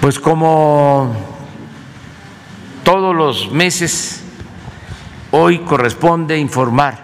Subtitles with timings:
[0.00, 1.14] Pues como
[2.82, 4.22] todos los meses,
[5.32, 6.98] hoy corresponde informar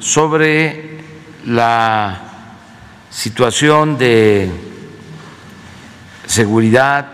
[0.00, 0.98] sobre
[1.46, 2.20] la
[3.10, 4.50] situación de
[6.26, 7.06] seguridad,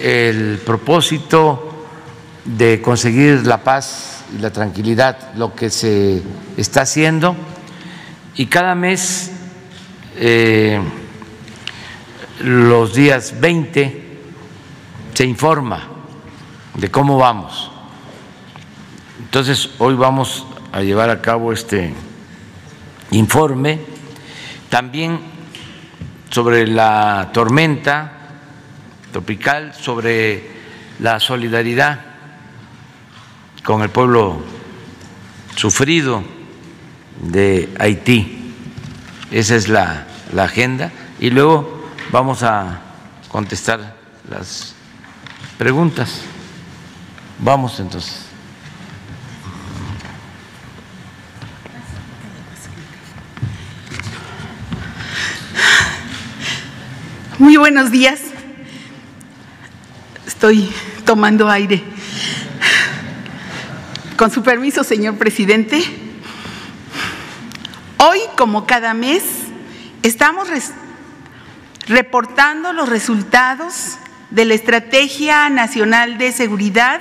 [0.00, 1.86] el propósito
[2.44, 6.22] de conseguir la paz y la tranquilidad, lo que se
[6.56, 7.36] está haciendo,
[8.34, 9.30] y cada mes,
[10.16, 10.80] eh,
[12.40, 14.18] los días 20,
[15.12, 15.88] se informa
[16.74, 17.70] de cómo vamos.
[19.20, 21.92] Entonces, hoy vamos a llevar a cabo este
[23.10, 23.80] informe,
[24.70, 25.20] también
[26.30, 28.12] sobre la tormenta
[29.12, 30.50] tropical, sobre
[31.00, 32.11] la solidaridad
[33.62, 34.42] con el pueblo
[35.56, 36.22] sufrido
[37.20, 38.54] de Haití.
[39.30, 40.90] Esa es la, la agenda.
[41.20, 42.80] Y luego vamos a
[43.28, 43.96] contestar
[44.28, 44.74] las
[45.58, 46.22] preguntas.
[47.38, 48.26] Vamos entonces.
[57.38, 58.20] Muy buenos días.
[60.26, 60.72] Estoy
[61.04, 61.91] tomando aire.
[64.22, 65.82] Con su permiso, señor presidente.
[67.96, 69.24] Hoy, como cada mes,
[70.04, 70.46] estamos
[71.88, 73.98] reportando los resultados
[74.30, 77.00] de la Estrategia Nacional de Seguridad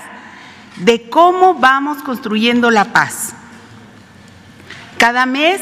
[0.77, 3.33] de cómo vamos construyendo la paz.
[4.97, 5.61] Cada mes,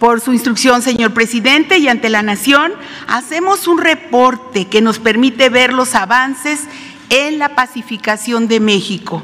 [0.00, 2.72] por su instrucción, señor presidente, y ante la Nación,
[3.06, 6.62] hacemos un reporte que nos permite ver los avances
[7.10, 9.22] en la pacificación de México,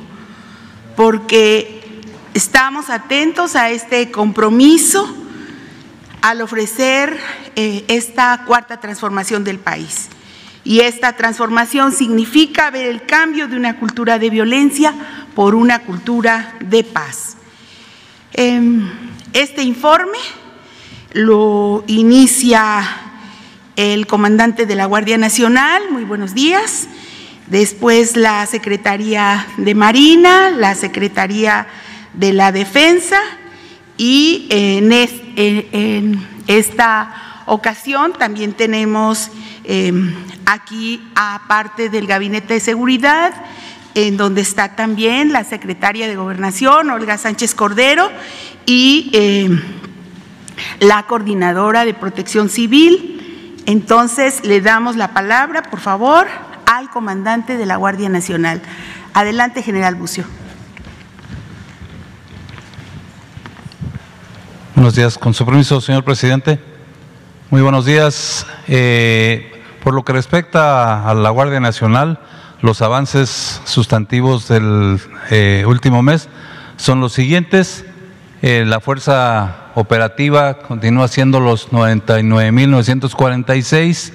[0.98, 1.80] porque
[2.34, 5.08] estamos atentos a este compromiso
[6.22, 7.16] al ofrecer
[7.54, 10.08] eh, esta cuarta transformación del país.
[10.64, 14.92] Y esta transformación significa ver el cambio de una cultura de violencia
[15.36, 17.36] por una cultura de paz.
[18.32, 18.90] Em,
[19.34, 20.18] este informe
[21.12, 22.84] lo inicia
[23.76, 26.88] el comandante de la Guardia Nacional, muy buenos días,
[27.50, 31.66] después la Secretaría de Marina, la Secretaría
[32.14, 33.20] de la Defensa
[33.96, 39.30] y en, esta ocasión también tenemos
[39.70, 40.14] Em,
[40.46, 43.34] aquí, aparte del Gabinete de Seguridad,
[43.94, 48.10] en donde está también la secretaria de Gobernación, Olga Sánchez Cordero,
[48.64, 49.60] y em,
[50.80, 53.60] la coordinadora de Protección Civil.
[53.66, 56.26] Entonces, le damos la palabra, por favor,
[56.68, 58.60] al comandante de la Guardia Nacional.
[59.14, 60.24] Adelante, general Bucio.
[64.74, 66.60] Buenos días, con su permiso, señor presidente.
[67.50, 68.46] Muy buenos días.
[68.68, 69.50] Eh,
[69.82, 72.20] por lo que respecta a la Guardia Nacional,
[72.60, 75.00] los avances sustantivos del
[75.30, 76.28] eh, último mes
[76.76, 77.86] son los siguientes.
[78.42, 84.12] Eh, la fuerza operativa continúa siendo los 99.946,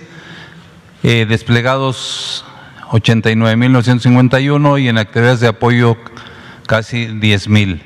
[1.04, 2.46] eh, desplegados
[2.90, 5.98] 89.951 y en actividades de apoyo
[6.66, 7.82] casi 10.000.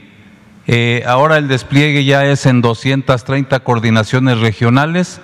[0.68, 5.22] Eh, ahora el despliegue ya es en 230 coordinaciones regionales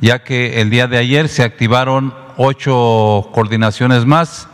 [0.00, 4.48] ya que el día de ayer se activaron ocho coordinaciones más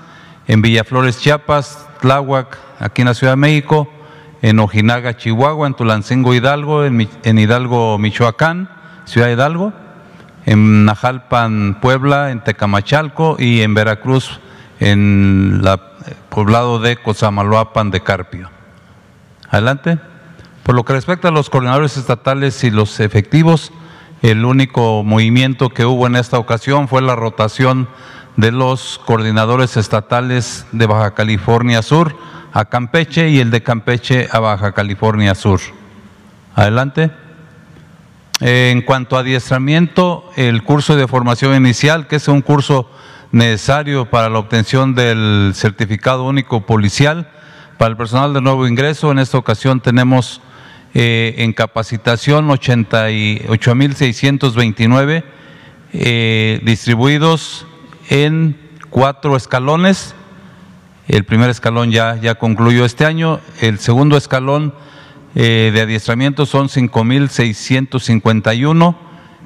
[0.46, 3.88] en Villaflores, Chiapas, Tláhuac, aquí en la Ciudad de México,
[4.42, 8.68] en Ojinaga, Chihuahua, en Tulancingo, Hidalgo, en, Hidalgo, Michoacán,
[9.04, 9.72] Ciudad Hidalgo,
[10.46, 14.40] en Najalpan, Puebla, en Tecamachalco y en Veracruz,
[14.80, 15.80] en el
[16.28, 18.50] poblado de Cozamaloapan de Carpio.
[19.50, 19.98] Adelante.
[20.62, 23.70] Por lo que respecta a los coordinadores estatales y los efectivos,
[24.22, 27.88] el único movimiento que hubo en esta ocasión fue la rotación
[28.36, 32.16] de los coordinadores estatales de Baja California Sur
[32.52, 35.60] a Campeche y el de Campeche a Baja California Sur.
[36.54, 37.10] Adelante.
[38.40, 42.90] En cuanto a adiestramiento, el curso de formación inicial, que es un curso
[43.30, 47.30] necesario para la obtención del certificado único policial,
[47.78, 50.40] para el personal de nuevo ingreso, en esta ocasión tenemos
[50.94, 55.22] eh, en capacitación 88.629
[55.92, 57.68] eh, distribuidos
[58.10, 58.58] en
[58.90, 60.16] cuatro escalones.
[61.06, 64.74] El primer escalón ya, ya concluyó este año, el segundo escalón
[65.34, 68.96] eh, de adiestramiento son 5.651.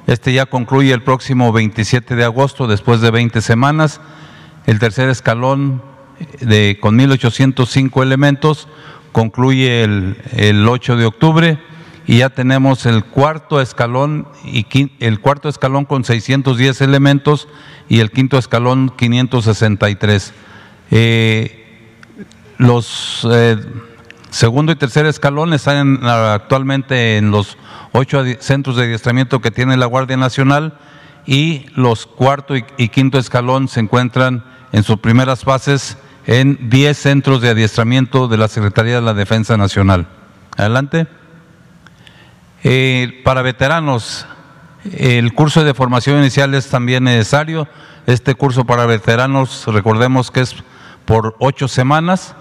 [0.07, 3.99] Este ya concluye el próximo 27 de agosto, después de 20 semanas.
[4.65, 5.83] El tercer escalón
[6.41, 8.67] de, con 1.805 elementos
[9.11, 11.59] concluye el, el 8 de octubre
[12.09, 14.65] y ya tenemos el cuarto escalón y
[14.99, 17.47] el cuarto escalón con 610 elementos
[17.87, 20.33] y el quinto escalón 563.
[20.89, 21.91] Eh,
[22.57, 23.57] los eh,
[24.29, 27.57] segundo y tercer escalón están actualmente en los
[27.91, 30.77] ocho centros de adiestramiento que tiene la Guardia Nacional
[31.25, 37.41] y los cuarto y, quinto escalón se encuentran en sus primeras fases en 10 centros
[37.41, 40.07] de adiestramiento de la Secretaría de la Defensa Nacional.
[40.57, 41.07] Adelante.
[42.63, 44.27] Eh, para veteranos,
[44.93, 47.67] el curso de formación inicial es también necesario.
[48.05, 50.55] Este curso para veteranos, recordemos que es
[51.05, 52.35] por ocho semanas.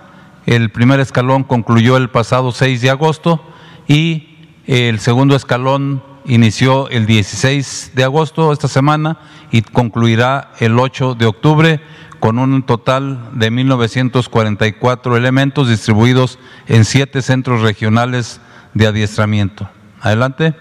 [0.48, 3.44] El primer escalón concluyó el pasado 6 de agosto
[3.86, 9.18] y el segundo escalón inició el 16 de agosto, esta semana,
[9.50, 11.80] y concluirá el 8 de octubre
[12.18, 18.40] con un total de 1.944 elementos distribuidos en siete centros regionales
[18.72, 19.68] de adiestramiento.
[20.00, 20.54] Adelante.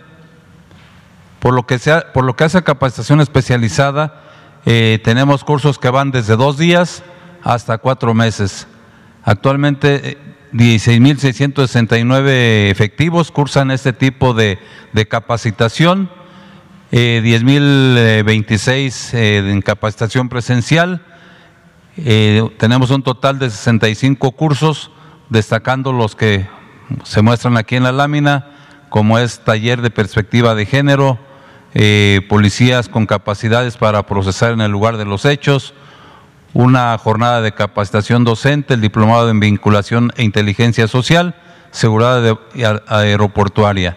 [1.39, 4.21] Por lo que, sea, por lo que hace a capacitación especializada,
[4.65, 7.03] eh, tenemos cursos que van desde dos días
[7.41, 8.67] hasta cuatro meses.
[9.27, 10.17] Actualmente
[10.53, 14.57] 16.669 eh, efectivos cursan este tipo de,
[15.09, 16.09] capacitación,
[16.91, 21.03] eh, 10.026 eh, en capacitación presencial.
[22.57, 24.91] tenemos un total de 65 cursos,
[25.29, 26.47] destacando los que
[27.03, 28.57] se muestran aquí en la lámina
[28.89, 31.19] como es taller de perspectiva de género,
[31.73, 35.73] eh, policías con capacidades para procesar en el lugar de los hechos,
[36.57, 41.35] una jornada de capacitación docente, el diplomado en vinculación e inteligencia social,
[41.69, 42.39] seguridad
[42.87, 43.95] aeroportuaria.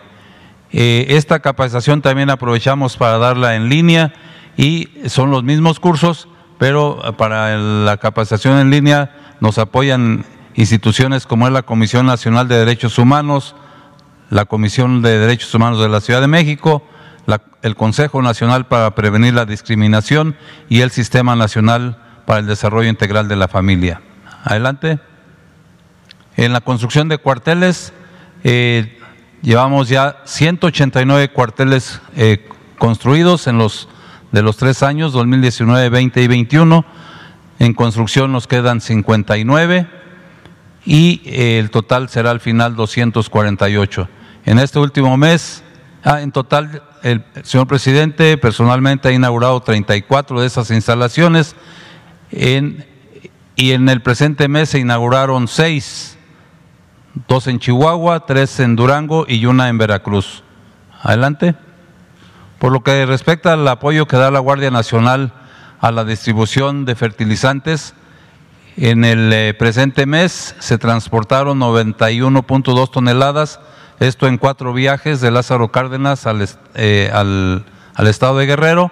[0.71, 4.13] Eh, esta capacitación también aprovechamos para darla en línea
[4.59, 6.29] y son los mismos cursos,
[6.59, 12.59] pero para la capacitación en línea nos apoyan instituciones como es la Comisión Nacional de
[12.59, 13.57] Derechos Humanos,
[14.29, 16.83] la Comisión de Derechos Humanos de la Ciudad de México,
[17.63, 20.37] el Consejo Nacional para Prevenir la Discriminación
[20.69, 21.97] y el Sistema Nacional
[22.31, 24.03] para el Desarrollo Integral de la Familia.
[24.45, 25.01] Adelante.
[26.37, 27.93] En la construcción de cuarteles,
[28.45, 29.01] eh,
[29.43, 32.49] llevamos ya 189 cuarteles eh,
[32.79, 33.89] construidos en los
[34.31, 36.85] de los tres años, 2019, 20 y 21.
[37.59, 39.89] En construcción nos quedan 59
[40.85, 44.09] y eh, el total será al final 248.
[44.47, 45.65] En este último mes,
[46.05, 51.57] ah, en total, el señor presidente personalmente ha inaugurado 34 de esas instalaciones
[52.33, 56.19] y en el presente mes se inauguraron seis,
[57.29, 60.43] dos en Chihuahua, tres en Durango y una en Veracruz.
[61.03, 61.55] Adelante.
[62.59, 65.33] Por lo que respecta al apoyo que da la Guardia Nacional
[65.81, 67.95] a la distribución de fertilizantes,
[68.77, 73.61] en el eh, presente mes se transportaron 91.2 toneladas
[74.01, 76.27] esto en cuatro viajes de Lázaro Cárdenas
[76.75, 78.91] eh, al, al, estado de Guerrero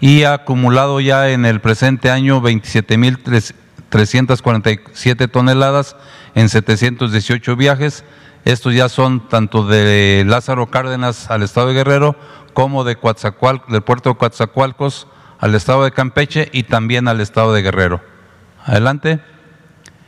[0.00, 5.96] y ha acumulado ya en el presente año 27.347 toneladas
[6.34, 8.04] en 718 viajes.
[8.44, 12.16] Estos ya son tanto de Lázaro Cárdenas al estado de Guerrero
[12.52, 15.06] como de Coatzacoal, del puerto de Coatzacoalcos
[15.38, 18.00] al estado de Campeche y también al estado de Guerrero.
[18.64, 19.20] Adelante.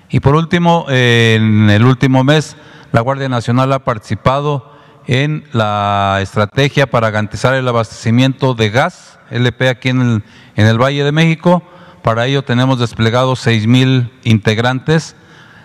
[0.09, 2.57] Y por último, en el último mes
[2.93, 4.70] la Guardia Nacional ha participado
[5.11, 10.23] en la estrategia para garantizar el abastecimiento de gas LP aquí en
[10.55, 11.65] el, Valle de México.
[12.03, 15.17] Para ello tenemos desplegados 6 mil integrantes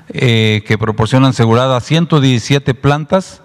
[0.10, 3.44] eh, que proporcionan seguridad a 117 plantas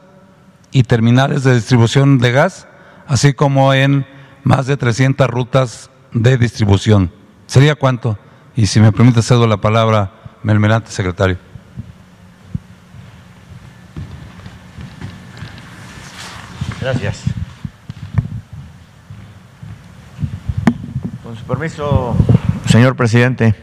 [0.73, 2.67] y terminales de distribución de gas,
[3.07, 4.07] así como en
[4.43, 7.13] más de 300 rutas de distribución.
[7.47, 8.19] ¿Sería cuánto?
[8.57, 11.50] Y si me permite cedo la palabra, Melmerante, secretario.
[16.81, 17.25] Gracias.
[21.23, 22.17] Con su permiso,
[22.67, 23.55] señor presidente,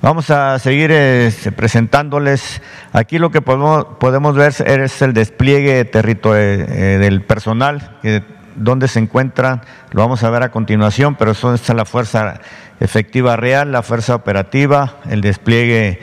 [0.00, 2.62] vamos a seguir este, presentándoles.
[2.92, 8.22] Aquí lo que podemos, ver es el despliegue territorial eh, del personal, que,
[8.56, 12.40] donde se encuentra, lo vamos a ver a continuación, pero eso está la fuerza
[12.80, 16.00] efectiva real, la fuerza operativa, el despliegue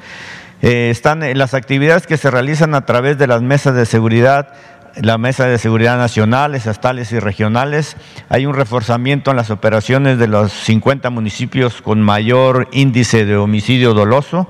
[0.63, 4.55] eh, están las actividades que se realizan a través de las mesas de seguridad
[5.01, 7.97] la Mesa de Seguridad Nacional, estatales y regionales.
[8.29, 13.93] Hay un reforzamiento en las operaciones de los 50 municipios con mayor índice de homicidio
[13.93, 14.49] doloso.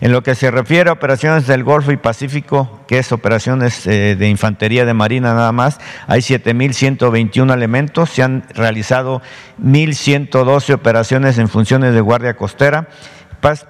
[0.00, 4.14] En lo que se refiere a operaciones del Golfo y Pacífico, que es operaciones eh,
[4.16, 9.22] de infantería de marina nada más, hay 7.121 elementos, se han realizado
[9.62, 12.88] 1.112 operaciones en funciones de guardia costera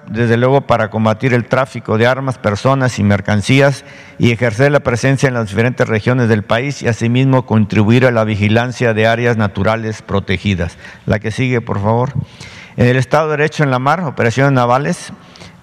[0.07, 3.85] desde luego para combatir el tráfico de armas, personas y mercancías
[4.17, 8.23] y ejercer la presencia en las diferentes regiones del país y asimismo contribuir a la
[8.23, 10.77] vigilancia de áreas naturales protegidas.
[11.05, 12.13] La que sigue, por favor.
[12.75, 15.11] En el Estado de Derecho en la Mar, operaciones navales,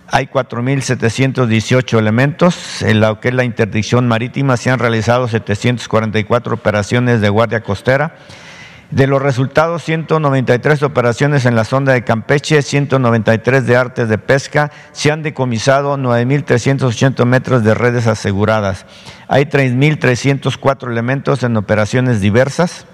[0.09, 2.83] hay 4.718 elementos.
[2.83, 8.14] En lo que es la interdicción marítima se han realizado 744 operaciones de guardia costera
[8.95, 14.71] de los resultados, 193 operaciones en la sonda de Campeche, 193 de artes de pesca,
[14.93, 18.87] se han decomisado 9.380 metros de redes aseguradas.
[19.27, 22.87] Hay 3.304 elementos en operaciones diversas.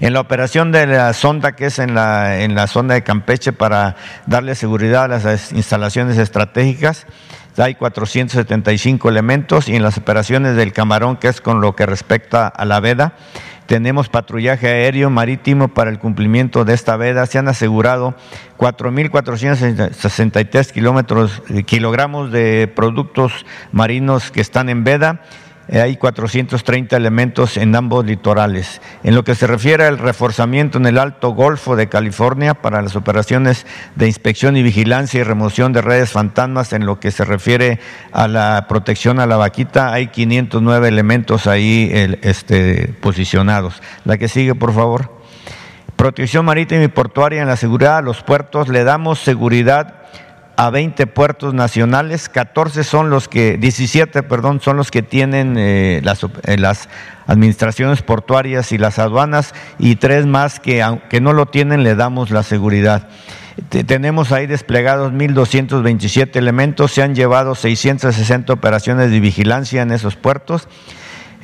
[0.00, 3.52] En la operación de la sonda, que es en la, en la sonda de Campeche
[3.52, 7.06] para darle seguridad a las instalaciones estratégicas,
[7.58, 12.46] hay 475 elementos y en las operaciones del Camarón, que es con lo que respecta
[12.48, 13.14] a la veda,
[13.66, 17.26] tenemos patrullaje aéreo marítimo para el cumplimiento de esta veda.
[17.26, 18.14] Se han asegurado
[18.58, 25.22] 4.463 kilómetros, eh, kilogramos de productos marinos que están en veda
[25.68, 28.80] hay 430 elementos en ambos litorales.
[29.02, 32.96] En lo que se refiere al reforzamiento en el Alto Golfo de California para las
[32.96, 37.80] operaciones de inspección y vigilancia y remoción de redes fantasmas, en lo que se refiere
[38.12, 41.90] a la protección a la vaquita, hay 509 elementos ahí
[42.22, 43.82] este, posicionados.
[44.04, 45.16] La que sigue, por favor.
[45.96, 48.68] Protección marítima y portuaria en la seguridad de los puertos.
[48.68, 50.02] Le damos seguridad
[50.56, 56.00] a 20 puertos nacionales, 14 son los que, 17, perdón, son los que tienen eh,
[56.02, 56.88] las, eh, las,
[57.26, 62.30] administraciones portuarias y las aduanas y tres más que aunque no lo tienen le damos
[62.30, 63.08] la seguridad.
[63.68, 70.68] Tenemos ahí desplegados 1.227 elementos, se han llevado 660 operaciones de vigilancia en esos puertos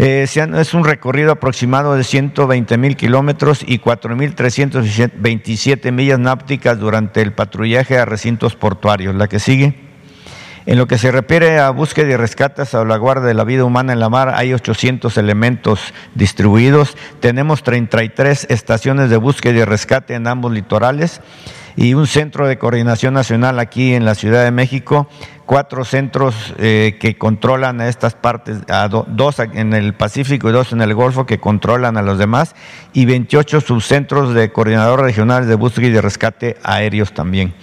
[0.04, 7.32] eh, es un recorrido aproximado de 120 mil kilómetros y 4.327 millas náuticas durante el
[7.32, 9.14] patrullaje a recintos portuarios.
[9.14, 9.74] La que sigue.
[10.66, 13.64] En lo que se refiere a búsqueda y rescate a la guardia de la vida
[13.64, 16.96] humana en la mar, hay 800 elementos distribuidos.
[17.20, 21.20] Tenemos 33 estaciones de búsqueda y rescate en ambos litorales
[21.76, 25.08] y un centro de coordinación nacional aquí en la Ciudad de México,
[25.46, 28.58] cuatro centros eh, que controlan a estas partes,
[29.08, 32.54] dos en el Pacífico y dos en el Golfo que controlan a los demás,
[32.92, 37.54] y 28 subcentros de coordinadores regionales de búsqueda y de rescate aéreos también.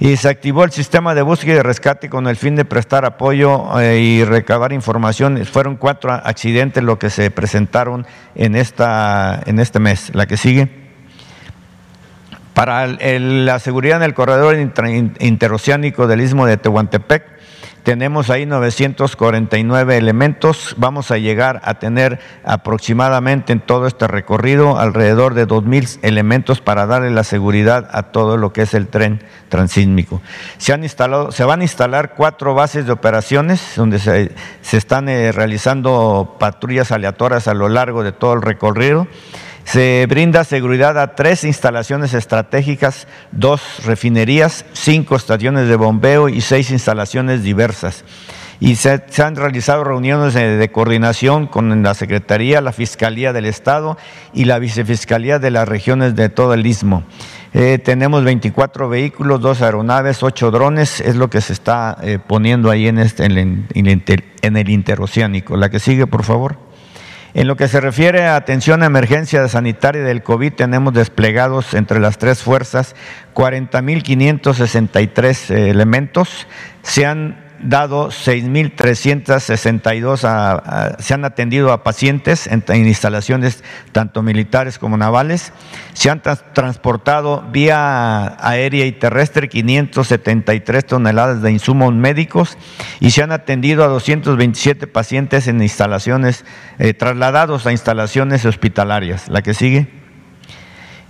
[0.00, 3.04] Y se activó el sistema de búsqueda y de rescate con el fin de prestar
[3.04, 5.44] apoyo eh, y recabar información.
[5.46, 10.10] Fueron cuatro accidentes los que se presentaron en, esta, en este mes.
[10.14, 10.83] La que sigue.
[12.54, 17.34] Para la seguridad en el corredor interoceánico del istmo de Tehuantepec,
[17.84, 20.74] tenemos ahí 949 elementos.
[20.78, 26.86] Vamos a llegar a tener aproximadamente en todo este recorrido alrededor de 2.000 elementos para
[26.86, 30.22] darle la seguridad a todo lo que es el tren transísmico.
[30.56, 34.32] Se, han instalado, se van a instalar cuatro bases de operaciones donde se,
[34.72, 39.06] están eh, realizando patrullas aleatorias a lo largo de todo el recorrido.
[39.64, 46.70] Se brinda seguridad a tres instalaciones estratégicas, dos refinerías, cinco estaciones de bombeo y seis
[46.70, 48.04] instalaciones diversas.
[48.60, 53.98] Y se, han realizado reuniones de, coordinación con la Secretaría, la Fiscalía del Estado
[54.32, 57.02] y la Vicefiscalía de las regiones de todo el Istmo.
[57.52, 62.70] Eh, tenemos 24 vehículos, dos aeronaves, ocho drones, es lo que se está eh, poniendo
[62.70, 65.56] ahí en, este, en el interoceánico.
[65.56, 66.63] La que sigue, por favor.
[67.34, 71.98] En lo que se refiere a atención a emergencia sanitaria del COVID, tenemos desplegados entre
[71.98, 72.94] las tres fuerzas
[73.34, 76.46] 40.563 elementos.
[76.82, 85.52] Se han dado 6.362, se han atendido a pacientes en, instalaciones tanto militares como navales,
[85.94, 92.56] se han transportado vía aérea y terrestre 573 toneladas de insumos médicos
[93.00, 96.44] y se han atendido a 227 pacientes en instalaciones,
[96.78, 99.28] eh, trasladados a instalaciones hospitalarias.
[99.28, 100.03] La que sigue.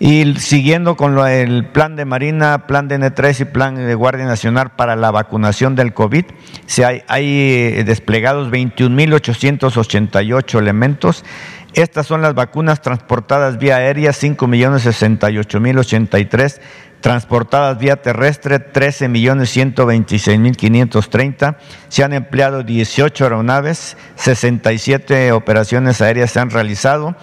[0.07, 4.73] Y siguiendo con el plan de Marina, plan de N3 y plan de Guardia Nacional
[4.77, 6.27] para la vacunación del COVID,
[6.67, 11.25] se hay, hay eh, desplegados 21.888 elementos.
[11.73, 16.61] Estas son las vacunas transportadas vía aérea, 5.068.083,
[17.01, 21.57] transportadas vía terrestre, 13.126.530.
[21.89, 27.17] Se han empleado 18 aeronaves, 67 operaciones aéreas se han realizado,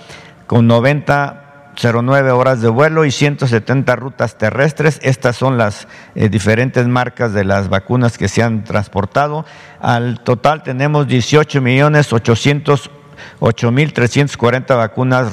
[0.47, 1.40] con 90
[1.75, 4.99] 09 horas de vuelo y 170 rutas terrestres.
[5.03, 9.45] Estas son las eh, diferentes marcas de las vacunas que se han transportado.
[9.79, 15.31] Al total tenemos 18 millones 808 mil 340 vacunas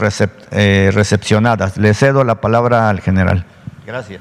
[0.50, 1.76] eh, recepcionadas.
[1.76, 3.44] Le cedo la palabra al general.
[3.86, 4.20] Gracias.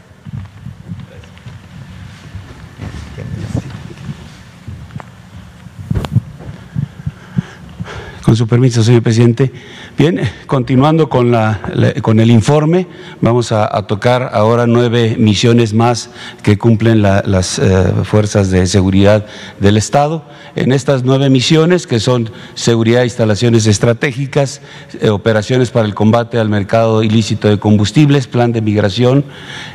[8.27, 9.53] Con su permiso, señor presidente.
[9.97, 11.59] Bien, continuando con, la,
[12.03, 12.85] con el informe,
[13.19, 16.11] vamos a, tocar ahora nueve misiones más
[16.43, 19.25] que cumplen las eh, fuerzas de seguridad
[19.59, 20.23] del Estado.
[20.55, 24.61] En estas nueve misiones, que son seguridad instalaciones estratégicas,
[25.01, 29.25] eh, operaciones para el combate al mercado ilícito de combustibles, plan de migración,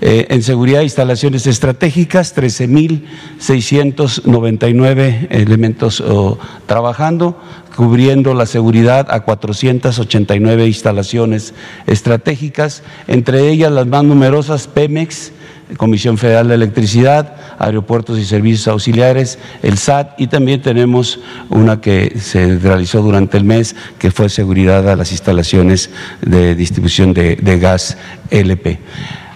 [0.00, 7.40] Eh, en seguridad, instalaciones estratégicas, 13.699 elementos oh, trabajando,
[7.74, 11.54] cubriendo la seguridad a 489 instalaciones
[11.86, 15.32] estratégicas, entre ellas las más numerosas Pemex,
[15.76, 21.18] Comisión Federal de Electricidad, Aeropuertos y Servicios Auxiliares, el SAT y también tenemos
[21.50, 25.90] una que se realizó durante el mes que fue seguridad a las instalaciones
[26.22, 27.96] de distribución de, de gas
[28.30, 28.78] LP.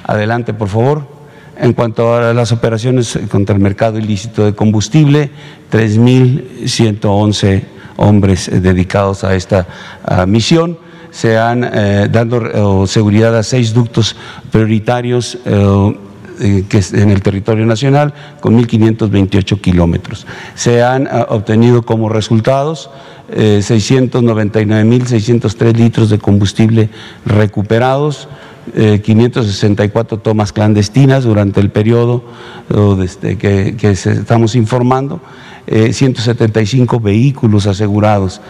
[0.04, 1.20] Adelante, por favor.
[1.56, 5.30] En cuanto a las operaciones contra el mercado ilícito de combustible,
[5.70, 7.62] 3.111
[7.96, 9.66] hombres dedicados a esta
[10.26, 10.78] misión.
[11.10, 14.16] Se han eh, dado seguridad a seis ductos
[14.50, 15.94] prioritarios eh,
[16.40, 20.26] eh, en el territorio nacional con 1.528 kilómetros.
[20.54, 22.88] Se han obtenido como resultados
[23.30, 26.90] 699.603 litros de combustible
[27.26, 28.28] recuperados,
[28.72, 32.24] 564 eh, tomas clandestinas durante el periodo
[32.96, 35.20] desde que, estamos informando,
[35.66, 38.40] 175 eh, vehículos asegurados.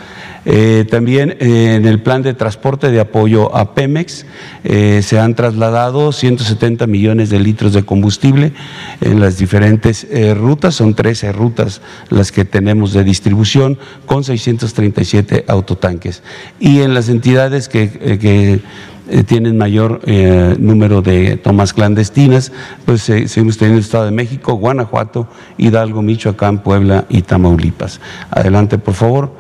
[0.47, 4.25] Eh, también en el plan de transporte de apoyo a Pemex
[4.63, 8.55] se han trasladado 170 millones de litros de combustible
[9.03, 16.23] en las diferentes rutas, son 13 rutas las que tenemos de distribución con 637 autotanques.
[16.59, 18.61] Y en las entidades que
[19.11, 22.53] eh, tienen mayor eh, número de tomas clandestinas,
[22.85, 25.27] pues eh, seguimos teniendo el Estado de México, Guanajuato,
[25.59, 28.01] Hidalgo, Michoacán, Puebla y Tamaulipas.
[28.31, 29.35] Adelante, por favor.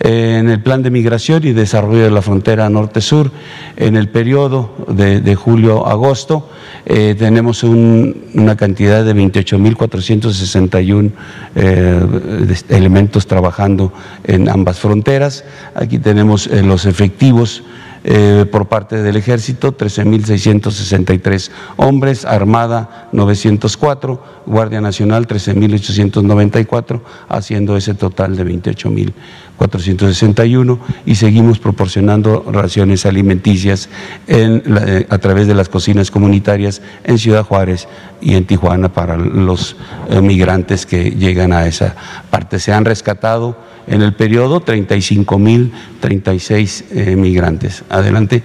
[0.00, 3.30] En el plan de migración y desarrollo de la frontera norte-sur,
[3.76, 6.48] en el periodo de, julio-agosto,
[6.84, 11.12] tenemos una cantidad de 28.461
[12.70, 13.92] elementos trabajando
[14.24, 15.44] en ambas fronteras.
[15.74, 17.62] Aquí tenemos los efectivos
[18.04, 28.36] eh, por parte del ejército, 13.663 hombres, Armada 904, Guardia Nacional 13.894, haciendo ese total
[28.36, 28.44] de
[29.62, 33.88] 28.461 y seguimos proporcionando raciones alimenticias
[34.26, 37.88] eh, a través de las cocinas comunitarias en Ciudad Juárez
[38.20, 39.76] y en Tijuana para los
[40.10, 41.94] eh, migrantes que llegan a esa
[42.30, 42.58] parte.
[42.58, 47.84] Se han rescatado en el periodo 35 mil 36 eh, migrantes.
[47.88, 48.42] Adelante.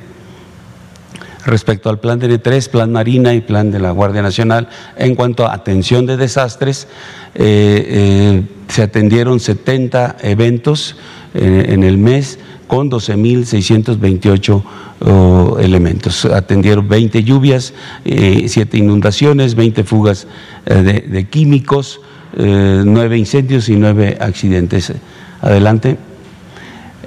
[1.48, 5.48] Respecto al plan de N3, plan Marina y plan de la Guardia Nacional, en cuanto
[5.48, 6.90] a atención de desastres,
[7.36, 10.98] eh, eh, se atendieron 70 eventos
[11.34, 14.64] eh, en el mes con 12.628
[15.06, 16.26] oh, elementos.
[16.26, 20.28] Atendieron 20 lluvias, 7 inundaciones, 20 fugas
[20.66, 22.02] de, de, químicos,
[22.36, 24.92] 9 incendios y 9 accidentes.
[25.40, 25.98] Adelante.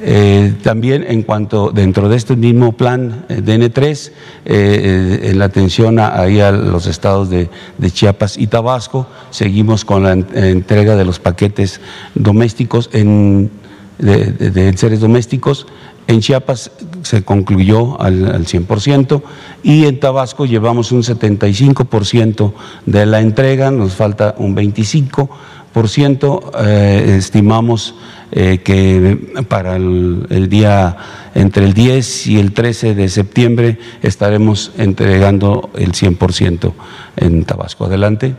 [0.03, 4.13] Eh, también en cuanto dentro de este mismo plan eh, DN3,
[4.47, 7.51] eh, en la atención a, ahí a los estados de,
[7.93, 11.83] Chiapas y Tabasco, seguimos con la entrega de los paquetes
[12.15, 13.51] domésticos en,
[13.99, 15.67] de, seres domésticos.
[16.07, 16.71] En Chiapas
[17.03, 19.23] se concluyó al, al 100%
[19.63, 22.53] y en Tabasco llevamos un 75%
[22.87, 27.95] de la entrega, nos falta un 25%, estimamos
[28.33, 30.97] eh, que para el, día
[31.35, 36.73] entre el 10 y el 13 de septiembre estaremos entregando el 100%
[37.17, 37.87] en Tabasco.
[37.87, 38.35] Adelante.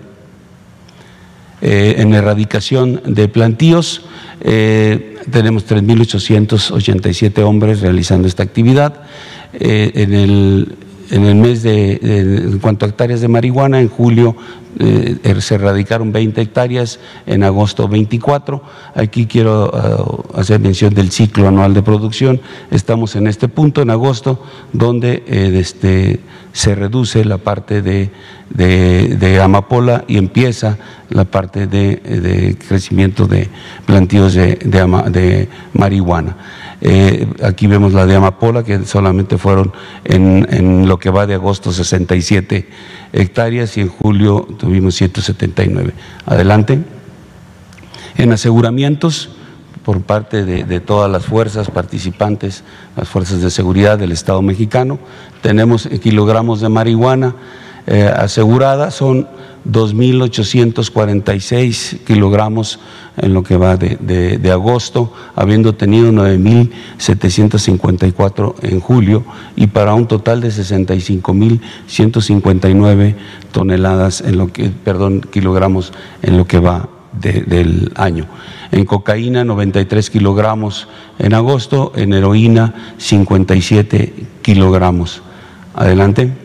[1.62, 4.04] Eh, en erradicación de plantíos
[4.40, 9.04] eh, tenemos 3.887 hombres realizando esta actividad.
[9.54, 10.76] en el
[11.12, 14.36] en el mes de, en cuanto a hectáreas de marihuana, en julio
[14.80, 18.64] eh, er, se erradicaron 20 hectáreas, en agosto 24.
[18.96, 22.40] Aquí quiero uh, hacer mención del ciclo anual de producción.
[22.72, 26.22] Estamos en este punto, en agosto, donde eh, este,
[26.54, 28.10] se reduce la parte de,
[28.50, 30.78] de, amapola y empieza
[31.10, 33.50] la parte de, crecimiento de
[33.86, 36.38] plantíos de, de marihuana.
[36.82, 39.72] Eh, aquí vemos la de Amapola, que solamente fueron
[40.04, 42.68] en, lo que va de agosto 67
[43.14, 45.94] hectáreas y en julio tuvimos 179.
[46.26, 46.80] Adelante.
[48.18, 49.30] En aseguramientos
[49.84, 52.64] por parte de todas las fuerzas participantes,
[52.96, 55.00] las fuerzas de seguridad del Estado mexicano,
[55.42, 57.36] tenemos kilogramos de marihuana
[57.88, 58.12] eh,
[58.92, 59.28] son
[59.70, 62.80] 2.846 kilogramos
[63.18, 69.24] en lo que va de, agosto, habiendo tenido 9.754 en julio
[69.56, 73.16] y para un total de 65.159
[73.52, 78.26] toneladas en lo que, perdón, kilogramos en lo que va del año.
[78.72, 80.88] En cocaína 93 kilogramos
[81.20, 85.22] en agosto, en heroína 57 kilogramos.
[85.76, 86.41] Adelante.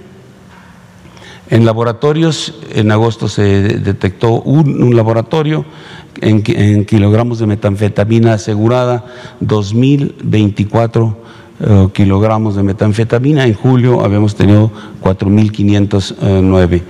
[1.49, 5.65] En laboratorios, en agosto se detectó un, laboratorio
[6.21, 6.43] en,
[6.85, 9.05] kilogramos de metanfetamina asegurada,
[9.41, 11.15] 2.024
[11.59, 13.47] eh, kilogramos de metanfetamina.
[13.47, 14.71] En julio habíamos tenido
[15.03, 16.83] 4.509.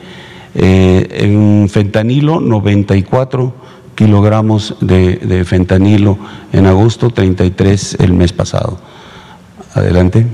[0.55, 3.53] Eh, en fentanilo, 94
[3.95, 6.19] kilogramos de, fentanilo
[6.53, 8.79] en agosto, 33 el mes pasado.
[9.75, 10.27] Adelante.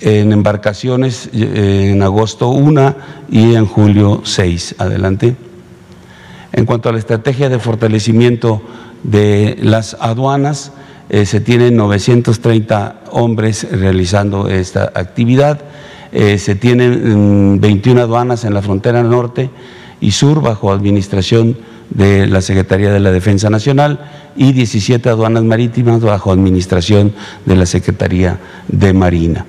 [0.00, 2.96] En embarcaciones, en agosto una
[3.30, 4.74] y en julio seis.
[4.76, 5.36] Adelante.
[6.52, 8.60] En cuanto a la estrategia de fortalecimiento
[9.02, 10.72] de las aduanas,
[11.08, 15.60] eh, se tienen 930 hombres realizando esta actividad,
[16.12, 19.50] eh, se tienen 21 mm, aduanas en la frontera norte
[20.00, 21.56] y sur bajo administración
[21.90, 27.12] de la Secretaría de la Defensa Nacional y 17 aduanas marítimas bajo administración
[27.44, 28.38] de la Secretaría
[28.68, 29.46] de Marina.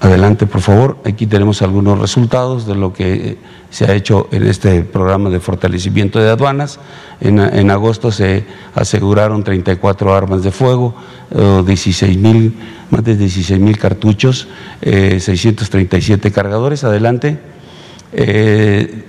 [0.00, 0.98] Adelante, por favor.
[1.04, 3.36] Aquí tenemos algunos resultados de lo que
[3.70, 6.78] se ha hecho en este programa de fortalecimiento de aduanas.
[7.20, 10.94] En, agosto se aseguraron 34 armas de fuego,
[11.30, 12.54] 16 mil,
[12.90, 14.48] más de 16 mil cartuchos,
[14.82, 16.82] 637 eh, cargadores.
[16.84, 17.38] Adelante.
[18.12, 19.04] Eh,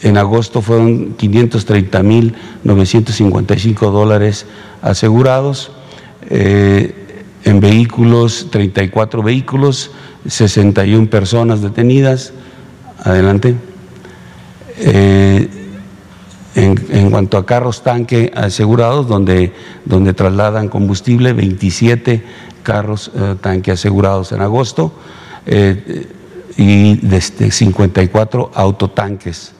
[0.00, 4.46] en agosto fueron 530.955 dólares
[4.80, 5.72] asegurados.
[6.30, 6.94] Eh,
[7.44, 9.90] en vehículos, 34 vehículos,
[10.26, 12.32] 61 personas detenidas.
[13.04, 13.67] Adelante.
[14.80, 15.48] Eh,
[16.54, 19.52] en, cuanto a carros tanque asegurados, donde,
[19.84, 22.24] donde trasladan combustible, 27
[22.62, 24.92] carros eh, tanque asegurados en agosto
[26.56, 29.52] y desde 54 autotanques.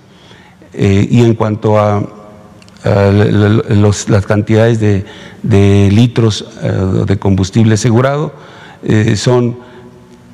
[0.75, 2.03] y en cuanto a
[2.85, 8.33] las cantidades de, litros eh, de combustible asegurado
[8.83, 9.59] eh, son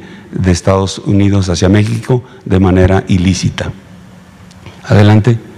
[0.52, 3.72] Estados Unidos hacia México de manera ilícita.
[4.86, 5.49] Adelante.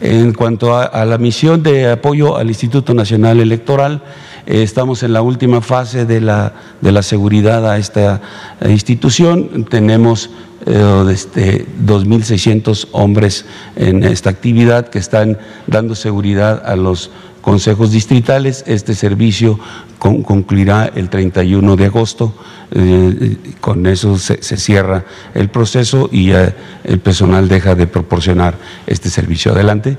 [0.00, 4.02] En cuanto a, la misión de apoyo al Instituto Nacional Electoral,
[4.46, 8.20] eh, estamos en la última fase de la, de la seguridad a esta
[8.64, 9.66] institución.
[9.68, 10.30] Tenemos
[10.66, 18.62] eh, este, 2.600 hombres en esta actividad que están dando seguridad a los consejos distritales.
[18.68, 19.58] Este servicio
[19.98, 22.34] concluirá el 31 de agosto.
[22.70, 25.04] Eh, con eso se, cierra
[25.34, 29.52] el proceso y el personal deja de proporcionar este servicio.
[29.52, 29.96] Adelante.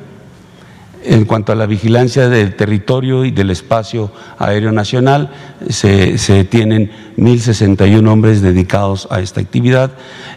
[1.01, 5.31] En cuanto a la vigilancia del territorio y del espacio aéreo nacional,
[5.69, 9.91] se, tienen 1.061 hombres dedicados a esta actividad,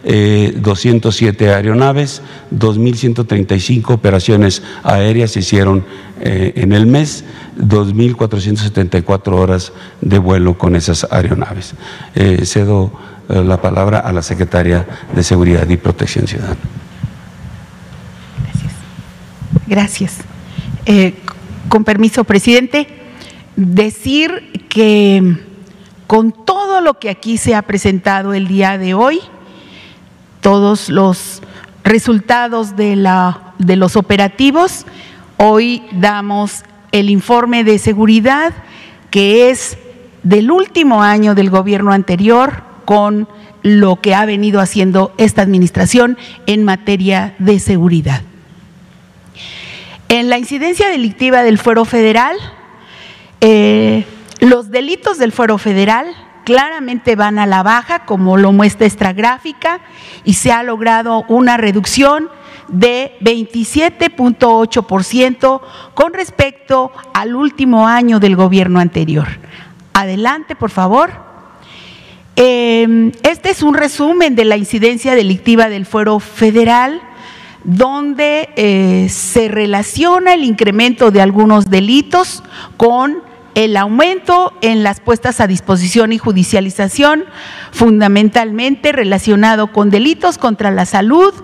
[0.05, 2.23] 207 eh, aeronaves,
[2.55, 5.85] 2.135 operaciones aéreas se hicieron
[6.21, 7.25] eh, en el mes,
[7.59, 11.75] 2.474 horas de vuelo con esas aeronaves.
[12.15, 12.93] Eh, cedo
[13.29, 16.57] la palabra a la secretaria de Seguridad y Protección Ciudadana.
[18.45, 18.73] Gracias.
[19.67, 20.32] Gracias.
[20.87, 21.15] Eh,
[21.69, 22.89] con permiso, presidente,
[23.57, 25.37] decir que
[26.07, 29.21] con todo lo que aquí se ha presentado el día de hoy,
[30.41, 31.41] todos los
[31.85, 34.87] resultados de, la, de los operativos,
[35.37, 38.53] hoy damos el informe de seguridad
[39.11, 39.79] que es
[40.23, 43.29] del último año del gobierno anterior con
[43.63, 48.23] lo que ha venido haciendo esta administración en materia de seguridad.
[50.13, 52.37] En la incidencia delictiva del fuero federal,
[53.41, 54.05] eh,
[54.41, 59.81] los delitos del fuero federal claramente van a la baja, como lo muestra esta gráfica,
[60.23, 62.29] y se ha logrado una reducción
[62.69, 65.63] de 27.8%
[65.95, 69.29] con respecto al último año del gobierno anterior.
[69.95, 71.11] Adelante, por favor.
[72.37, 77.01] Eh, este es un resumen de la incidencia delictiva del fuero federal
[77.65, 82.43] donde eh, se relaciona el incremento de algunos delitos
[82.77, 83.23] con
[83.55, 87.25] el aumento en las puestas a disposición y judicialización,
[87.73, 91.35] fundamentalmente relacionado con delitos contra la salud,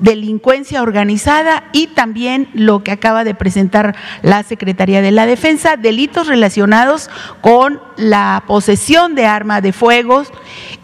[0.00, 6.26] delincuencia organizada y también lo que acaba de presentar la Secretaría de la Defensa, delitos
[6.26, 10.24] relacionados con la posesión de arma de fuego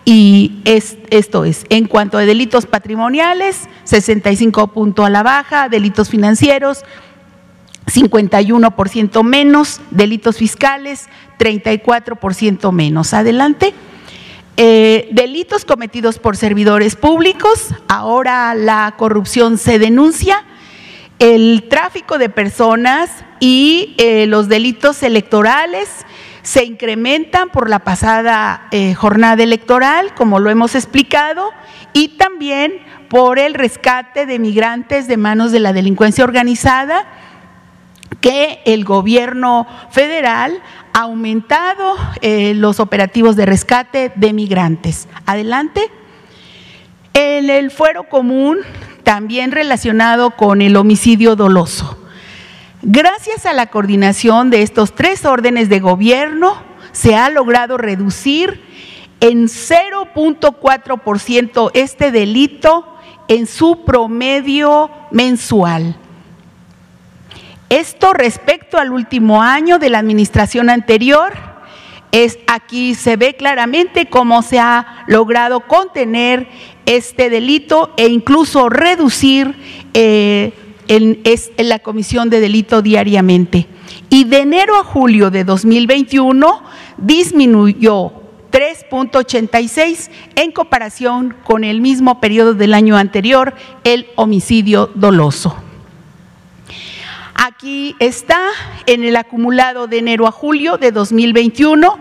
[0.04, 6.84] y esto es, en cuanto a delitos patrimoniales, 65 puntos a la baja, delitos financieros,
[7.86, 13.14] 51% menos, delitos fiscales, 34% menos.
[13.14, 13.74] Adelante.
[14.58, 20.44] Eh, delitos cometidos por servidores públicos, ahora la corrupción se denuncia,
[21.18, 25.88] el tráfico de personas y eh, los delitos electorales
[26.42, 31.50] se incrementan por la pasada eh, jornada electoral, como lo hemos explicado,
[31.94, 32.74] y también
[33.08, 37.06] por el rescate de migrantes de manos de la delincuencia organizada
[38.20, 40.60] que el gobierno federal
[40.92, 45.08] ha aumentado eh, los operativos de rescate de migrantes.
[45.26, 45.90] Adelante.
[47.14, 48.58] En el fuero común,
[49.02, 51.98] también relacionado con el homicidio doloso.
[52.82, 56.54] Gracias a la coordinación de estos tres órdenes de gobierno,
[56.92, 58.60] se ha logrado reducir
[59.20, 62.96] en 0.4% este delito
[63.28, 65.96] en su promedio mensual.
[67.72, 71.32] Esto respecto al último año de la administración anterior,
[72.10, 76.48] es aquí se ve claramente cómo se ha logrado contener
[76.84, 79.56] este delito e incluso reducir
[79.94, 80.52] eh,
[80.86, 81.22] en,
[81.66, 83.66] la comisión de delito diariamente.
[84.10, 86.62] Y de enero a julio de 2021
[86.98, 88.12] disminuyó
[88.50, 93.54] 3.86 en comparación con el mismo periodo del año anterior,
[93.84, 95.56] el homicidio doloso.
[97.34, 98.40] Aquí está
[98.86, 101.98] en el acumulado de enero a julio de 2021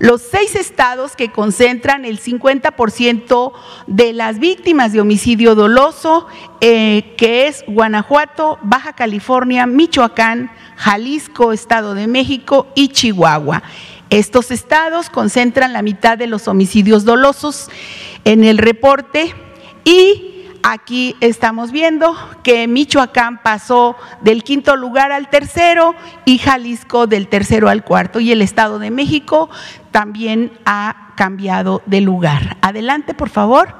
[0.00, 3.52] los seis estados que concentran el 50%
[3.86, 6.26] de las víctimas de homicidio doloso,
[6.62, 13.62] eh, que es Guanajuato, Baja California, Michoacán, Jalisco, Estado de México y Chihuahua.
[14.08, 17.68] Estos estados concentran la mitad de los homicidios dolosos
[18.24, 19.34] en el reporte
[19.84, 20.29] y
[20.62, 25.94] Aquí estamos viendo que Michoacán pasó del quinto lugar al tercero
[26.26, 29.48] y Jalisco del tercero al cuarto y el Estado de México
[29.90, 32.58] también ha cambiado de lugar.
[32.60, 33.74] Adelante, por favor.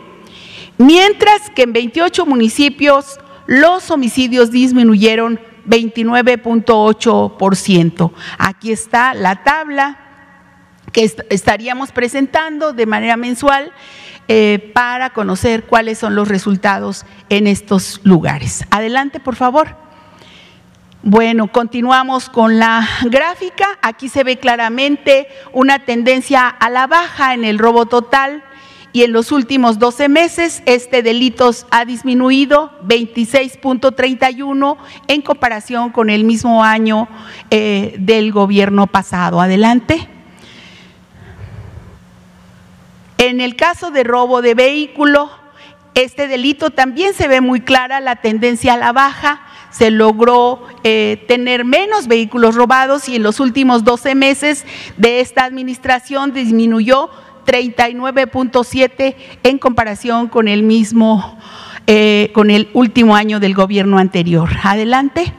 [0.78, 8.12] mientras que en 28 municipios los homicidios disminuyeron 29.8%.
[8.38, 9.98] Aquí está la tabla
[10.92, 13.72] que estaríamos presentando de manera mensual
[14.28, 18.64] eh, para conocer cuáles son los resultados en estos lugares.
[18.70, 19.76] Adelante, por favor.
[21.02, 23.78] Bueno, continuamos con la gráfica.
[23.82, 28.42] Aquí se ve claramente una tendencia a la baja en el robo total
[28.98, 36.24] y en los últimos 12 meses este delito ha disminuido 26.31 en comparación con el
[36.24, 37.06] mismo año
[37.52, 39.40] eh, del gobierno pasado.
[39.40, 40.08] Adelante.
[43.18, 45.30] En el caso de robo de vehículo,
[45.94, 49.42] este delito también se ve muy clara la tendencia a la baja.
[49.70, 55.44] Se logró eh, tener menos vehículos robados y en los últimos 12 meses de esta
[55.44, 57.10] administración disminuyó
[57.48, 61.38] 39.7 en comparación con el mismo,
[61.86, 64.50] eh, con el último año del gobierno anterior.
[64.62, 65.32] Adelante.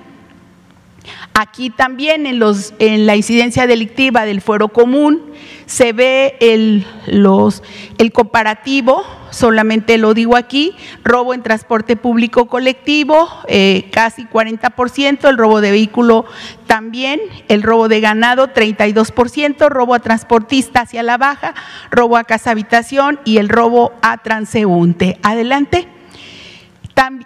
[1.34, 5.22] Aquí también en, los, en la incidencia delictiva del fuero común
[5.68, 7.63] se ve el, los,
[7.98, 15.38] el comparativo, solamente lo digo aquí, robo en transporte público colectivo, eh, casi 40%, el
[15.38, 16.26] robo de vehículo
[16.65, 21.54] también, el robo de ganado 32%, robo a transportista hacia la baja,
[21.92, 25.20] robo a casa habitación y el robo a transeúnte.
[25.22, 25.88] Adelante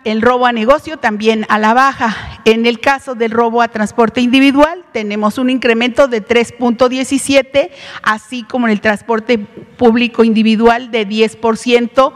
[0.04, 2.40] el robo a negocio también a la baja.
[2.46, 7.72] En el caso del robo a transporte individual tenemos un incremento de 3.17,
[8.04, 12.14] así como en el transporte público individual de 10%.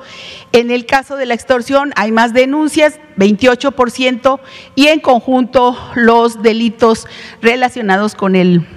[0.52, 4.40] En el caso de la extorsión hay más denuncias, 28%,
[4.76, 7.08] y en conjunto los delitos
[7.42, 8.68] relacionados con, el,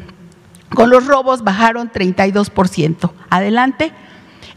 [0.75, 3.12] con los robos bajaron 32%.
[3.29, 3.93] Adelante.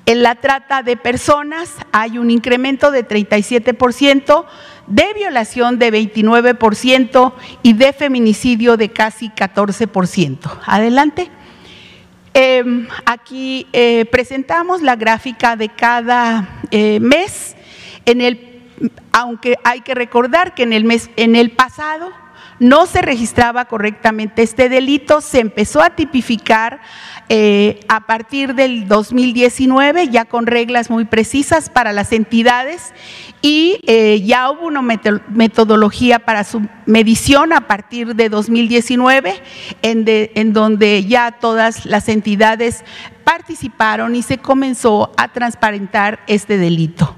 [0.05, 4.45] En la trata de personas hay un incremento de 37%,
[4.87, 10.59] de violación de 29% y de feminicidio de casi 14%.
[10.65, 11.29] Adelante.
[12.33, 17.55] Em, aquí eh, presentamos la gráfica de cada eh, mes.
[18.05, 18.61] En el,
[19.13, 22.11] aunque hay que recordar que en el mes, en el pasado
[22.63, 26.79] no se registraba correctamente este delito, se empezó a tipificar
[27.27, 32.93] eh, a partir del 2019, ya con reglas muy precisas para las entidades
[33.41, 39.41] y eh, ya hubo una metodología para su medición a partir de 2019,
[39.81, 42.85] en, en donde ya todas las entidades
[43.25, 47.13] participaron y se comenzó a transparentar este delito.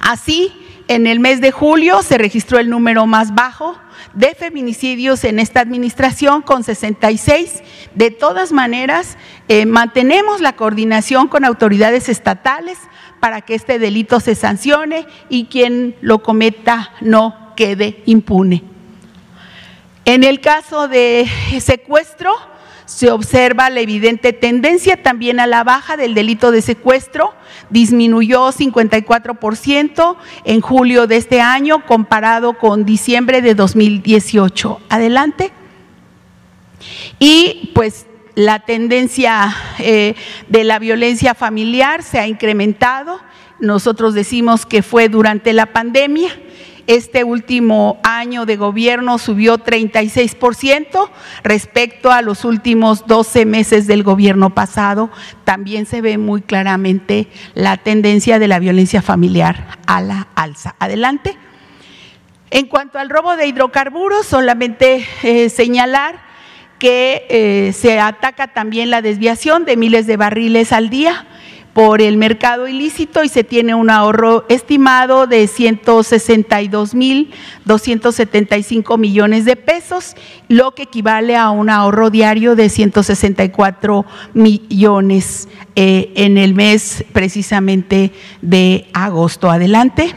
[0.00, 0.52] Así,
[0.88, 3.76] en el mes de julio se registró el número más bajo
[4.14, 7.62] de feminicidios en esta administración con 66.
[7.94, 9.16] De todas maneras,
[9.48, 12.78] eh, mantenemos la coordinación con autoridades estatales
[13.20, 18.64] para que este delito se sancione y quien lo cometa no quede impune.
[20.04, 21.28] En el caso de
[21.60, 22.32] secuestro,
[22.94, 27.34] se observa la evidente tendencia también a la baja del delito de secuestro,
[27.70, 34.80] disminuyó 54% en julio de este año comparado con diciembre de 2018.
[34.90, 35.52] Adelante.
[37.18, 40.14] Y pues la tendencia eh,
[40.48, 43.20] de la violencia familiar se ha incrementado.
[43.58, 46.28] Nosotros decimos que fue durante la pandemia
[46.86, 51.10] este último año de gobierno subió 36%
[51.42, 55.10] respecto a los últimos 12 meses del gobierno pasado.
[55.44, 60.74] También se ve muy claramente la tendencia de la violencia familiar a la alza.
[60.78, 61.36] Adelante.
[62.50, 66.20] En cuanto al robo de hidrocarburos, solamente eh, señalar
[66.78, 71.26] que eh, se ataca también la desviación de miles de barriles al día
[71.72, 77.32] por el mercado ilícito y se tiene un ahorro estimado de 162 mil
[77.64, 80.14] 275 millones de pesos,
[80.48, 84.04] lo que equivale a un ahorro diario de 164
[84.34, 88.12] millones eh, en el mes precisamente
[88.42, 89.50] de agosto.
[89.50, 90.14] Adelante.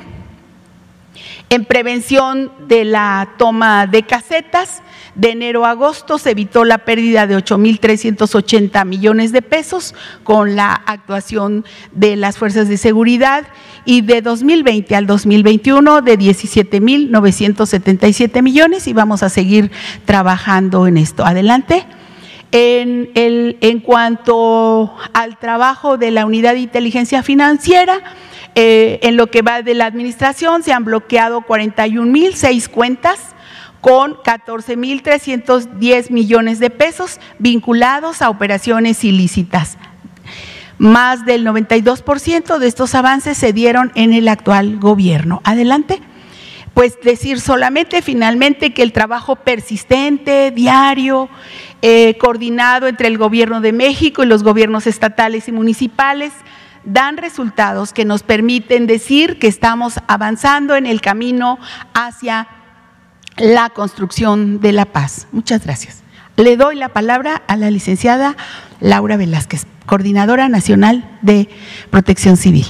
[1.50, 4.82] En prevención de la toma de casetas,
[5.16, 10.74] de enero a agosto se evitó la pérdida de 8.380 millones de pesos con la
[10.74, 13.46] actuación de las fuerzas de seguridad
[13.86, 19.72] y de 2020 al 2021 de 17.977 millones y vamos a seguir
[20.06, 21.26] trabajando en esto.
[21.26, 21.86] Adelante.
[22.52, 28.00] En, el, en cuanto al trabajo de la unidad de inteligencia financiera,
[28.54, 33.35] eh, en lo que va de la administración se han bloqueado 41.006 cuentas
[33.86, 39.78] con 14.310 millones de pesos vinculados a operaciones ilícitas.
[40.80, 45.40] Más del 92% de estos avances se dieron en el actual gobierno.
[45.44, 46.02] Adelante.
[46.74, 51.30] Pues decir solamente finalmente que el trabajo persistente, diario,
[51.84, 56.34] eh, coordinado entre el gobierno de México y los gobiernos estatales y municipales,
[56.86, 61.60] dan resultados que nos permiten decir que estamos avanzando en el camino
[61.94, 62.48] hacia
[63.38, 65.28] la construcción de la paz.
[65.32, 66.04] Muchas gracias.
[66.38, 68.36] Le doy la palabra a la licenciada
[68.80, 71.50] Laura Velázquez, coordinadora nacional de
[71.90, 72.66] protección civil.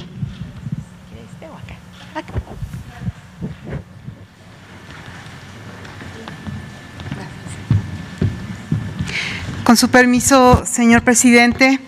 [9.63, 11.79] Con su permiso, señor presidente,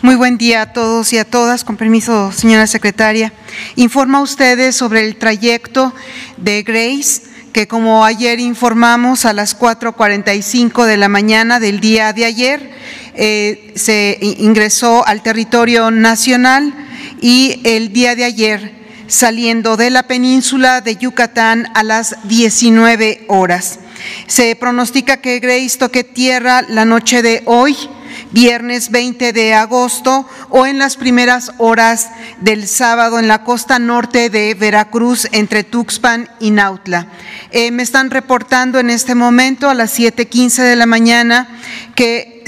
[0.00, 1.62] muy buen día a todos y a todas.
[1.62, 3.34] Con permiso, señora secretaria.
[3.76, 5.92] Informa a ustedes sobre el trayecto
[6.38, 12.24] de Grace que como ayer informamos a las 4.45 de la mañana del día de
[12.24, 12.70] ayer,
[13.14, 16.72] eh, se ingresó al territorio nacional
[17.20, 18.78] y el día de ayer
[19.08, 23.80] saliendo de la península de Yucatán a las 19 horas.
[24.26, 27.76] Se pronostica que Grace toque tierra la noche de hoy
[28.32, 32.10] viernes 20 de agosto o en las primeras horas
[32.40, 37.08] del sábado en la costa norte de Veracruz entre Tuxpan y Nautla.
[37.50, 41.48] Eh, me están reportando en este momento a las 7.15 de la mañana
[41.94, 42.38] que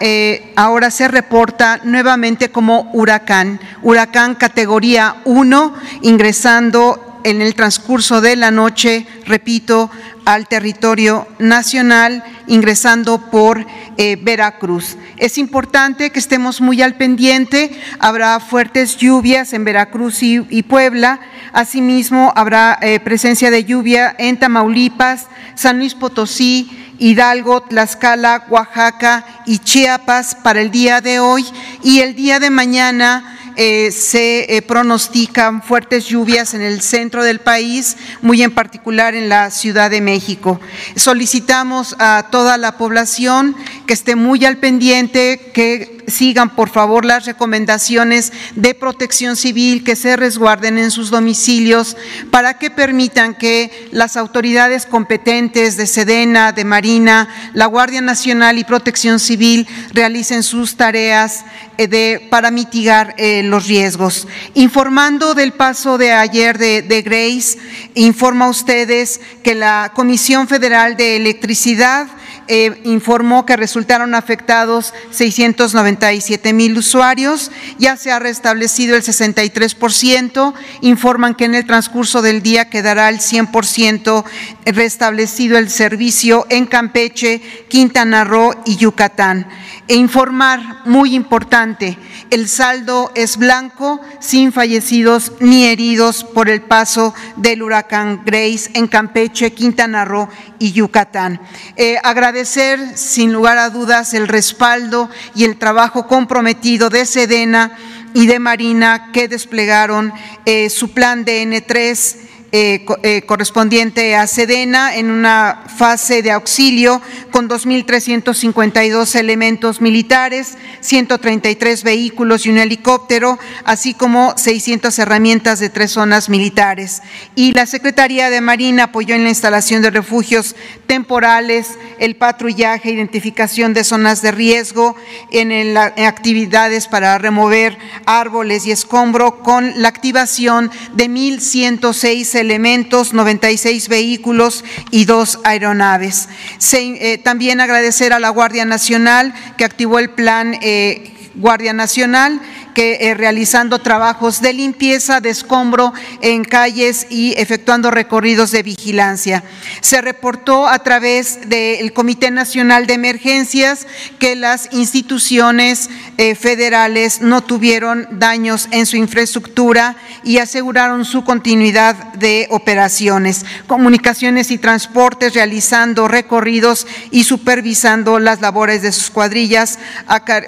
[0.00, 8.36] eh, ahora se reporta nuevamente como huracán, huracán categoría 1, ingresando en el transcurso de
[8.36, 9.90] la noche, repito,
[10.24, 13.66] al territorio nacional, ingresando por
[13.96, 14.96] eh, Veracruz.
[15.16, 21.20] Es importante que estemos muy al pendiente, habrá fuertes lluvias en Veracruz y, Puebla,
[21.52, 29.58] asimismo habrá eh, presencia de lluvia en Tamaulipas, San Luis Potosí, Hidalgo, Tlaxcala, Oaxaca y
[29.58, 31.46] Chiapas para el día de hoy.
[31.82, 37.40] Y el día de mañana eh, se eh, pronostican fuertes lluvias en el centro del
[37.40, 40.58] país, muy en particular en la Ciudad de México.
[40.96, 43.54] Solicitamos a toda la población
[43.86, 49.96] que esté muy al pendiente, que sigan por favor las recomendaciones de protección civil, que
[49.96, 51.96] se resguarden en sus domicilios
[52.30, 58.64] para que permitan que las autoridades competentes de Sedena, de Marina, la Guardia Nacional y
[58.64, 61.44] Protección Civil realicen sus tareas
[61.78, 64.28] eh, para mitigar eh, los riesgos.
[64.54, 67.58] Informando del paso de ayer de, de Grace,
[67.94, 72.08] informa a ustedes que la Comisión Federal de Electricidad
[72.52, 81.36] eh, informó que resultaron afectados 697 mil usuarios, ya se ha restablecido el 63%, informan
[81.36, 84.24] que en el transcurso del día quedará el 100%
[84.66, 89.46] restablecido el servicio en Campeche, Quintana Roo y Yucatán.
[89.90, 91.98] E informar, muy importante,
[92.30, 98.86] el saldo es blanco, sin fallecidos ni heridos por el paso del huracán Grace en
[98.86, 100.28] Campeche, Quintana Roo
[100.60, 101.40] y Yucatán.
[101.74, 107.76] Eh, agradecer, sin lugar a dudas, el respaldo y el trabajo comprometido de Sedena
[108.14, 110.12] y de Marina que desplegaron
[110.44, 117.48] eh, su plan DN3 eh, eh, correspondiente a Sedena en una fase de auxilio con
[117.48, 126.28] 2.352 elementos militares, 133 vehículos y un helicóptero, así como 600 herramientas de tres zonas
[126.28, 127.02] militares.
[127.36, 130.56] Y la Secretaría de Marina apoyó en la instalación de refugios
[130.88, 134.96] temporales, el patrullaje, identificación de zonas de riesgo,
[135.30, 143.88] en, en actividades para remover árboles y escombro, con la activación de 1.106 elementos, 96
[143.88, 146.28] vehículos y dos aeronaves.
[146.72, 152.40] Eh, también agradecer a la Guardia Nacional que activó el plan eh, Guardia Nacional
[152.74, 159.44] que eh, realizando trabajos de limpieza, de escombro en calles y efectuando recorridos de vigilancia.
[159.80, 163.86] Se reportó a través del Comité Nacional de Emergencias
[164.18, 171.94] que las instituciones eh, federales no tuvieron daños en su infraestructura y aseguraron su continuidad
[172.14, 173.44] de operaciones.
[173.66, 179.78] Comunicaciones y transportes realizando recorridos y supervisando las labores de sus cuadrillas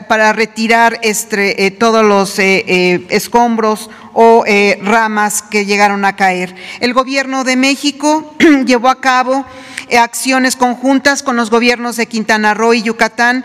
[0.09, 6.15] para retirar este, eh, todos los eh, eh, escombros o eh, ramas que llegaron a
[6.15, 6.55] caer.
[6.81, 8.35] El gobierno de México
[8.67, 9.47] llevó a cabo
[9.99, 13.45] acciones conjuntas con los gobiernos de Quintana Roo y Yucatán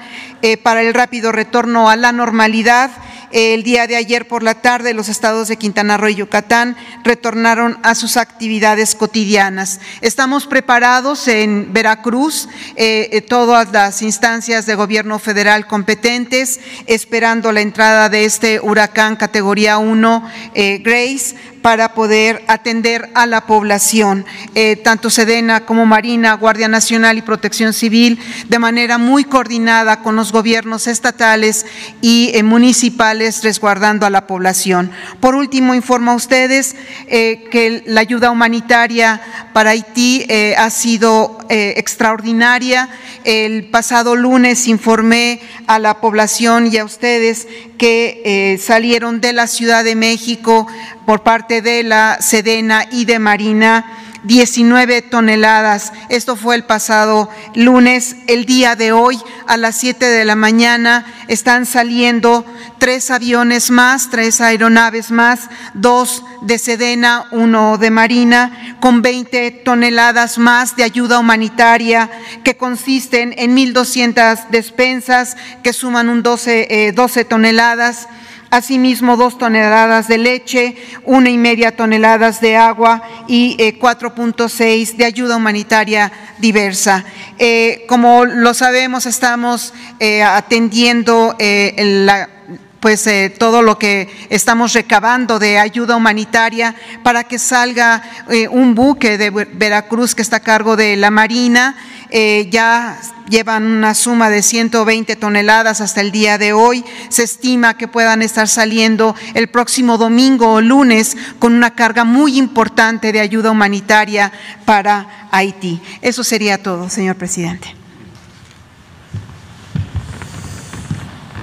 [0.64, 2.92] para el rápido retorno a la normalidad
[3.32, 7.78] el día de ayer por la tarde los estados de Quintana Roo y Yucatán retornaron
[7.84, 9.80] a sus actividades cotidianas.
[10.02, 17.62] Estamos preparados en Veracruz, eh, eh, todas las instancias de gobierno federal competentes, esperando la
[17.62, 21.36] entrada de este huracán categoría 1 eh, Grace
[21.68, 27.74] para poder atender a la población, eh, tanto Sedena como Marina, Guardia Nacional y Protección
[27.74, 31.66] Civil, de manera muy coordinada con los gobiernos estatales
[32.00, 34.92] y eh, municipales, resguardando a la población.
[35.20, 39.20] Por último, informo a ustedes eh, que la ayuda humanitaria
[39.52, 42.88] para Haití ha sido extraordinaria.
[43.26, 47.48] El pasado lunes informé a la población y a ustedes
[47.78, 50.68] que salieron de la Ciudad de México
[51.08, 53.86] por parte de la Sedena y de Marina
[54.24, 55.94] 19 toneladas.
[56.10, 58.18] Esto fue el pasado lunes.
[58.28, 62.46] El día de hoy, a las 7 de la mañana, están saliendo
[62.78, 70.38] tres aviones más, tres aeronaves más, dos de Sedena, uno de Marina, con 20 toneladas
[70.38, 72.10] más de ayuda humanitaria
[72.44, 78.08] que consisten en 1.200 despensas que suman un 12, 12 eh, toneladas
[78.50, 85.06] asimismo dos toneladas de leche, una y media toneladas de agua y 4.6 eh, de
[85.06, 87.06] ayuda humanitaria diversa.
[87.40, 92.37] Eh, como lo sabemos, estamos eh, atendiendo la
[92.80, 98.04] pues todo lo que estamos recabando de ayuda humanitaria para que salga
[98.52, 101.76] un buque de Veracruz que está a cargo de la Marina
[102.10, 103.00] eh, ya
[103.30, 106.86] llevan una suma de 120 toneladas hasta el día de hoy.
[107.10, 112.38] Se estima que puedan estar saliendo el próximo domingo o lunes con una carga muy
[112.38, 114.32] importante de ayuda humanitaria
[114.66, 115.82] para Haití.
[116.02, 117.77] Eso sería todo, señor presidente.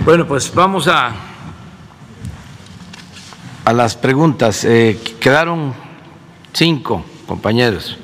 [0.05, 1.13] Bueno, pues vamos a,
[3.65, 4.63] a las preguntas.
[4.67, 5.73] Eh, quedaron
[6.53, 7.97] cinco compañeros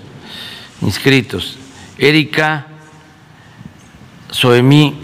[0.81, 1.59] inscritos.
[1.99, 2.65] Erika
[4.31, 4.99] Soemí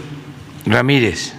[0.65, 1.35] Ramírez.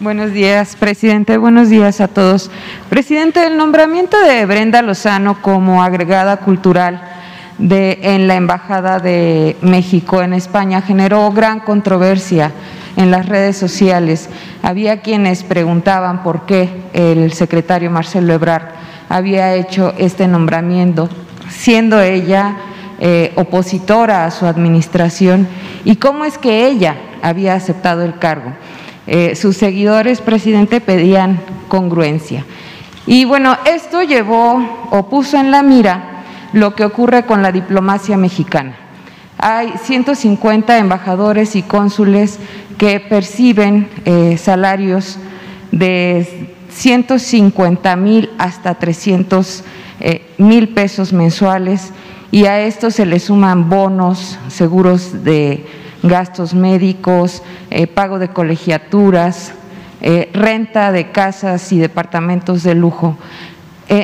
[0.00, 1.38] Buenos días, presidente.
[1.38, 2.50] Buenos días a todos.
[2.88, 7.00] Presidente, el nombramiento de Brenda Lozano como agregada cultural
[7.58, 12.50] de, en la Embajada de México en España generó gran controversia
[12.96, 14.28] en las redes sociales.
[14.62, 18.68] Había quienes preguntaban por qué el secretario Marcelo Ebrard
[19.08, 21.08] había hecho este nombramiento,
[21.48, 22.56] siendo ella
[22.98, 25.46] eh, opositora a su administración,
[25.84, 28.52] y cómo es que ella había aceptado el cargo.
[29.06, 31.38] Eh, sus seguidores, presidente, pedían
[31.68, 32.44] congruencia.
[33.06, 38.16] Y bueno, esto llevó o puso en la mira lo que ocurre con la diplomacia
[38.16, 38.85] mexicana.
[39.38, 42.38] Hay 150 embajadores y cónsules
[42.78, 45.18] que perciben eh, salarios
[45.72, 49.64] de 150 mil hasta 300
[50.00, 51.92] eh, mil pesos mensuales
[52.30, 55.66] y a esto se le suman bonos, seguros de
[56.02, 59.52] gastos médicos, eh, pago de colegiaturas,
[60.32, 63.16] renta de casas y departamentos de lujo.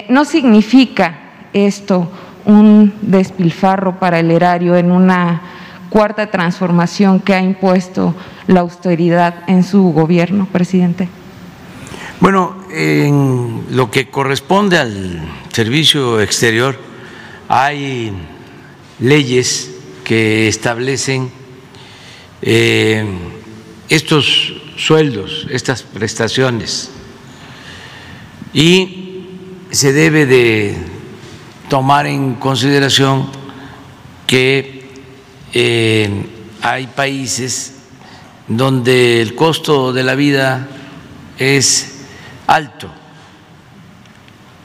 [0.08, 1.14] No significa
[1.52, 2.10] esto
[2.44, 5.42] un despilfarro para el erario en una
[5.90, 8.14] cuarta transformación que ha impuesto
[8.46, 11.08] la austeridad en su gobierno, presidente?
[12.20, 15.20] Bueno, en lo que corresponde al
[15.52, 16.78] servicio exterior,
[17.48, 18.12] hay
[19.00, 19.70] leyes
[20.04, 21.30] que establecen
[22.40, 23.04] eh,
[23.88, 26.90] estos sueldos, estas prestaciones,
[28.54, 29.26] y
[29.70, 30.91] se debe de
[31.72, 33.26] tomar en consideración
[34.26, 34.92] que
[35.54, 36.26] eh,
[36.60, 37.76] hay países
[38.46, 40.68] donde el costo de la vida
[41.38, 42.04] es
[42.46, 42.90] alto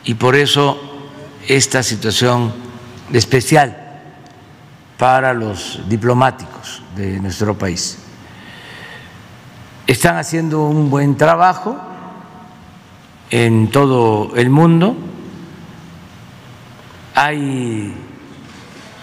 [0.03, 0.77] y por eso
[1.47, 2.53] esta situación
[3.13, 4.01] especial
[4.97, 7.99] para los diplomáticos de nuestro país.
[9.87, 11.77] Están haciendo un buen trabajo
[13.29, 14.97] en todo el mundo.
[17.19, 17.95] Hay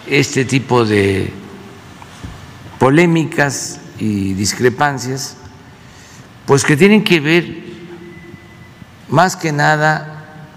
[0.07, 1.33] este tipo de
[2.79, 5.35] polémicas y discrepancias,
[6.45, 7.57] pues que tienen que ver
[9.09, 10.47] más que nada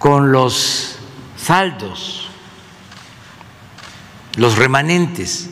[0.00, 0.98] con los
[1.36, 2.30] saldos
[4.34, 5.50] los remanentes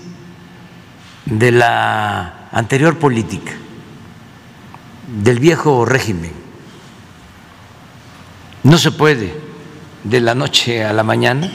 [1.27, 3.53] de la anterior política,
[5.23, 6.33] del viejo régimen.
[8.65, 9.46] No se puede
[10.09, 11.51] de la noche a la mañana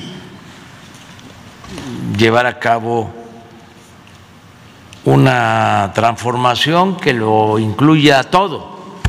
[2.17, 3.09] llevar a cabo
[5.05, 8.99] una transformación que lo incluya todo.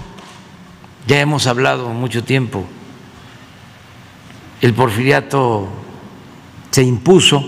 [1.09, 2.65] Ya hemos hablado mucho tiempo.
[4.61, 5.69] El porfiriato
[6.71, 7.45] se impuso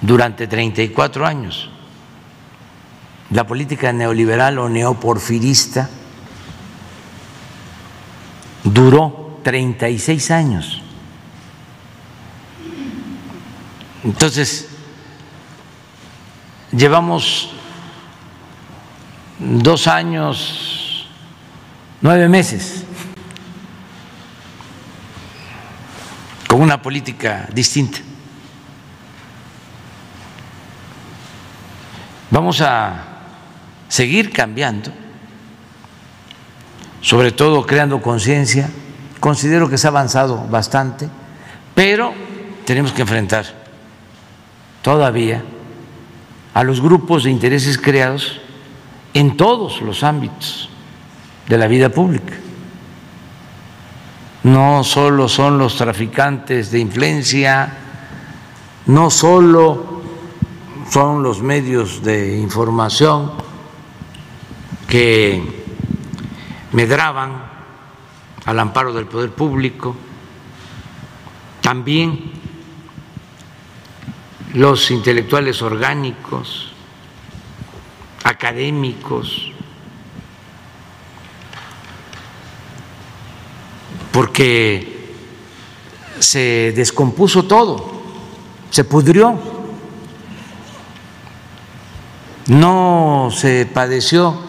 [0.00, 1.68] durante 34 años.
[3.30, 5.90] La política neoliberal o neoporfirista
[8.64, 10.82] duró 36 años.
[14.02, 14.66] Entonces,
[16.72, 17.50] llevamos
[19.38, 21.06] dos años,
[22.00, 22.82] nueve meses,
[26.48, 28.00] con una política distinta.
[32.32, 33.04] Vamos a
[33.88, 34.90] seguir cambiando,
[37.00, 38.68] sobre todo creando conciencia.
[39.26, 41.08] Considero que se ha avanzado bastante,
[41.74, 42.14] pero
[42.64, 43.44] tenemos que enfrentar
[44.82, 45.42] todavía
[46.54, 48.40] a los grupos de intereses creados
[49.14, 50.70] en todos los ámbitos
[51.48, 52.34] de la vida pública.
[54.44, 57.78] No solo son los traficantes de influencia,
[58.86, 60.02] no solo
[60.88, 63.32] son los medios de información
[64.86, 65.64] que
[66.70, 67.45] medraban
[68.46, 69.94] al amparo del poder público,
[71.60, 72.30] también
[74.54, 76.72] los intelectuales orgánicos,
[78.24, 79.52] académicos,
[84.12, 85.12] porque
[86.18, 87.92] se descompuso todo,
[88.70, 89.56] se pudrió.
[92.46, 94.40] No se padeció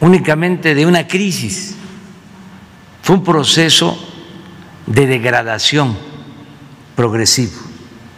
[0.00, 1.77] únicamente de una crisis,
[3.08, 3.98] fue un proceso
[4.84, 5.96] de degradación
[6.94, 7.58] progresivo,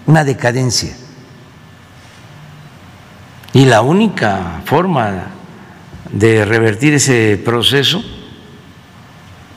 [0.05, 0.97] una decadencia.
[3.53, 5.27] Y la única forma
[6.11, 8.03] de revertir ese proceso,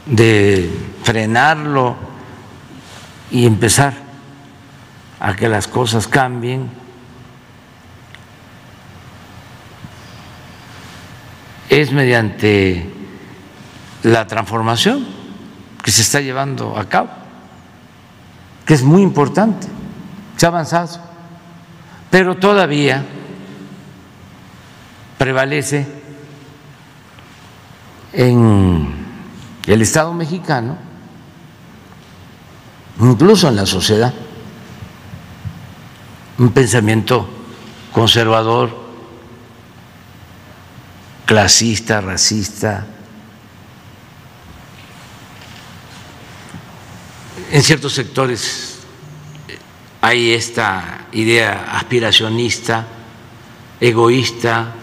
[0.06, 0.70] de
[1.02, 1.96] frenarlo
[3.32, 3.96] y empezar
[5.20, 6.70] a que las cosas cambien,
[11.70, 12.88] es mediante
[14.04, 15.23] la transformación
[15.84, 17.10] que se está llevando a cabo,
[18.66, 19.68] que es muy importante,
[20.38, 20.98] se ha avanzado,
[22.10, 23.06] pero todavía
[25.18, 25.86] prevalece
[28.14, 28.94] en
[29.68, 30.78] el Estado mexicano,
[33.02, 34.14] incluso en la sociedad,
[36.38, 37.28] un pensamiento
[37.92, 38.84] conservador,
[41.26, 42.86] clasista, racista,
[47.54, 48.80] en ciertos sectores
[50.02, 52.88] hay esta idea aspiracionista,
[53.80, 54.74] egoísta,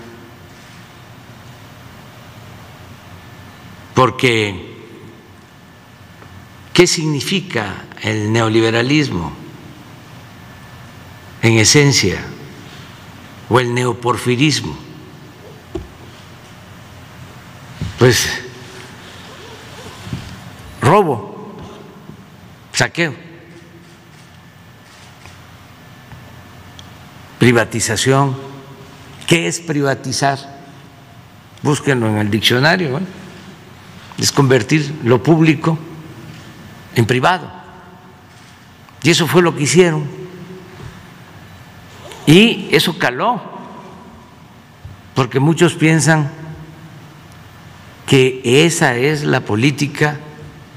[3.93, 4.77] porque
[6.73, 9.33] ¿qué significa el neoliberalismo
[11.43, 12.25] en esencia
[13.49, 14.79] o el neoporfirismo?
[17.99, 18.29] Pues
[20.81, 21.40] robo,
[22.81, 23.13] saqueo,
[27.39, 28.35] privatización.
[29.27, 30.39] ¿Qué es privatizar?
[31.63, 32.99] Búsquenlo en el diccionario.
[34.17, 35.79] Es convertir lo público
[36.95, 37.53] en privado.
[39.03, 40.09] Y eso fue lo que hicieron.
[42.27, 43.43] Y eso caló,
[45.15, 46.31] porque muchos piensan
[48.07, 50.19] que esa es la política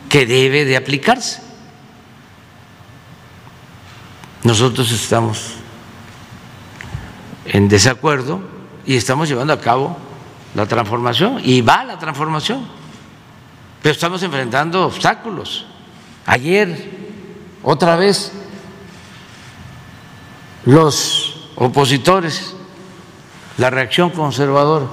[0.09, 1.42] que debe de aplicarse.
[4.43, 5.53] Nosotros estamos
[7.45, 8.41] en desacuerdo
[8.85, 9.97] y estamos llevando a cabo
[10.53, 12.67] la transformación y va la transformación,
[13.81, 15.65] pero estamos enfrentando obstáculos.
[16.25, 16.89] Ayer,
[17.63, 18.33] otra vez,
[20.65, 22.53] los opositores,
[23.57, 24.87] la reacción conservadora,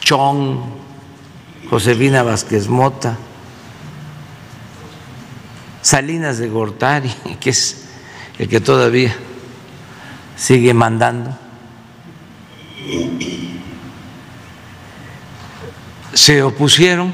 [0.00, 0.58] Chong,
[1.70, 3.16] Josefina Vázquez Mota,
[5.82, 7.10] Salinas de Gortari,
[7.40, 7.83] que es
[8.38, 9.14] el que todavía
[10.36, 11.36] sigue mandando,
[16.12, 17.12] se opusieron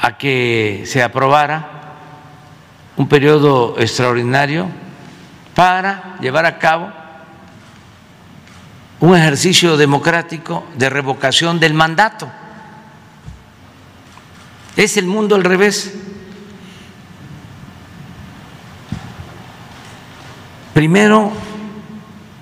[0.00, 1.74] a que se aprobara
[2.96, 4.68] un periodo extraordinario
[5.54, 6.92] para llevar a cabo
[9.00, 12.30] un ejercicio democrático de revocación del mandato.
[14.76, 15.94] Es el mundo al revés.
[20.74, 21.30] Primero,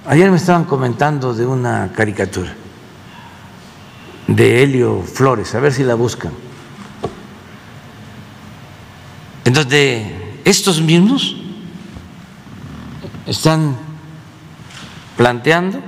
[0.06, 2.54] ayer me estaban comentando de una caricatura
[4.26, 6.32] de Helio Flores, a ver si la buscan.
[9.44, 10.06] Entonces,
[10.46, 11.36] estos mismos
[13.26, 13.76] están
[15.18, 15.82] planteando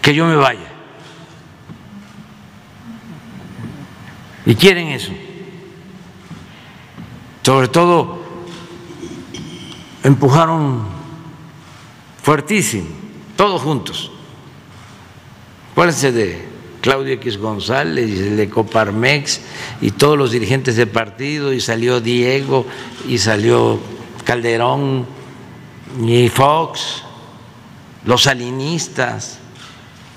[0.00, 0.72] que yo me vaya.
[4.46, 5.12] Y quieren eso.
[7.42, 8.21] Sobre todo
[10.02, 10.84] empujaron
[12.22, 12.88] fuertísimo,
[13.36, 14.10] todos juntos.
[15.72, 16.48] Acuérdense de
[16.80, 19.40] Claudio X González y de Coparmex
[19.80, 22.66] y todos los dirigentes del partido, y salió Diego,
[23.08, 23.78] y salió
[24.24, 25.06] Calderón,
[26.04, 27.02] y Fox,
[28.04, 29.38] los salinistas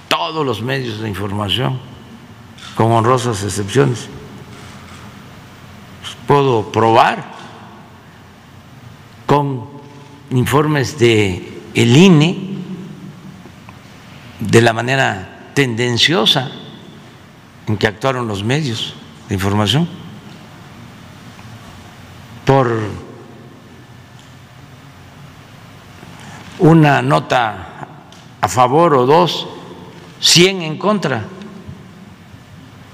[0.07, 1.79] todos los medios de información,
[2.75, 4.07] con honrosas excepciones.
[6.25, 7.33] Puedo probar
[9.27, 9.74] con
[10.30, 12.57] informes de el INE
[14.39, 16.51] de la manera tendenciosa
[17.67, 18.95] en que actuaron los medios
[19.28, 19.88] de información
[22.45, 22.71] por
[26.59, 27.88] una nota
[28.39, 29.47] a favor o dos
[30.19, 31.26] 100 en contra.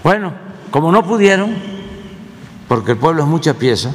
[0.03, 0.33] Bueno,
[0.71, 1.53] como no pudieron,
[2.67, 3.93] porque el pueblo es mucha pieza,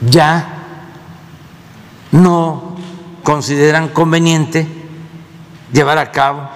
[0.00, 0.46] ya
[2.12, 2.76] no
[3.22, 4.66] consideran conveniente
[5.72, 6.48] llevar a cabo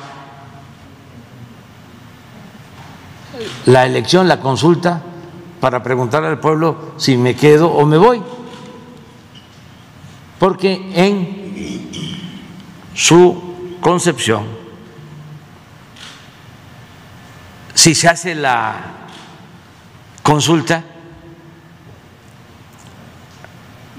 [3.67, 5.03] la elección, la consulta,
[5.61, 8.23] para preguntar al pueblo si me quedo o me voy.
[10.39, 11.91] Porque en
[12.95, 14.47] su concepción,
[17.75, 18.75] si se hace la
[20.23, 20.85] consulta,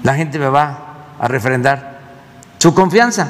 [0.02, 2.00] la gente me va a refrendar
[2.58, 3.28] su confianza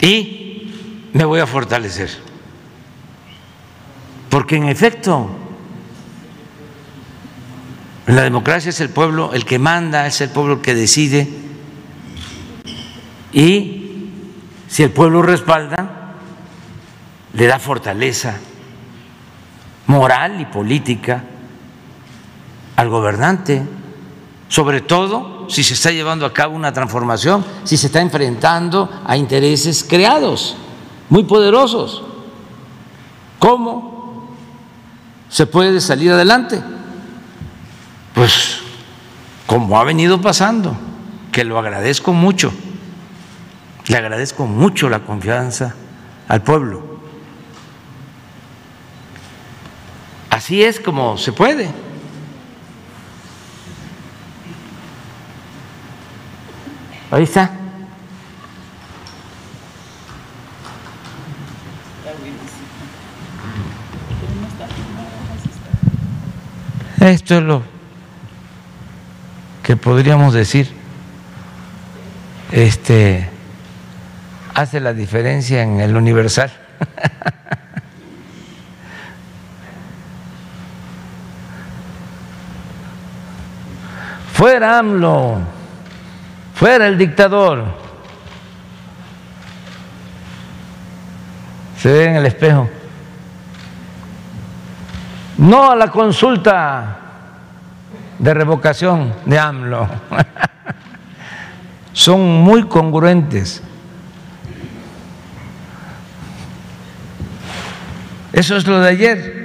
[0.00, 2.10] y me voy a fortalecer.
[4.28, 5.28] Porque en efecto,
[8.06, 11.28] en la democracia es el pueblo el que manda, es el pueblo el que decide
[13.32, 14.10] y
[14.68, 16.14] si el pueblo respalda,
[17.32, 18.36] le da fortaleza
[19.86, 21.24] moral y política
[22.76, 23.62] al gobernante.
[24.48, 29.16] Sobre todo si se está llevando a cabo una transformación, si se está enfrentando a
[29.16, 30.56] intereses creados,
[31.08, 32.02] muy poderosos.
[33.38, 34.28] ¿Cómo
[35.28, 36.62] se puede salir adelante?
[38.14, 38.60] Pues
[39.46, 40.76] como ha venido pasando,
[41.30, 42.52] que lo agradezco mucho,
[43.86, 45.74] le agradezco mucho la confianza
[46.26, 46.82] al pueblo.
[50.30, 51.87] Así es como se puede.
[57.10, 57.50] Ahí está.
[67.00, 67.62] Esto es lo
[69.62, 70.70] que podríamos decir
[72.52, 73.30] este
[74.54, 76.52] hace la diferencia en el universal.
[84.32, 85.38] Fuera AMLO,
[86.58, 87.64] fuera el dictador.
[91.76, 92.68] Se ve en el espejo.
[95.36, 96.98] No a la consulta
[98.18, 99.88] de revocación de AMLO.
[101.92, 103.62] Son muy congruentes.
[108.32, 109.38] Eso es lo de ayer.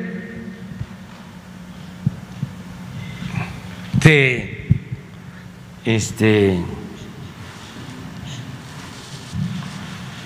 [4.00, 4.68] Te,
[5.86, 6.60] este,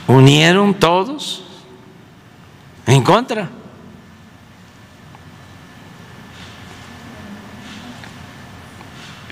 [0.07, 1.43] unieron todos
[2.85, 3.49] en contra.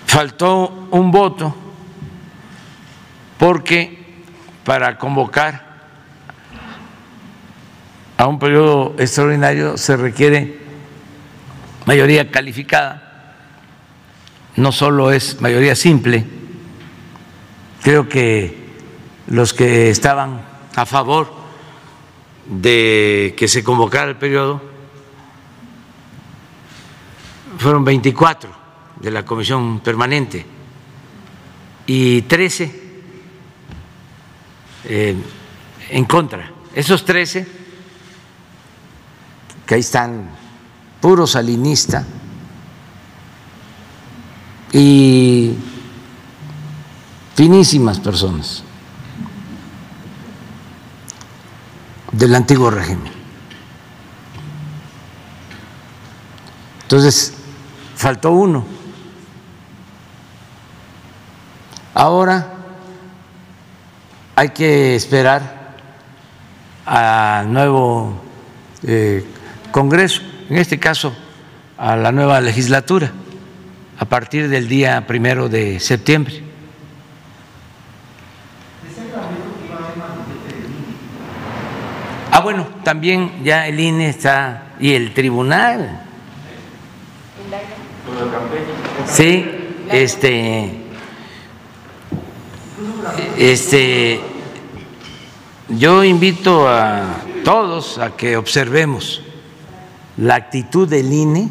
[0.06, 1.56] Faltó un voto
[3.38, 4.24] porque
[4.64, 5.66] para convocar
[8.18, 10.60] a un periodo extraordinario se requiere
[11.86, 13.36] mayoría calificada,
[14.56, 16.26] no solo es mayoría simple,
[17.84, 18.66] creo que
[19.28, 21.32] los que estaban a favor
[22.46, 24.62] de que se convocara el periodo
[27.58, 28.50] fueron 24
[29.00, 30.46] de la comisión permanente
[31.88, 32.84] y 13
[34.86, 35.16] eh,
[35.90, 36.52] en contra.
[36.74, 37.48] Esos 13
[39.66, 40.30] que ahí están
[41.00, 42.06] puros salinistas
[44.74, 45.54] y
[47.34, 48.65] finísimas personas
[52.18, 53.12] del antiguo régimen.
[56.84, 57.34] Entonces,
[57.96, 58.66] faltó uno.
[61.94, 62.54] Ahora
[64.36, 65.76] hay que esperar
[66.86, 68.22] al nuevo
[68.84, 69.26] eh,
[69.72, 71.16] Congreso, en este caso
[71.78, 73.12] a la nueva legislatura,
[74.00, 76.46] a partir del día primero de septiembre.
[82.36, 86.06] Ah, bueno, también ya el INE está y el tribunal.
[89.08, 89.44] Sí,
[89.90, 90.84] este,
[93.38, 94.22] este,
[95.70, 99.24] yo invito a todos a que observemos
[100.18, 101.50] la actitud del INE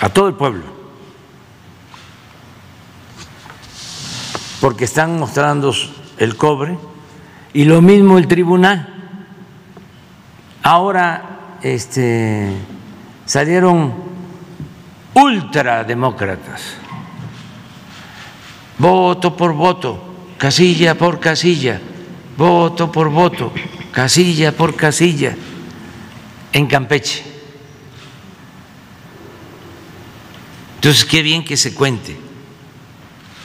[0.00, 0.64] a todo el pueblo,
[4.62, 5.74] porque están mostrando
[6.16, 6.78] el cobre
[7.56, 8.86] y lo mismo el tribunal.
[10.62, 12.52] Ahora este,
[13.24, 13.94] salieron
[15.14, 16.76] ultrademócratas,
[18.78, 21.80] voto por voto, casilla por casilla,
[22.36, 23.52] voto por voto
[23.96, 25.34] casilla por casilla,
[26.52, 27.24] en Campeche.
[30.74, 32.14] Entonces, qué bien que se cuente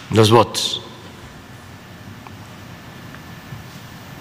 [0.10, 0.81] los votos.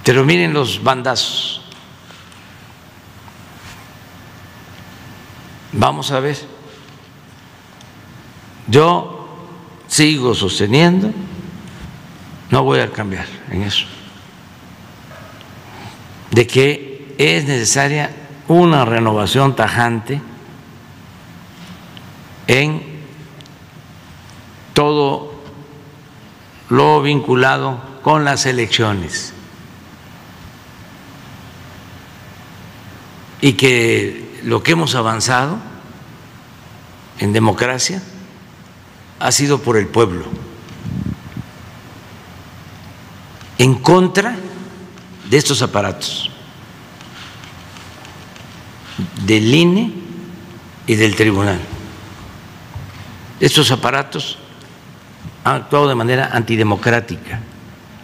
[0.05, 1.63] Pero miren los bandazos.
[5.73, 6.37] Vamos a ver.
[8.67, 9.29] Yo
[9.87, 11.13] sigo sosteniendo,
[12.51, 13.87] no voy a cambiar en eso
[16.31, 18.11] de que es necesaria
[18.49, 20.21] una renovación tajante
[22.47, 22.83] en
[24.73, 25.35] todo
[26.69, 29.35] lo vinculado con las elecciones
[33.41, 35.59] y que lo que hemos avanzado
[37.19, 38.03] en democracia
[39.19, 40.25] ha sido por el pueblo,
[43.59, 44.37] en contra
[45.29, 46.31] de estos aparatos,
[49.25, 49.93] del INE
[50.87, 51.61] y del tribunal.
[53.39, 54.39] estos aparatos
[55.45, 57.41] han actuado de manera antidemocrática,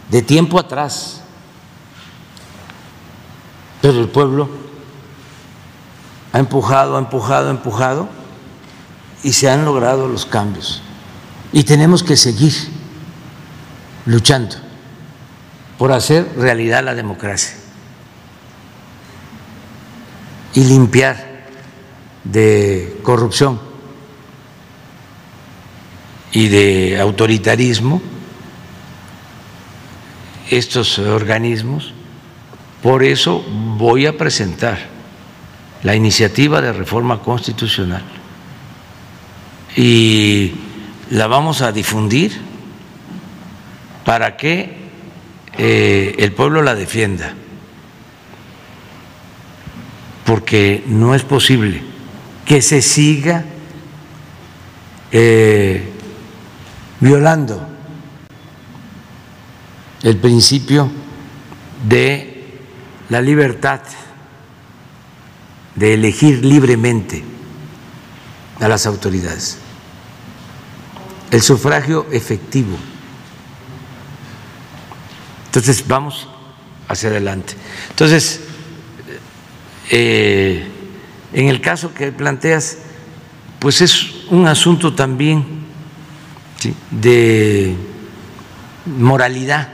[0.09, 1.21] de tiempo atrás.
[3.81, 4.66] Pero el pueblo
[6.37, 8.07] ha empujado, ha empujado, ha empujado
[9.23, 10.83] y se han logrado los cambios.
[11.51, 12.53] Y tenemos que seguir
[14.05, 14.55] luchando
[15.79, 17.55] por hacer realidad la democracia
[20.53, 21.47] y limpiar
[22.23, 23.59] de corrupción
[26.33, 27.99] y de autoritarismo
[30.51, 31.93] estos organismos.
[32.83, 33.43] Por eso
[33.75, 34.96] voy a presentar
[35.83, 38.03] la iniciativa de reforma constitucional.
[39.75, 40.53] Y
[41.11, 42.39] la vamos a difundir
[44.03, 44.77] para que
[45.57, 47.33] eh, el pueblo la defienda,
[50.25, 51.81] porque no es posible
[52.45, 53.43] que se siga
[55.11, 55.89] eh,
[56.99, 57.67] violando
[60.03, 60.89] el principio
[61.87, 62.59] de
[63.09, 63.81] la libertad
[65.77, 67.23] de elegir libremente
[68.59, 69.59] a las autoridades,
[71.31, 72.75] el sufragio efectivo.
[75.45, 76.27] Entonces vamos
[76.87, 77.53] hacia adelante.
[77.89, 78.41] Entonces,
[79.91, 80.67] eh,
[81.33, 82.79] en el caso que planteas,
[83.59, 85.45] pues es un asunto también
[86.89, 87.75] de
[88.85, 89.69] moralidad,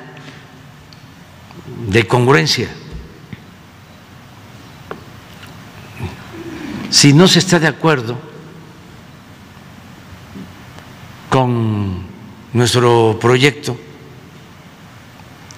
[1.88, 2.70] de congruencia.
[6.94, 8.16] Si no se está de acuerdo
[11.28, 12.04] con
[12.54, 13.76] nuestro proyecto,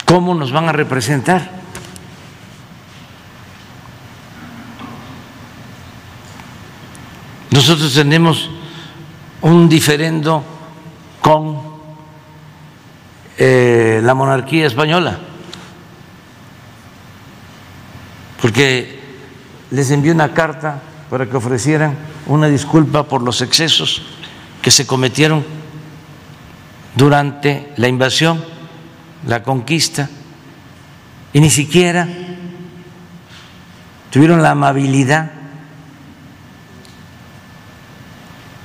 [0.06, 1.52] ¿cómo nos van a representar?
[7.52, 8.50] Nosotros tenemos
[9.42, 10.42] un diferendo
[11.20, 11.62] con
[13.38, 15.20] eh, la monarquía española,
[18.42, 19.02] porque
[19.72, 21.96] les envió una carta para que ofrecieran
[22.26, 24.02] una disculpa por los excesos
[24.62, 25.46] que se cometieron
[26.96, 28.44] durante la invasión,
[29.28, 30.10] la conquista,
[31.34, 32.08] y ni siquiera
[34.10, 35.32] tuvieron la amabilidad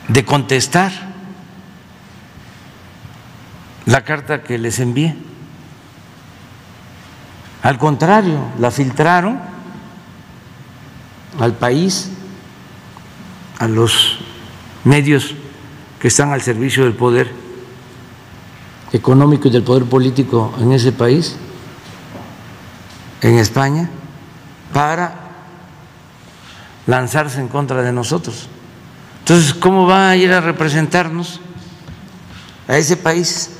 [0.09, 0.93] de contestar
[3.87, 5.17] la carta que les envié.
[7.63, 9.41] Al contrario, la filtraron
[11.39, 12.11] al país,
[13.61, 14.17] a los
[14.85, 15.35] medios
[16.01, 17.31] que están al servicio del poder
[18.91, 21.37] económico y del poder político en ese país,
[23.21, 23.91] en España,
[24.73, 25.15] para
[26.87, 28.49] lanzarse en contra de nosotros.
[29.21, 31.39] Entonces, ¿cómo va a ir a representarnos
[32.67, 33.51] a ese país?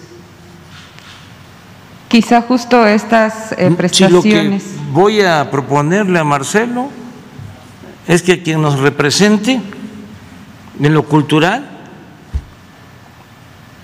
[2.09, 4.63] Quizá justo estas eh, prestaciones.
[4.63, 6.89] Si lo que voy a proponerle a Marcelo
[8.09, 9.61] es que quien nos represente
[10.87, 11.69] en lo cultural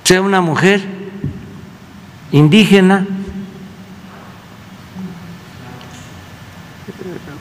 [0.02, 0.82] sea una mujer
[2.32, 3.06] indígena,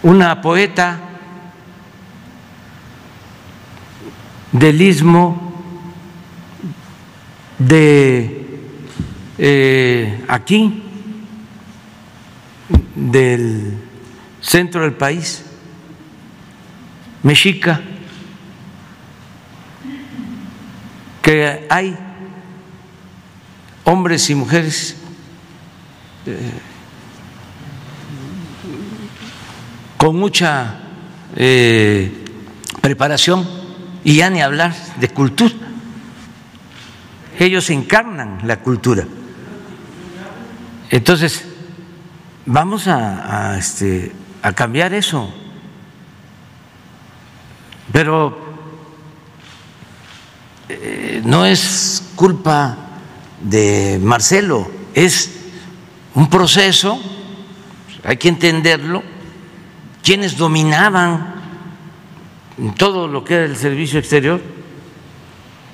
[0.01, 0.99] una poeta
[4.51, 5.53] del istmo,
[7.59, 8.61] de
[9.37, 10.83] eh, aquí,
[12.95, 13.77] del
[14.41, 15.45] centro del país,
[17.21, 17.81] mexica,
[21.25, 21.97] que hay
[23.83, 24.95] hombres y mujeres
[26.27, 26.51] eh,
[29.97, 30.81] con mucha
[31.35, 32.11] eh,
[32.79, 33.43] preparación
[34.03, 35.55] y ya ni hablar de cultura.
[37.39, 39.07] Ellos encarnan la cultura.
[40.91, 41.43] Entonces,
[42.45, 44.11] vamos a, este,
[44.43, 45.33] a cambiar eso.
[47.91, 48.44] Pero
[50.67, 52.77] eh, no es culpa
[53.41, 55.31] de Marcelo, es
[56.15, 56.99] un proceso,
[58.03, 59.03] hay que entenderlo,
[60.03, 61.35] quienes dominaban
[62.77, 64.41] todo lo que era el servicio exterior,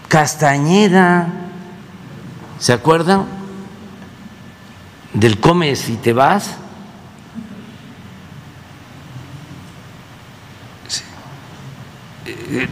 [0.07, 1.27] Castañeda,
[2.59, 3.25] ¿se acuerdan?
[5.13, 6.57] Del comes y te vas.
[12.25, 12.67] Eh,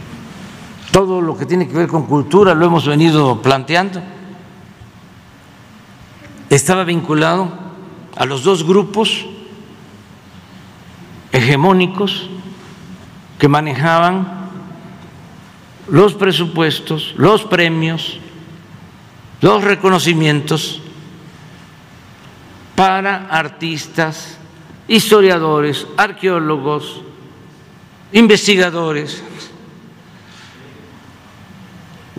[0.90, 4.02] todo lo que tiene que ver con cultura lo hemos venido planteando.
[6.48, 7.52] Estaba vinculado
[8.16, 9.24] a los dos grupos
[11.32, 12.28] hegemónicos
[13.38, 14.40] que manejaban
[15.88, 18.18] los presupuestos, los premios,
[19.40, 20.80] los reconocimientos
[22.74, 24.38] para artistas,
[24.88, 27.02] historiadores, arqueólogos,
[28.12, 29.22] investigadores.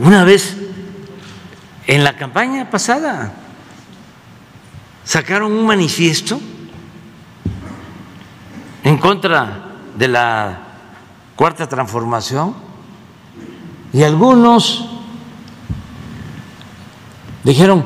[0.01, 0.57] Una vez
[1.85, 3.33] en la campaña pasada
[5.03, 6.41] sacaron un manifiesto
[8.83, 10.57] en contra de la
[11.35, 12.55] cuarta transformación
[13.93, 14.89] y algunos
[17.43, 17.83] dijeron,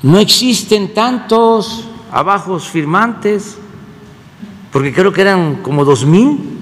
[0.00, 3.58] no existen tantos abajos firmantes,
[4.72, 6.61] porque creo que eran como dos mil.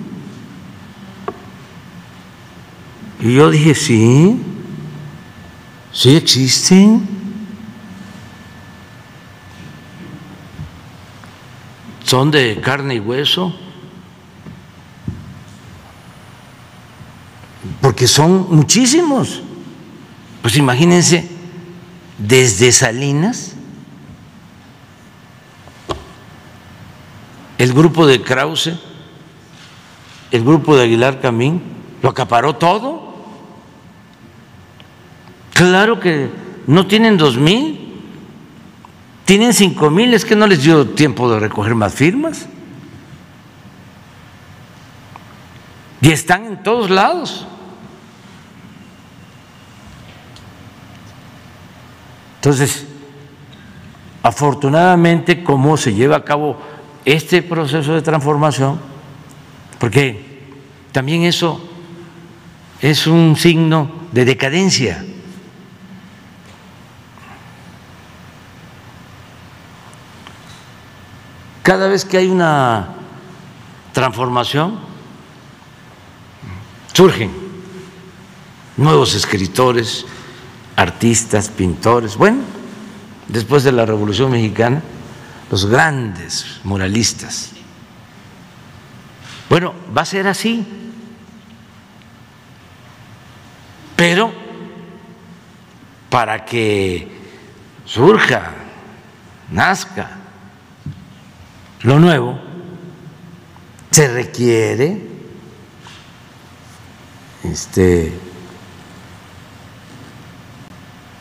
[3.21, 4.41] Y yo dije, sí,
[5.93, 7.07] sí existen.
[12.05, 13.55] Son de carne y hueso.
[17.81, 19.43] Porque son muchísimos.
[20.43, 21.29] Pues imagínense,
[22.19, 23.53] desde Salinas,
[27.59, 28.73] el grupo de Krause,
[30.31, 31.61] el grupo de Aguilar Camín,
[32.03, 33.00] lo acaparó todo.
[35.61, 36.31] Claro que
[36.69, 37.93] no tienen dos mil,
[39.27, 42.47] tienen cinco mil, es que no les dio tiempo de recoger más firmas.
[46.01, 47.47] Y están en todos lados.
[52.37, 52.87] Entonces,
[54.23, 56.59] afortunadamente, cómo se lleva a cabo
[57.05, 58.81] este proceso de transformación,
[59.79, 60.41] porque
[60.91, 61.63] también eso
[62.81, 65.05] es un signo de decadencia.
[71.63, 72.89] Cada vez que hay una
[73.93, 74.79] transformación,
[76.93, 77.31] surgen
[78.77, 80.07] nuevos escritores,
[80.77, 82.39] artistas, pintores, bueno,
[83.29, 84.83] después de la Revolución Mexicana,
[85.51, 87.51] los grandes muralistas.
[89.51, 90.65] Bueno, va a ser así,
[93.97, 94.33] pero
[96.09, 97.21] para que
[97.85, 98.53] surja,
[99.51, 100.20] nazca
[101.83, 102.39] lo nuevo,
[103.91, 105.09] se requiere
[107.43, 108.13] este,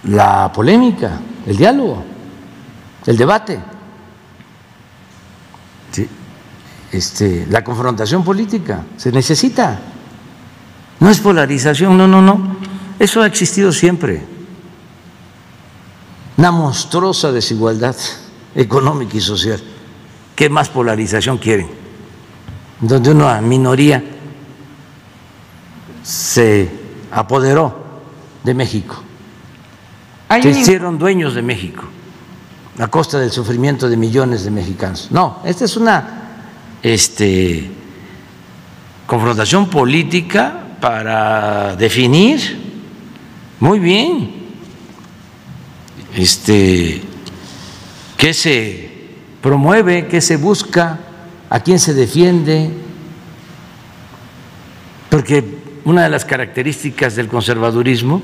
[0.03, 2.03] la polémica, el diálogo,
[3.05, 3.59] el debate,
[6.91, 9.79] este, la confrontación política, se necesita.
[10.99, 12.57] No es polarización, no, no, no.
[12.97, 14.23] Eso ha existido siempre.
[16.37, 17.95] Una monstruosa desigualdad
[18.55, 19.61] económica y social.
[20.39, 21.67] ¿Qué más polarización quieren?
[22.79, 24.01] Donde una minoría
[26.01, 26.71] se
[27.11, 27.75] apoderó
[28.45, 29.03] de México
[30.41, 31.83] se hicieron dueños de México
[32.79, 35.09] a costa del sufrimiento de millones de mexicanos.
[35.11, 36.21] No, esta es una
[36.81, 37.69] este,
[39.05, 42.39] confrontación política para definir
[43.59, 44.35] muy bien
[46.15, 47.01] este,
[48.15, 48.88] qué se
[49.41, 50.99] promueve, qué se busca,
[51.49, 52.71] a quién se defiende,
[55.09, 55.43] porque
[55.85, 58.21] una de las características del conservadurismo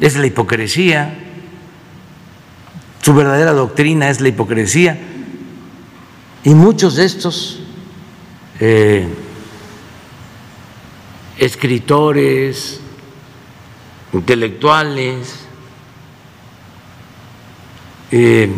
[0.00, 1.14] es la hipocresía.
[3.02, 4.98] Su verdadera doctrina es la hipocresía.
[6.44, 7.60] Y muchos de estos
[8.60, 9.06] eh,
[11.38, 12.80] escritores,
[14.12, 15.34] intelectuales,
[18.10, 18.48] eh,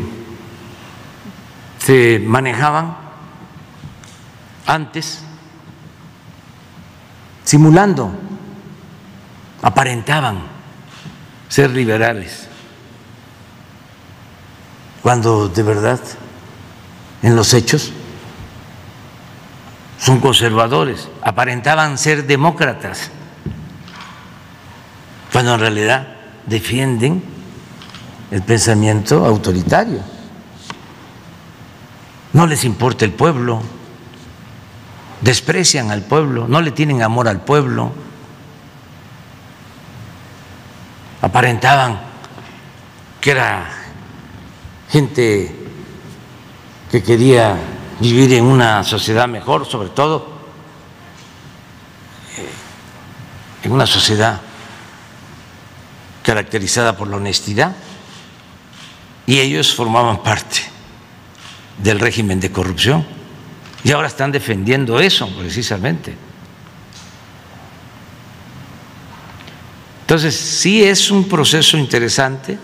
[1.88, 2.98] se manejaban
[4.66, 5.20] antes
[7.44, 8.12] simulando,
[9.62, 10.38] aparentaban
[11.48, 12.46] ser liberales
[15.02, 15.98] cuando de verdad
[17.22, 17.90] en los hechos
[19.98, 23.10] son conservadores, aparentaban ser demócratas,
[25.32, 26.06] cuando en realidad
[26.44, 27.24] defienden
[28.30, 30.17] el pensamiento autoritario.
[32.32, 33.62] No les importa el pueblo,
[35.20, 37.92] desprecian al pueblo, no le tienen amor al pueblo,
[41.22, 42.00] aparentaban
[43.20, 43.68] que era
[44.90, 45.54] gente
[46.90, 47.56] que quería
[48.00, 50.28] vivir en una sociedad mejor, sobre todo
[52.36, 52.48] eh,
[53.64, 54.40] en una sociedad
[56.22, 57.74] caracterizada por la honestidad,
[59.26, 60.77] y ellos formaban parte
[61.82, 63.04] del régimen de corrupción,
[63.84, 66.14] y ahora están defendiendo eso precisamente.
[70.02, 72.58] Entonces, sí es un proceso interesante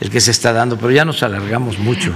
[0.00, 2.12] el que se está dando, pero ya nos alargamos mucho.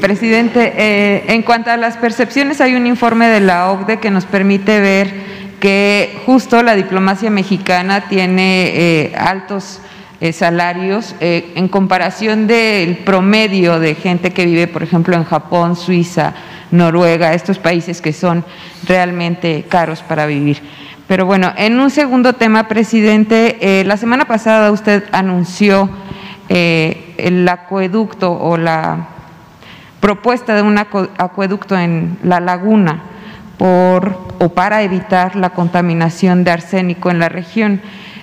[0.00, 4.24] Presidente, eh, en cuanto a las percepciones, hay un informe de la OCDE que nos
[4.24, 5.12] permite ver
[5.60, 9.80] que justo la diplomacia mexicana tiene eh, altos
[10.20, 16.34] eh, salarios en comparación del promedio de gente que vive, por ejemplo, en Japón, Suiza,
[16.70, 18.44] Noruega, estos países que son
[18.86, 20.62] realmente caros para vivir.
[21.08, 25.90] Pero bueno, en un segundo tema, presidente, la semana pasada usted anunció
[26.48, 29.08] el acueducto o la
[30.00, 33.02] propuesta de un acueducto en la laguna
[33.58, 37.82] por o para evitar la contaminación de arsénico en la región.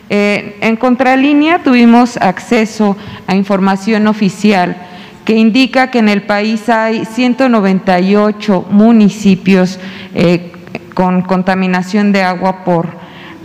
[0.10, 2.96] Eh, en contralínea tuvimos acceso
[3.28, 4.78] a información oficial
[5.26, 9.80] que indica que en el país hay 198 municipios
[10.16, 10.54] eh,
[10.94, 12.88] con contaminación de agua por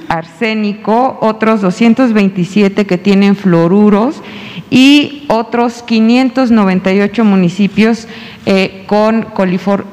[0.09, 4.23] arsénico, otros 227 que tienen fluoruros
[4.71, 8.07] y otros 598 municipios
[8.47, 9.27] eh, con,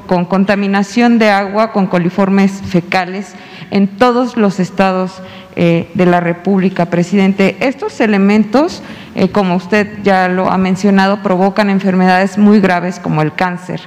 [0.06, 3.34] con contaminación de agua con coliformes fecales
[3.70, 5.22] en todos los estados
[5.56, 7.56] eh, de la República, presidente.
[7.60, 8.82] Estos elementos,
[9.14, 13.80] eh, como usted ya lo ha mencionado, provocan enfermedades muy graves como el cáncer,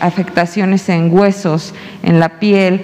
[0.00, 1.72] afectaciones en huesos,
[2.02, 2.82] en la piel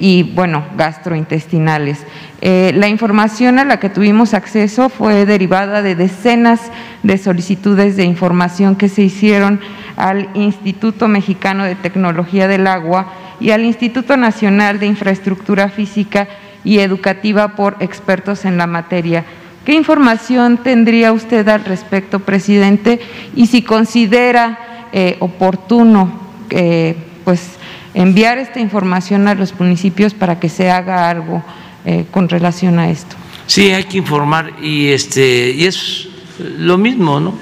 [0.00, 2.04] y, bueno, gastrointestinales.
[2.40, 6.72] la información a la que tuvimos acceso fue derivada de decenas
[7.04, 9.60] de solicitudes de información que se hicieron
[9.94, 16.28] al Instituto Mexicano de Tecnología del Agua y al Instituto Nacional de Infraestructura Física
[16.64, 19.24] y Educativa por expertos en la materia.
[19.64, 23.00] ¿Qué información tendría usted al respecto, presidente?
[23.36, 26.10] Y si considera eh, oportuno
[26.50, 27.50] eh, pues,
[27.92, 31.42] enviar esta información a los municipios para que se haga algo
[31.84, 33.16] eh, con relación a esto.
[33.46, 36.08] Sí, hay que informar y, este, y es
[36.38, 37.34] lo mismo, ¿no?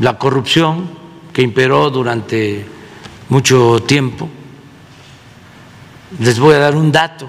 [0.00, 0.88] La corrupción,
[1.32, 2.64] que imperó durante
[3.28, 4.28] mucho tiempo.
[6.18, 7.28] Les voy a dar un dato.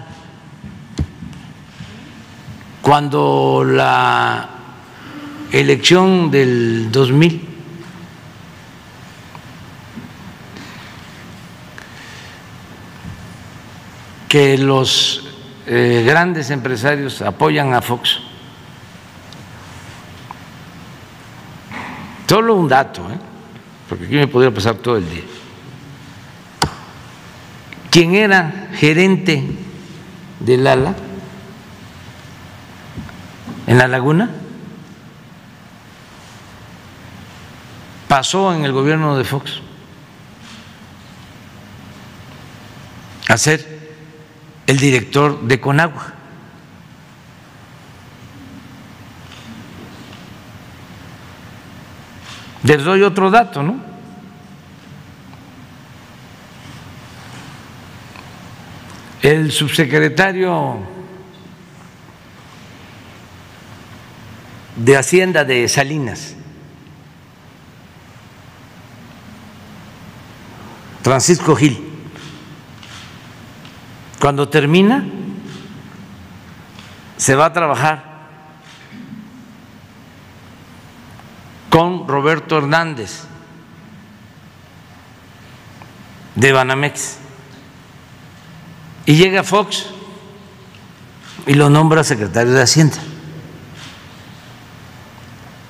[2.82, 4.50] Cuando la
[5.52, 7.50] elección del 2000
[14.28, 15.24] que los
[15.66, 18.20] eh, grandes empresarios apoyan a Fox.
[22.28, 23.18] Solo un dato, ¿eh?
[23.88, 25.24] porque aquí me podría pasar todo el día.
[27.96, 29.42] Quien era gerente
[30.42, 30.94] del ALA
[33.68, 34.32] en la laguna
[38.10, 39.62] pasó en el gobierno de Fox
[43.30, 43.96] a ser
[44.68, 46.14] el director de Conagua.
[52.64, 53.95] Les doy otro dato, ¿no?
[59.26, 60.78] El subsecretario
[64.76, 66.36] de Hacienda de Salinas,
[71.02, 71.84] Francisco Gil,
[74.20, 75.04] cuando termina,
[77.18, 78.04] se va a trabajar
[81.72, 83.24] con Roberto Hernández
[86.36, 87.25] de Banamex.
[89.06, 89.88] Y llega Fox
[91.46, 92.98] y lo nombra secretario de Hacienda.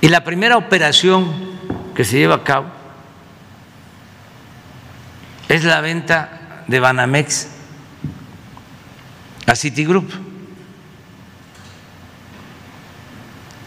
[0.02, 1.34] Y la primera operación
[1.96, 2.68] que se lleva a cabo
[5.50, 7.48] es la venta de Banamex
[9.48, 10.12] a Citigroup.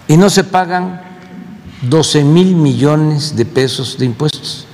[0.06, 1.02] Y no se pagan
[1.82, 4.67] 12 mil millones de pesos de impuestos.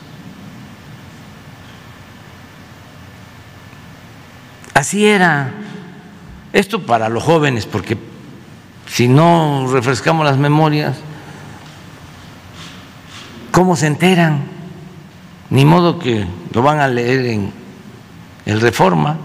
[4.75, 5.53] Así era.
[6.53, 7.97] Esto para los jóvenes, porque
[8.87, 10.97] si no refrescamos las memorias,
[13.51, 14.43] ¿cómo se enteran?
[15.51, 17.53] Ni modo que lo van a leer en
[18.47, 19.17] el Reforma.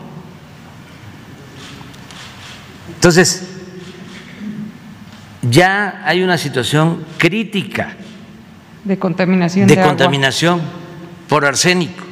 [2.96, 3.48] Entonces,
[5.42, 7.96] ya hay una situación crítica
[8.84, 10.62] de contaminación de, contaminación
[11.28, 12.09] por arsénico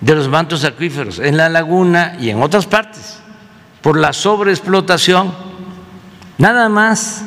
[0.00, 3.20] de los mantos acuíferos en la laguna y en otras partes
[3.80, 5.32] por la sobreexplotación.
[6.38, 7.22] Nada más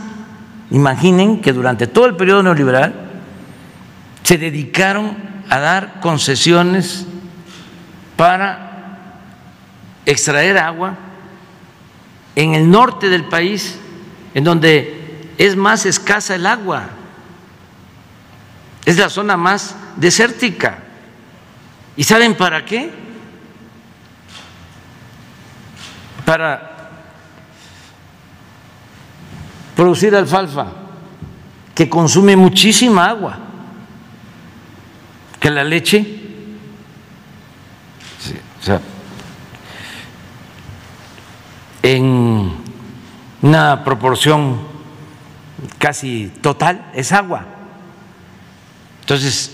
[0.71, 2.93] imaginen que durante todo el periodo neoliberal
[4.23, 5.17] se dedicaron
[5.49, 7.05] a dar concesiones
[8.15, 8.69] para
[10.05, 10.95] extraer agua
[12.35, 13.79] en el norte del país
[14.33, 16.89] en donde es más escasa el agua,
[18.85, 20.79] es la zona más desértica.
[21.99, 22.89] ¿Y saben para qué?
[26.23, 26.91] Para
[29.75, 30.67] producir alfalfa,
[31.75, 33.37] que consume muchísima agua,
[35.41, 36.21] que la leche,
[38.61, 38.79] o sea,
[41.83, 42.53] en
[43.41, 44.61] una proporción
[45.77, 47.43] casi total es agua.
[49.01, 49.51] Entonces,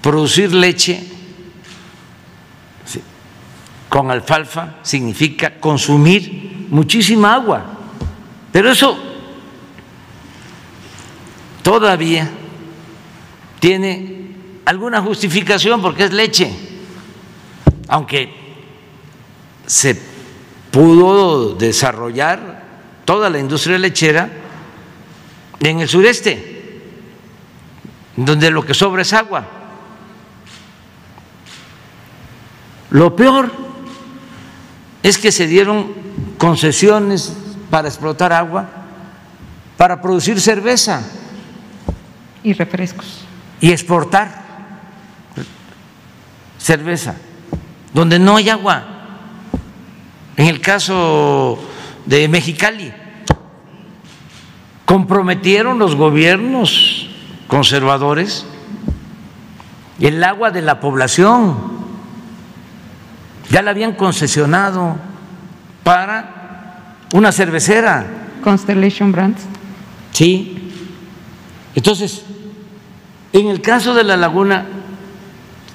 [0.00, 1.10] producir leche
[3.94, 7.64] con alfalfa significa consumir muchísima agua,
[8.50, 8.98] pero eso
[11.62, 12.28] todavía
[13.60, 14.32] tiene
[14.64, 16.52] alguna justificación porque es leche,
[17.86, 18.34] aunque
[19.64, 19.96] se
[20.72, 22.64] pudo desarrollar
[23.04, 24.28] toda la industria lechera
[25.60, 26.82] en el sureste,
[28.16, 29.46] donde lo que sobra es agua.
[32.90, 33.63] Lo peor
[35.04, 35.92] es que se dieron
[36.38, 37.32] concesiones
[37.70, 38.68] para explotar agua,
[39.76, 41.02] para producir cerveza.
[42.42, 43.20] Y refrescos.
[43.60, 44.42] Y exportar
[46.58, 47.16] cerveza,
[47.92, 48.82] donde no hay agua.
[50.36, 51.58] En el caso
[52.06, 52.92] de Mexicali,
[54.86, 57.08] comprometieron los gobiernos
[57.46, 58.46] conservadores
[60.00, 61.73] el agua de la población.
[63.50, 64.96] Ya la habían concesionado
[65.82, 68.06] para una cervecera.
[68.42, 69.42] Constellation Brands.
[70.12, 70.70] Sí.
[71.74, 72.22] Entonces,
[73.32, 74.66] en el caso de la laguna,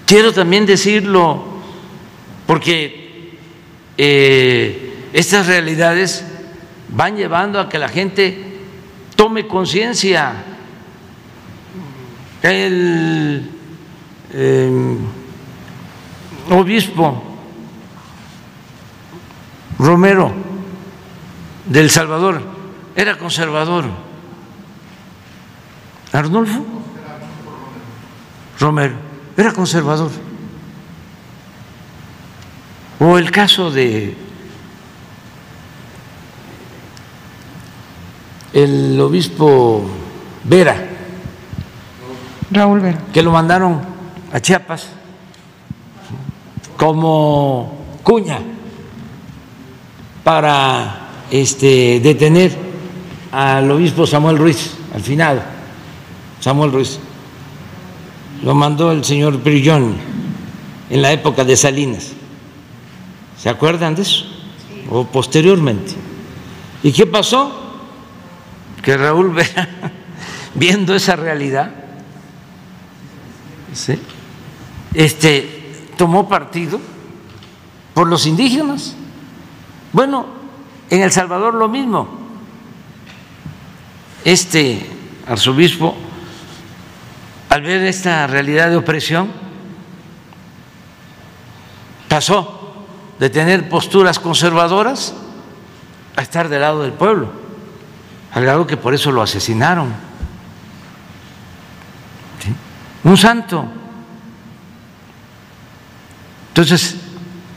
[0.06, 1.44] quiero también decirlo,
[2.46, 3.38] porque
[3.98, 6.24] eh, estas realidades
[6.90, 8.60] van llevando a que la gente
[9.16, 10.34] tome conciencia.
[12.42, 13.50] El
[14.34, 14.98] em,
[16.50, 17.29] obispo
[19.80, 20.34] Romero
[21.66, 22.42] del Salvador
[22.96, 23.86] era conservador.
[26.12, 26.66] Arnulfo
[28.60, 28.96] Romero
[29.38, 30.12] era conservador.
[33.00, 34.18] O el caso de
[38.52, 39.90] el obispo
[40.44, 40.76] Vera.
[42.52, 43.00] Raúl Vera.
[43.14, 43.80] Que lo mandaron
[44.34, 44.90] a Chiapas
[46.76, 48.42] como cuña
[50.24, 52.56] para este, detener
[53.32, 55.44] al obispo Samuel Ruiz, al final,
[56.40, 57.00] Samuel Ruiz.
[58.44, 59.96] Lo mandó el señor Brillón
[60.90, 62.12] en la época de Salinas.
[63.38, 64.26] ¿Se acuerdan de eso?
[64.90, 65.94] O posteriormente.
[66.84, 67.60] ¿Y qué pasó?
[68.82, 69.92] que Raúl vea,
[70.56, 71.72] viendo esa realidad,
[74.94, 76.80] este, tomó partido
[77.94, 78.96] por los indígenas.
[79.94, 80.26] Bueno,
[80.90, 82.08] en El Salvador lo mismo.
[84.24, 84.90] Este
[85.28, 85.96] arzobispo,
[87.50, 89.30] al ver esta realidad de opresión,
[92.08, 92.86] pasó
[93.20, 95.14] de tener posturas conservadoras
[96.16, 97.40] a estar del lado del pueblo
[98.34, 99.94] al grado que por eso lo asesinaron.
[103.04, 103.66] Un santo.
[106.50, 106.98] Entonces,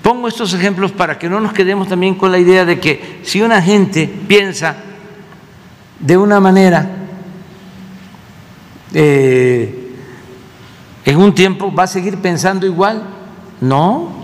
[0.03, 3.41] pongo estos ejemplos para que no nos quedemos también con la idea de que si
[3.41, 4.77] una gente piensa
[6.01, 6.91] de una manera,
[8.93, 9.95] eh,
[11.05, 13.03] en un tiempo va a seguir pensando igual.
[13.61, 14.23] No.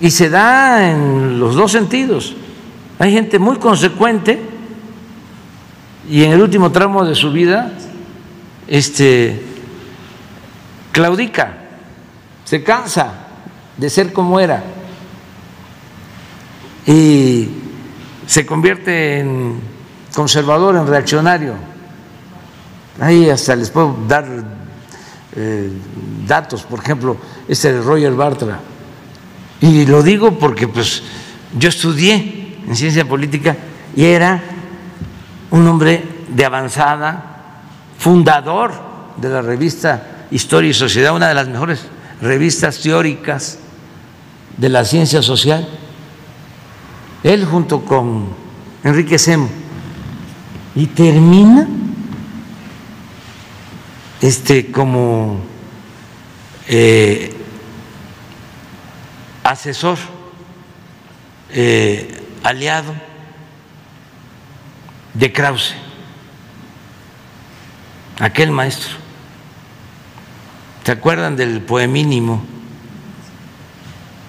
[0.00, 2.34] Y se da en los dos sentidos.
[2.98, 4.40] Hay gente muy consecuente
[6.08, 7.72] y en el último tramo de su vida
[8.66, 9.42] este,
[10.92, 11.58] claudica,
[12.44, 13.25] se cansa
[13.76, 14.62] de ser como era
[16.86, 17.48] y
[18.26, 19.60] se convierte en
[20.14, 21.54] conservador, en reaccionario.
[23.00, 24.24] Ahí hasta les puedo dar
[25.34, 25.70] eh,
[26.26, 27.16] datos, por ejemplo,
[27.48, 28.60] este de Roger Bartra.
[29.60, 31.02] Y lo digo porque pues
[31.58, 33.56] yo estudié en ciencia política
[33.94, 34.42] y era
[35.50, 37.62] un hombre de avanzada,
[37.98, 38.72] fundador
[39.16, 41.80] de la revista Historia y Sociedad, una de las mejores
[42.20, 43.58] revistas teóricas
[44.56, 45.68] de la ciencia social.
[47.22, 48.28] Él junto con
[48.84, 49.48] Enrique Semo.
[50.74, 51.66] Y termina
[54.20, 55.40] este como
[56.68, 57.34] eh,
[59.42, 59.98] asesor
[61.50, 62.94] eh, aliado
[65.14, 65.74] de Krause,
[68.18, 68.96] aquel maestro.
[70.84, 72.44] ¿Se acuerdan del poemínimo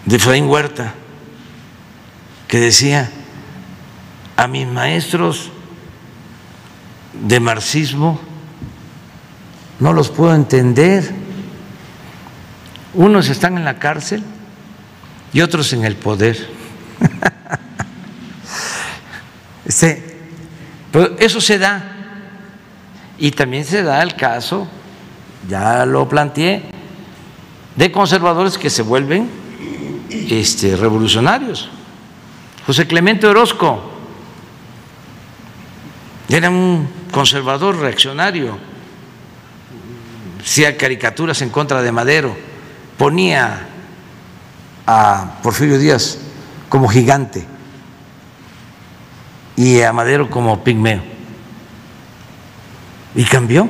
[0.07, 0.93] de Efraín Huerta
[2.47, 3.11] que decía,
[4.37, 5.51] a mis maestros
[7.27, 8.17] de marxismo
[9.79, 11.13] no los puedo entender.
[12.93, 14.23] Unos están en la cárcel
[15.33, 16.37] y otros en el poder.
[19.65, 20.17] Este,
[20.93, 21.83] pero eso se da.
[23.17, 24.65] Y también se da el caso,
[25.49, 26.63] ya lo planteé,
[27.75, 29.29] de conservadores que se vuelven
[30.09, 31.69] este, revolucionarios.
[32.65, 33.91] José Clemente Orozco
[36.29, 38.57] era un conservador reaccionario,
[40.41, 42.35] hacía caricaturas en contra de Madero,
[42.97, 43.67] ponía
[44.85, 46.17] a Porfirio Díaz
[46.69, 47.45] como gigante
[49.55, 51.01] y a Madero como pigmeo.
[53.15, 53.67] Y cambió.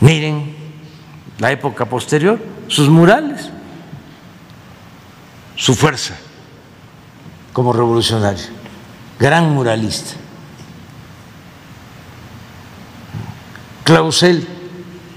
[0.00, 0.56] Miren
[1.38, 2.38] la época posterior,
[2.68, 3.50] sus murales,
[5.60, 6.14] su fuerza
[7.52, 8.46] como revolucionario,
[9.18, 10.14] gran muralista.
[13.84, 14.48] Clausel,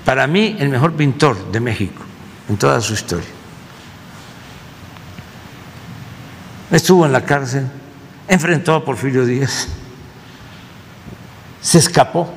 [0.03, 2.03] para mí el mejor pintor de México
[2.49, 3.30] en toda su historia.
[6.72, 7.65] Estuvo en la cárcel,
[8.28, 9.70] enfrentó a Porfirio Díaz,
[11.61, 12.34] se escapó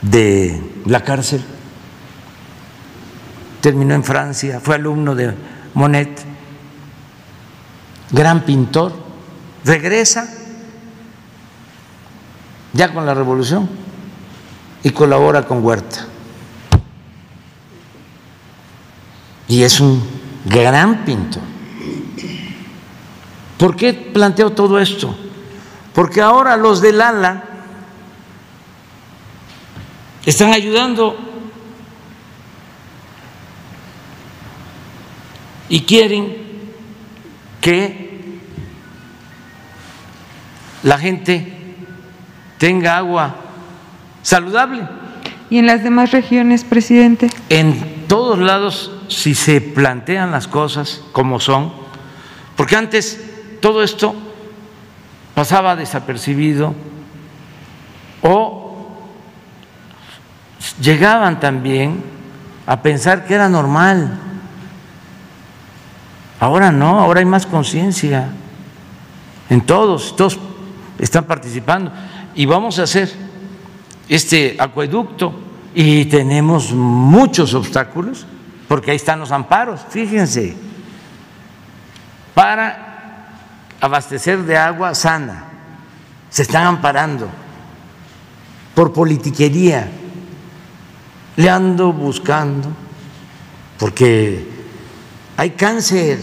[0.00, 1.44] de la cárcel,
[3.68, 5.34] terminó en Francia, fue alumno de
[5.74, 6.24] Monet,
[8.10, 8.94] gran pintor,
[9.62, 10.26] regresa
[12.72, 13.68] ya con la revolución
[14.82, 16.06] y colabora con Huerta.
[19.48, 20.02] Y es un
[20.46, 21.42] gran pintor.
[23.58, 25.14] ¿Por qué planteo todo esto?
[25.92, 27.44] Porque ahora los del ala
[30.24, 31.27] están ayudando
[35.68, 36.36] y quieren
[37.60, 38.40] que
[40.82, 41.52] la gente
[42.58, 43.36] tenga agua
[44.22, 44.88] saludable.
[45.50, 47.30] ¿Y en las demás regiones, presidente?
[47.48, 51.72] En todos lados, si se plantean las cosas como son,
[52.56, 53.24] porque antes
[53.60, 54.14] todo esto
[55.34, 56.74] pasaba desapercibido
[58.22, 58.98] o
[60.80, 62.02] llegaban también
[62.66, 64.20] a pensar que era normal.
[66.40, 68.30] Ahora no, ahora hay más conciencia
[69.50, 70.38] en todos, todos
[70.98, 71.90] están participando
[72.34, 73.12] y vamos a hacer
[74.08, 75.32] este acueducto
[75.74, 78.26] y tenemos muchos obstáculos
[78.68, 80.54] porque ahí están los amparos, fíjense,
[82.34, 82.88] para
[83.80, 85.44] abastecer de agua sana.
[86.30, 87.28] Se están amparando
[88.74, 89.90] por politiquería.
[91.36, 92.68] Le ando buscando
[93.78, 94.57] porque
[95.38, 96.18] hay cáncer.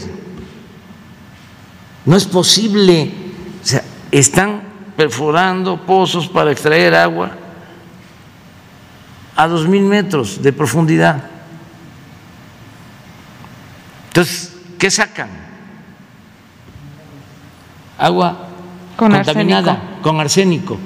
[2.05, 3.13] No es posible.
[3.63, 3.81] O sea,
[4.11, 4.61] están
[4.97, 7.31] perforando pozos para extraer agua
[9.37, 11.23] a dos mil metros de profundidad.
[14.09, 15.29] Entonces, ¿qué sacan?
[17.97, 18.49] Agua
[18.97, 20.01] Con contaminada, arsénico.
[20.01, 20.77] con arsénico.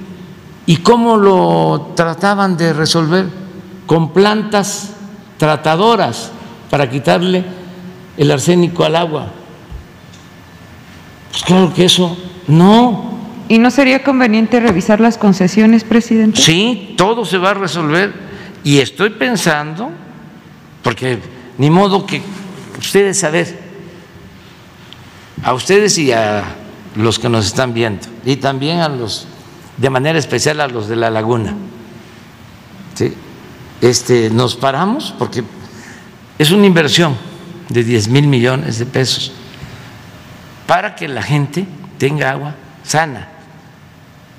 [0.67, 3.27] ¿Y cómo lo trataban de resolver?
[3.87, 4.91] Con plantas
[5.39, 6.31] tratadoras
[6.69, 7.58] para quitarle
[8.19, 9.31] el arsénico al agua.
[11.31, 12.17] Pues claro que eso
[12.47, 13.17] no.
[13.47, 16.39] ¿Y no sería conveniente revisar las concesiones, presidente?
[16.39, 18.13] Sí, todo se va a resolver
[18.63, 19.89] y estoy pensando,
[20.83, 21.19] porque
[21.57, 22.21] ni modo que
[22.77, 23.57] ustedes a ver,
[25.41, 26.43] a ustedes y a
[26.95, 29.27] los que nos están viendo, y también a los,
[29.77, 31.55] de manera especial a los de la laguna.
[32.95, 33.13] ¿sí?
[33.79, 35.41] Este, nos paramos porque
[36.37, 37.28] es una inversión
[37.69, 39.31] de 10 mil millones de pesos
[40.67, 41.65] para que la gente
[41.97, 43.27] tenga agua sana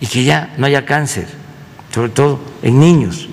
[0.01, 1.29] y que ya no haya cáncer,
[1.93, 3.29] sobre todo en niños.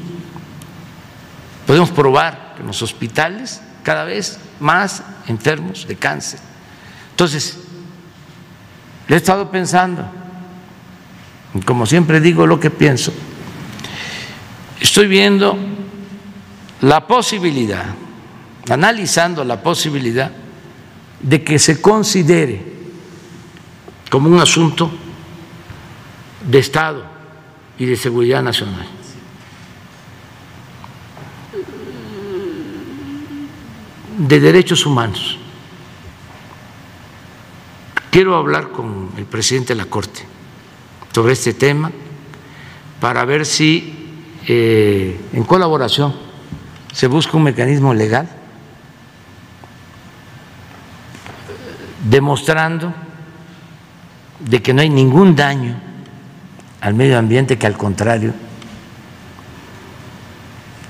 [1.66, 6.40] Podemos probar que en los hospitales cada vez más enfermos de cáncer.
[7.12, 7.58] Entonces,
[9.08, 10.06] he estado pensando,
[11.54, 13.14] y como siempre digo lo que pienso,
[14.80, 15.58] estoy viendo
[16.82, 17.86] la posibilidad,
[18.70, 20.32] analizando la posibilidad
[21.22, 22.62] de que se considere
[24.10, 24.92] como un asunto
[26.50, 27.04] de Estado
[27.78, 28.88] y de seguridad nacional.
[34.18, 35.38] de derechos humanos.
[38.10, 40.26] quiero hablar con el presidente de la Corte
[41.14, 41.92] sobre este tema
[43.00, 43.94] para ver si
[44.48, 46.16] eh, en colaboración
[46.92, 48.28] se busca un mecanismo legal
[52.04, 52.94] demostrando
[54.40, 55.76] de que no hay ningún daño
[56.82, 58.34] al medio ambiente, que al contrario,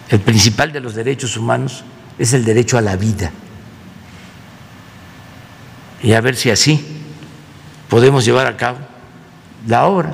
[0.09, 1.83] el principal de los derechos humanos
[2.17, 3.31] es el derecho a la vida.
[6.01, 6.85] Y a ver si así
[7.89, 8.79] podemos llevar a cabo
[9.65, 10.13] la obra,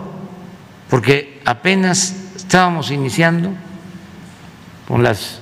[0.89, 3.51] porque apenas estábamos iniciando
[4.87, 5.39] con las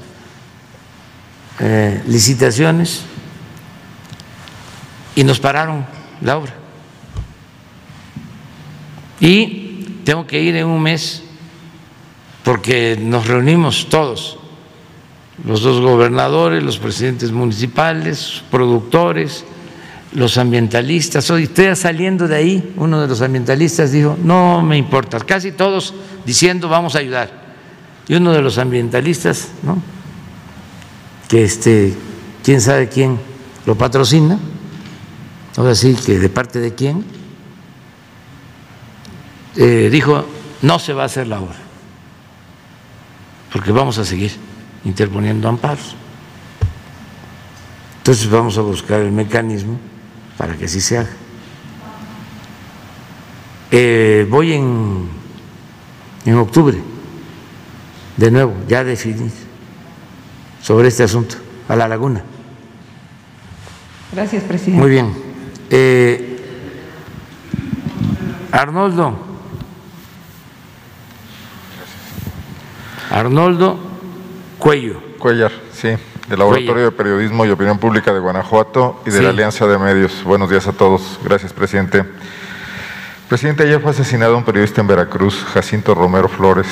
[1.59, 3.03] eh, licitaciones
[5.15, 5.85] y nos pararon
[6.21, 6.53] la obra.
[9.19, 11.23] Y tengo que ir en un mes
[12.43, 14.37] porque nos reunimos todos,
[15.45, 19.45] los dos gobernadores, los presidentes municipales, productores,
[20.13, 21.29] los ambientalistas.
[21.29, 25.93] Hoy estoy saliendo de ahí, uno de los ambientalistas dijo, no me importa, casi todos
[26.25, 27.41] diciendo vamos a ayudar.
[28.07, 29.81] Y uno de los ambientalistas, ¿no?
[31.27, 31.93] que este,
[32.43, 33.17] quién sabe quién
[33.65, 34.37] lo patrocina,
[35.57, 37.03] ahora sí que de parte de quién,
[39.55, 40.25] eh, dijo,
[40.61, 41.57] no se va a hacer la obra,
[43.51, 44.31] porque vamos a seguir
[44.85, 45.95] interponiendo amparos.
[47.97, 49.77] Entonces vamos a buscar el mecanismo
[50.37, 51.09] para que así se haga.
[53.69, 55.07] Eh, voy en,
[56.25, 56.81] en octubre,
[58.17, 59.31] de nuevo, ya definir
[60.61, 61.35] sobre este asunto,
[61.67, 62.23] a la laguna.
[64.11, 64.81] Gracias, presidente.
[64.81, 65.30] Muy bien.
[65.73, 66.37] Eh,
[68.51, 69.17] Arnoldo.
[73.09, 73.79] Arnoldo
[74.59, 75.01] Cuello.
[75.17, 75.89] Cuellar, sí,
[76.27, 80.25] del Laboratorio de Periodismo y Opinión Pública de Guanajuato y de la Alianza de Medios.
[80.25, 81.17] Buenos días a todos.
[81.23, 82.03] Gracias, presidente.
[83.29, 86.67] Presidente, ayer fue asesinado un periodista en Veracruz, Jacinto Romero Flores.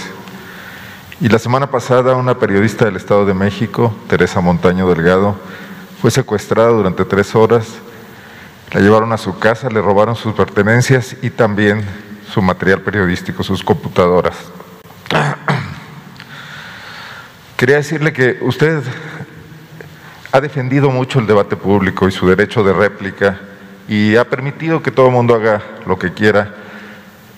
[1.21, 5.38] Y la semana pasada una periodista del Estado de México, Teresa Montaño Delgado,
[6.01, 7.80] fue secuestrada durante tres horas,
[8.71, 11.83] la llevaron a su casa, le robaron sus pertenencias y también
[12.31, 14.35] su material periodístico, sus computadoras.
[17.57, 18.83] Quería decirle que usted
[20.31, 23.39] ha defendido mucho el debate público y su derecho de réplica
[23.87, 26.53] y ha permitido que todo el mundo haga lo que quiera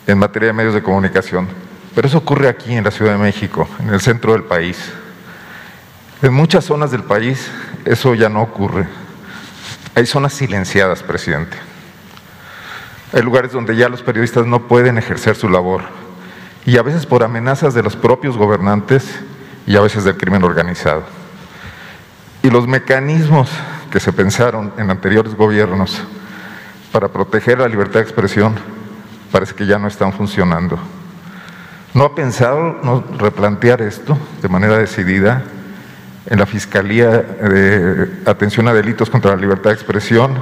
[0.08, 1.48] en materia de medios de comunicación.
[1.96, 4.92] Pero eso ocurre aquí en la Ciudad de México, en el centro del país.
[6.22, 7.50] En muchas zonas del país
[7.86, 8.88] eso ya no ocurre.
[9.94, 11.58] Hay zonas silenciadas, presidente.
[13.14, 15.82] Hay lugares donde ya los periodistas no pueden ejercer su labor
[16.66, 19.04] y a veces por amenazas de los propios gobernantes
[19.68, 21.04] y a veces del crimen organizado.
[22.42, 23.50] Y los mecanismos
[23.92, 26.02] que se pensaron en anteriores gobiernos
[26.94, 28.56] para proteger la libertad de expresión
[29.32, 30.80] parece que ya no están funcionando.
[31.94, 35.44] ¿No ha pensado replantear esto de manera decidida
[36.26, 40.38] en la Fiscalía de Atención a Delitos contra la Libertad de Expresión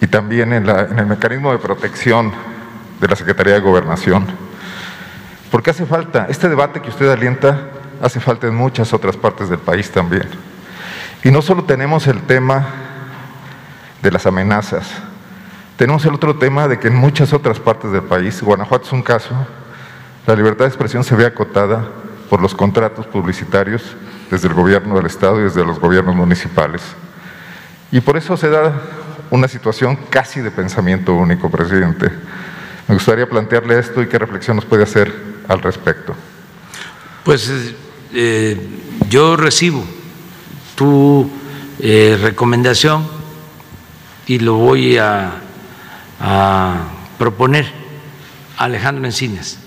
[0.00, 2.32] y también en, en el mecanismo de protección
[3.00, 4.26] de la Secretaría de Gobernación?
[5.50, 7.70] Porque hace falta, este debate que usted alienta
[8.02, 10.28] hace falta en muchas otras partes del país también.
[11.22, 12.66] Y no solo tenemos el tema
[14.02, 14.86] de las amenazas,
[15.76, 19.02] tenemos el otro tema de que en muchas otras partes del país, Guanajuato es un
[19.02, 19.34] caso,
[20.26, 21.84] la libertad de expresión se ve acotada
[22.28, 23.96] por los contratos publicitarios
[24.30, 26.82] desde el gobierno del Estado y desde los gobiernos municipales.
[27.92, 28.72] Y por eso se da
[29.30, 32.10] una situación casi de pensamiento único, presidente.
[32.88, 35.12] Me gustaría plantearle esto y qué reflexión nos puede hacer
[35.48, 36.14] al respecto.
[37.24, 37.50] Pues
[38.12, 38.56] eh,
[39.08, 39.84] yo recibo
[40.76, 41.28] tu
[41.80, 43.06] eh, recomendación
[44.26, 45.42] y lo voy a,
[47.18, 47.66] proponer
[48.56, 49.58] a Alejandro Encinas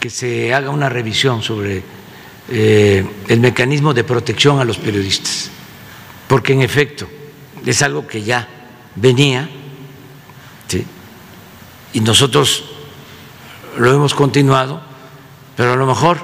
[0.00, 1.82] que se haga una revisión sobre
[2.50, 5.50] eh, el mecanismo de protección a los periodistas,
[6.28, 7.08] porque en efecto
[7.64, 8.48] es algo que ya
[8.96, 9.48] venía
[11.94, 12.64] y nosotros
[13.78, 14.82] lo hemos continuado,
[15.56, 16.18] pero a lo mejor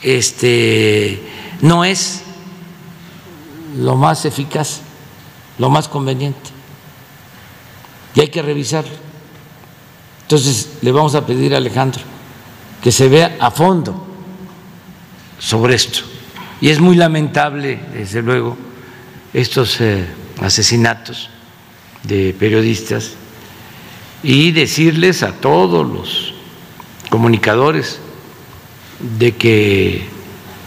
[0.00, 1.20] este,
[1.60, 2.22] no es
[3.76, 4.80] lo más eficaz,
[5.58, 6.50] lo más conveniente,
[8.14, 8.92] y hay que revisarlo.
[10.22, 12.02] Entonces le vamos a pedir a Alejandro
[12.80, 14.06] que se vea a fondo
[15.38, 16.00] sobre esto.
[16.60, 18.56] Y es muy lamentable, desde luego,
[19.32, 20.06] estos eh,
[20.40, 21.28] asesinatos
[22.02, 23.12] de periodistas
[24.22, 26.34] y decirles a todos los
[27.10, 28.00] comunicadores
[29.18, 30.06] de que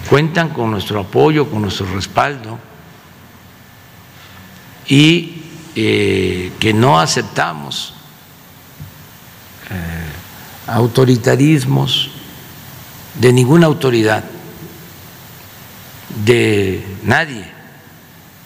[0.10, 2.60] cuentan con nuestro apoyo, con nuestro respaldo
[4.88, 5.44] y
[5.76, 7.94] eh, que no aceptamos
[9.70, 10.06] eh,
[10.68, 12.10] autoritarismos
[13.20, 14.24] de ninguna autoridad,
[16.26, 17.45] de nadie,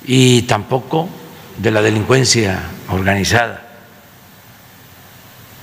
[0.05, 1.09] y tampoco
[1.57, 3.61] de la delincuencia organizada.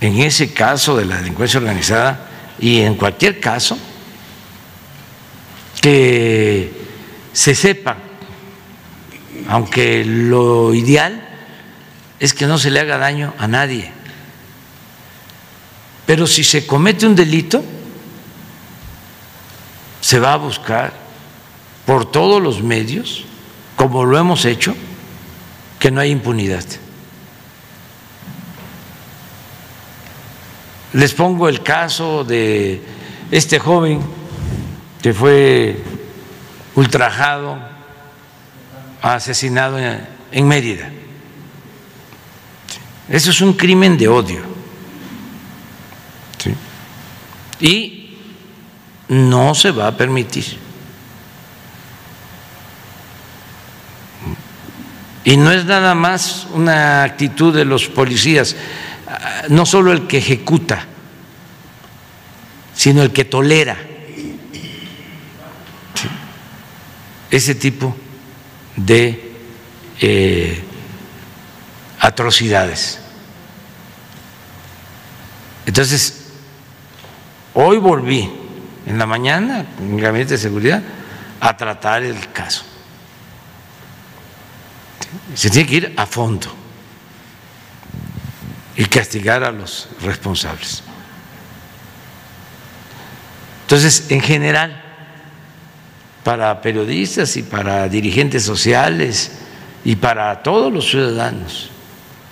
[0.01, 2.27] En ese caso de la delincuencia organizada
[2.59, 3.79] y en cualquier caso,
[5.81, 6.73] que
[7.33, 7.97] se sepa,
[9.49, 11.27] aunque lo ideal
[12.19, 13.91] es que no se le haga daño a nadie.
[16.07, 17.63] Pero si se comete un delito,
[20.01, 20.93] se va a buscar
[21.91, 23.25] por todos los medios,
[23.75, 24.77] como lo hemos hecho,
[25.81, 26.65] que no hay impunidad.
[30.93, 32.81] Les pongo el caso de
[33.33, 34.01] este joven
[35.03, 35.83] que fue
[36.77, 37.59] ultrajado,
[39.03, 40.93] asesinado en Mérida.
[43.09, 44.43] Eso es un crimen de odio.
[47.59, 48.17] Y
[49.09, 50.70] no se va a permitir.
[55.31, 58.57] Y no es nada más una actitud de los policías,
[59.49, 60.87] no solo el que ejecuta,
[62.75, 63.77] sino el que tolera
[67.31, 67.97] ese tipo
[68.75, 69.33] de
[70.01, 70.65] eh,
[72.01, 72.99] atrocidades.
[75.65, 76.33] Entonces,
[77.55, 78.29] hoy volví
[78.85, 80.83] en la mañana en el gabinete de seguridad
[81.39, 82.70] a tratar el caso.
[85.35, 86.49] Se tiene que ir a fondo
[88.77, 90.83] y castigar a los responsables.
[93.63, 94.83] Entonces, en general,
[96.25, 99.33] para periodistas y para dirigentes sociales
[99.85, 101.71] y para todos los ciudadanos,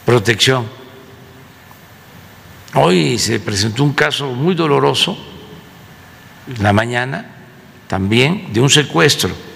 [0.04, 0.66] protección.
[2.74, 5.18] Hoy se presentó un caso muy doloroso,
[6.60, 7.26] la mañana,
[7.86, 9.47] también de un secuestro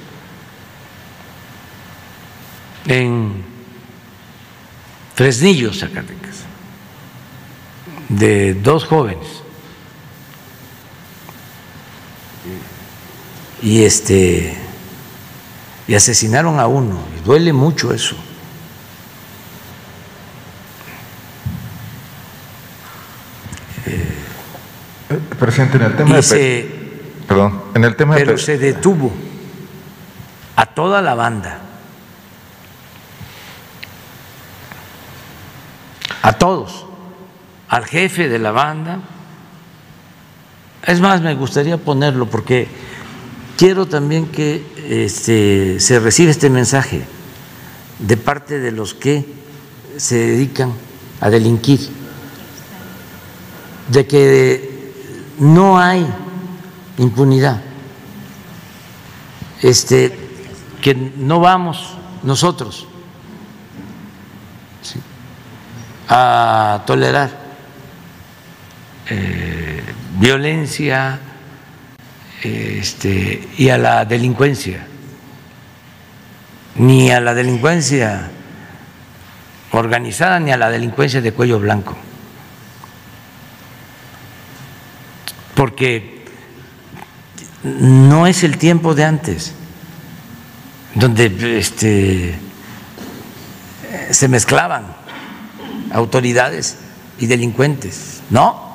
[2.87, 3.45] en
[5.15, 6.45] Fresnillo, Zacatecas,
[8.09, 9.43] de dos jóvenes.
[13.63, 14.57] Y este
[15.87, 18.17] y asesinaron a uno, y duele mucho eso.
[25.39, 26.23] Presidente, en el tema de...
[26.23, 26.67] Se,
[27.27, 29.13] perdón, en el tema pero se detuvo
[30.57, 31.59] a toda la banda,
[36.23, 36.87] a todos,
[37.69, 39.01] al jefe de la banda.
[40.85, 42.69] Es más, me gustaría ponerlo porque
[43.57, 47.03] quiero también que este, se reciba este mensaje
[47.99, 49.25] de parte de los que
[49.97, 50.73] se dedican
[51.21, 51.81] a delinquir,
[53.89, 54.93] de que
[55.39, 56.07] no hay
[56.99, 57.63] impunidad,
[59.61, 60.17] este,
[60.81, 62.87] que no vamos nosotros
[66.09, 67.31] a tolerar
[69.09, 69.83] eh,
[70.19, 71.19] violencia
[72.43, 74.87] este, y a la delincuencia,
[76.77, 78.31] ni a la delincuencia
[79.71, 81.97] organizada ni a la delincuencia de cuello blanco.
[85.63, 86.25] porque
[87.63, 89.53] no es el tiempo de antes,
[90.95, 92.35] donde este,
[94.11, 94.87] se mezclaban
[95.93, 96.77] autoridades
[97.19, 98.23] y delincuentes.
[98.31, 98.73] No.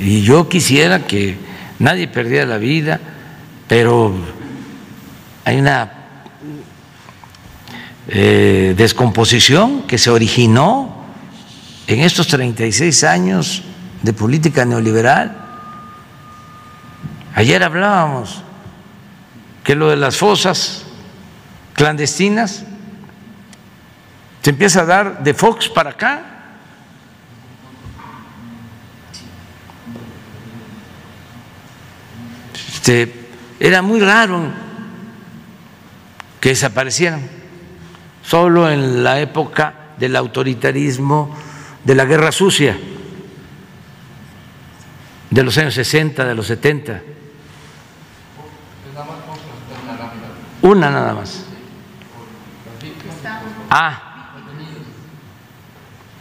[0.00, 1.36] Y yo quisiera que
[1.78, 3.00] nadie perdiera la vida,
[3.68, 4.14] pero
[5.44, 5.92] hay una
[8.08, 11.04] eh, descomposición que se originó
[11.88, 13.62] en estos 36 años
[14.02, 15.36] de política neoliberal.
[17.34, 18.42] Ayer hablábamos
[19.64, 20.84] que lo de las fosas
[21.74, 22.64] clandestinas
[24.46, 26.22] se empieza a dar de Fox para acá.
[32.54, 33.26] Este,
[33.58, 34.52] era muy raro
[36.38, 37.28] que desaparecieran,
[38.22, 41.36] solo en la época del autoritarismo
[41.82, 42.78] de la guerra sucia
[45.28, 47.02] de los años 60, de los 70.
[50.62, 51.46] Una nada más.
[53.68, 54.05] Ah,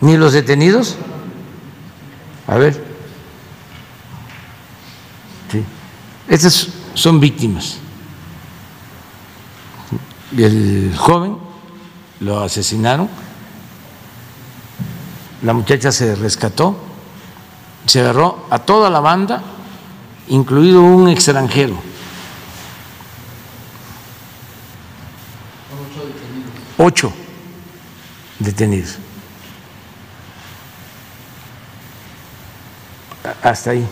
[0.05, 0.97] ¿ni los detenidos?
[2.45, 2.73] A ver.
[5.51, 5.63] Sí.
[6.27, 7.77] Estas son víctimas.
[10.37, 11.37] el joven
[12.19, 13.09] lo asesinaron,
[15.41, 16.77] la muchacha se rescató,
[17.87, 19.41] se agarró a toda la banda,
[20.27, 21.77] incluido un extranjero.
[26.77, 27.11] Ocho
[28.39, 28.99] detenidos.
[33.41, 33.87] Hasta ahí.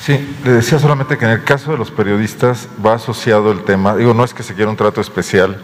[0.00, 3.96] Sí, le decía solamente que en el caso de los periodistas va asociado el tema,
[3.96, 5.58] digo, no es que se quiera un trato especial,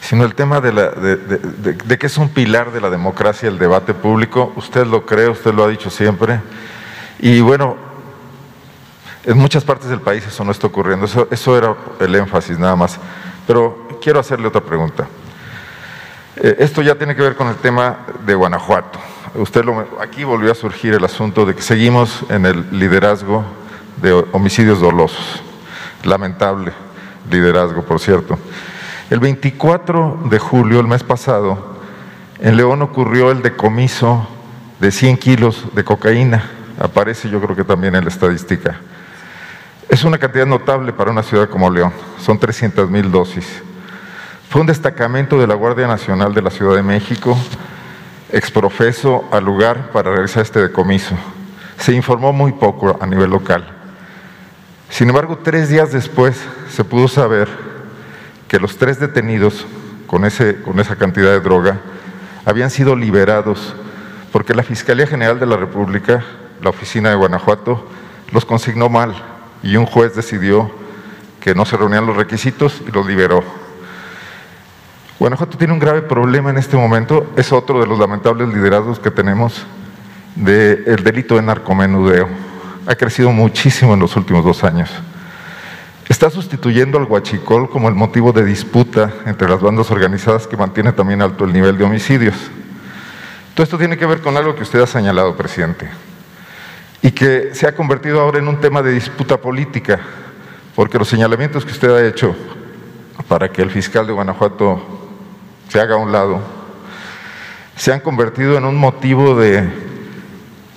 [0.00, 3.92] sino el tema de, la, de, que es un pilar de la democracia el debate
[3.92, 4.52] público.
[4.56, 6.40] Usted lo cree, usted lo ha dicho siempre.
[7.18, 7.76] Y bueno,
[9.24, 12.76] en muchas partes del país eso no está ocurriendo, eso, eso era el énfasis nada
[12.76, 12.98] más.
[13.46, 15.06] Pero quiero hacerle otra pregunta.
[16.36, 18.98] Eh, esto ya tiene que ver con el tema de Guanajuato.
[19.34, 23.44] Usted lo, aquí volvió a surgir el asunto de que seguimos en el liderazgo
[24.00, 25.42] de homicidios dolosos.
[26.04, 26.72] Lamentable
[27.30, 28.38] liderazgo, por cierto.
[29.10, 31.76] El 24 de julio, el mes pasado,
[32.38, 34.28] en León ocurrió el decomiso
[34.80, 36.50] de 100 kilos de cocaína.
[36.78, 38.76] Aparece yo creo que también en la estadística.
[39.88, 41.92] Es una cantidad notable para una ciudad como León.
[42.20, 43.62] Son 300 mil dosis.
[44.48, 47.36] Fue un destacamento de la Guardia Nacional de la Ciudad de México,
[48.32, 51.14] exprofeso al lugar para realizar este decomiso.
[51.78, 53.66] Se informó muy poco a nivel local.
[54.90, 56.40] Sin embargo, tres días después
[56.70, 57.48] se pudo saber
[58.48, 59.66] que los tres detenidos
[60.06, 61.80] con, ese, con esa cantidad de droga
[62.44, 63.74] habían sido liberados
[64.32, 66.24] porque la Fiscalía General de la República,
[66.62, 67.86] la oficina de Guanajuato,
[68.32, 69.14] los consignó mal
[69.62, 70.70] y un juez decidió
[71.40, 73.42] que no se reunían los requisitos y los liberó.
[75.18, 79.10] Guanajuato tiene un grave problema en este momento, es otro de los lamentables liderazgos que
[79.10, 79.64] tenemos
[80.34, 82.28] del delito de narcomenudeo
[82.86, 84.90] ha crecido muchísimo en los últimos dos años.
[86.08, 90.92] Está sustituyendo al huachicol como el motivo de disputa entre las bandas organizadas que mantiene
[90.92, 92.36] también alto el nivel de homicidios.
[93.54, 95.88] Todo esto tiene que ver con algo que usted ha señalado, presidente,
[97.02, 99.98] y que se ha convertido ahora en un tema de disputa política,
[100.76, 102.36] porque los señalamientos que usted ha hecho
[103.26, 104.95] para que el fiscal de Guanajuato
[105.68, 106.40] se haga a un lado,
[107.76, 109.68] se han convertido en un motivo de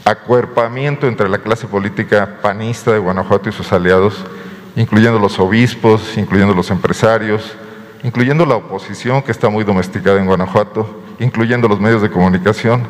[0.05, 4.25] acuerpamiento entre la clase política panista de Guanajuato y sus aliados,
[4.75, 7.55] incluyendo los obispos, incluyendo los empresarios,
[8.03, 12.83] incluyendo la oposición que está muy domesticada en Guanajuato, incluyendo los medios de comunicación,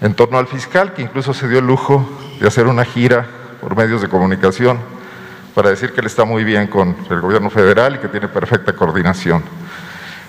[0.00, 2.08] en torno al fiscal que incluso se dio el lujo
[2.40, 3.26] de hacer una gira
[3.60, 4.78] por medios de comunicación
[5.54, 8.72] para decir que él está muy bien con el gobierno federal y que tiene perfecta
[8.72, 9.42] coordinación.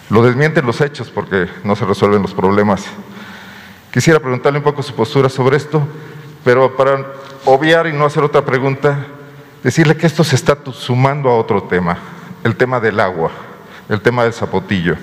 [0.09, 2.85] Lo desmienten los hechos porque no se resuelven los problemas
[3.91, 5.81] Quisiera preguntarle un poco su postura sobre esto,
[6.43, 7.07] pero para
[7.45, 9.07] obviar y no hacer otra pregunta,
[9.63, 11.97] decirle que esto se está sumando a otro tema,
[12.43, 13.31] el tema del agua,
[13.89, 14.95] el tema del zapotillo,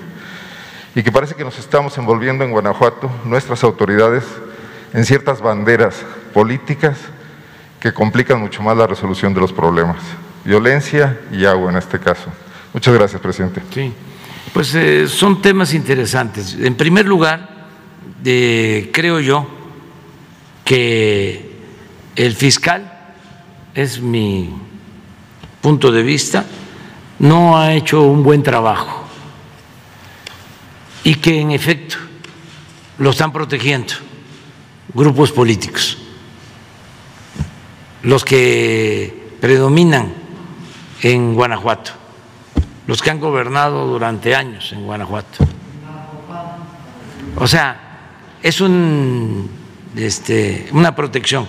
[0.95, 4.23] y que parece que nos estamos envolviendo en Guanajuato, nuestras autoridades,
[4.93, 6.97] en ciertas banderas políticas
[7.81, 9.97] que complican mucho más la resolución de los problemas.
[10.45, 12.29] Violencia y agua en este caso.
[12.73, 13.61] Muchas gracias, presidente.
[13.73, 13.93] Sí,
[14.53, 16.55] pues eh, son temas interesantes.
[16.59, 17.67] En primer lugar,
[18.23, 19.47] creo yo
[20.65, 21.51] que
[22.15, 22.93] el fiscal,
[23.73, 24.49] es mi
[25.61, 26.45] punto de vista,
[27.19, 29.07] no ha hecho un buen trabajo
[31.03, 31.97] y que en efecto
[32.97, 33.93] lo están protegiendo
[34.93, 35.97] grupos políticos,
[38.01, 40.13] los que predominan
[41.01, 41.91] en Guanajuato,
[42.87, 45.45] los que han gobernado durante años en Guanajuato.
[47.35, 47.79] O sea,
[48.41, 49.49] es un,
[49.95, 51.47] este, una protección,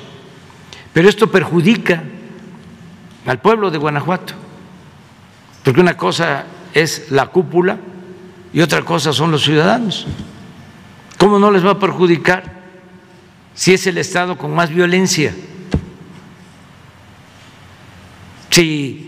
[0.93, 2.03] pero esto perjudica
[3.25, 4.35] al pueblo de Guanajuato,
[5.63, 6.45] porque una cosa
[6.75, 7.79] es la cúpula
[8.53, 10.07] y otra cosa son los ciudadanos.
[11.19, 12.59] ¿Cómo no les va a perjudicar
[13.55, 15.35] si es el Estado con más violencia?
[18.51, 19.08] Si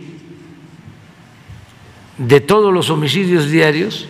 [2.21, 4.07] de todos los homicidios diarios,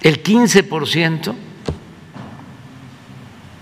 [0.00, 1.34] el 15 por ciento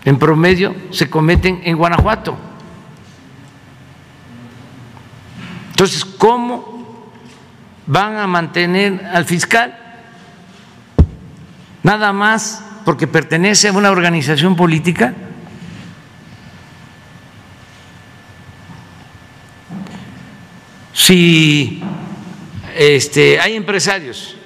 [0.04, 2.36] en promedio se cometen en Guanajuato.
[5.70, 7.10] Entonces, ¿cómo
[7.86, 9.76] van a mantener al fiscal?
[11.82, 15.14] Nada más porque pertenece a una organización política.
[20.92, 21.82] Si
[22.76, 24.36] este, hay empresarios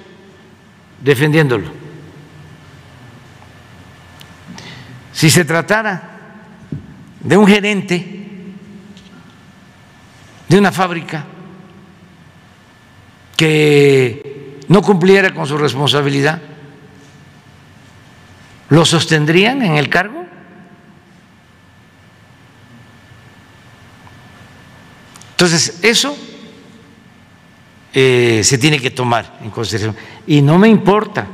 [1.00, 1.86] defendiéndolo
[5.16, 6.10] Si se tratara
[7.20, 8.28] de un gerente
[10.46, 11.24] de una fábrica
[13.34, 16.42] que no cumpliera con su responsabilidad,
[18.68, 20.26] ¿lo sostendrían en el cargo?
[25.30, 26.14] Entonces, eso
[27.98, 29.96] eh, se tiene que tomar en consideración.
[30.26, 31.26] Y no me importa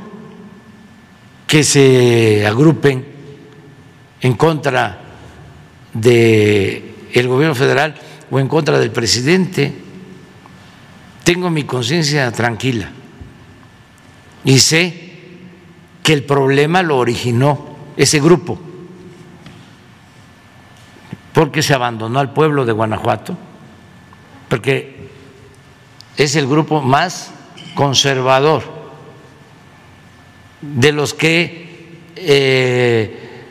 [1.45, 3.05] que se agrupen
[4.21, 5.01] en contra
[5.93, 7.95] del el gobierno federal
[8.31, 9.73] o en contra del presidente.
[11.25, 12.89] Tengo mi conciencia tranquila
[14.45, 15.11] y sé
[16.01, 18.57] que el problema lo originó ese grupo,
[21.33, 23.37] porque se abandonó al pueblo de Guanajuato
[24.53, 24.92] porque
[26.17, 27.31] es el grupo más
[27.75, 28.63] conservador
[30.61, 33.45] de los que eh,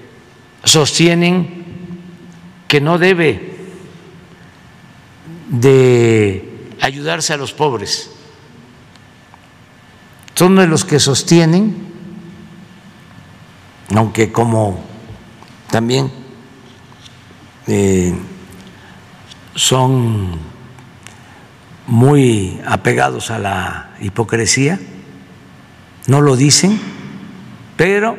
[0.65, 1.63] sostienen
[2.69, 3.53] que no debe
[5.49, 8.11] de ayudarse a los pobres.
[10.35, 11.77] Son de los que sostienen,
[13.95, 14.83] aunque como
[15.71, 16.11] también
[17.67, 18.15] eh,
[19.55, 20.52] son
[21.87, 24.79] muy apegados a la hipocresía,
[26.07, 26.81] no lo dicen,
[27.77, 28.17] pero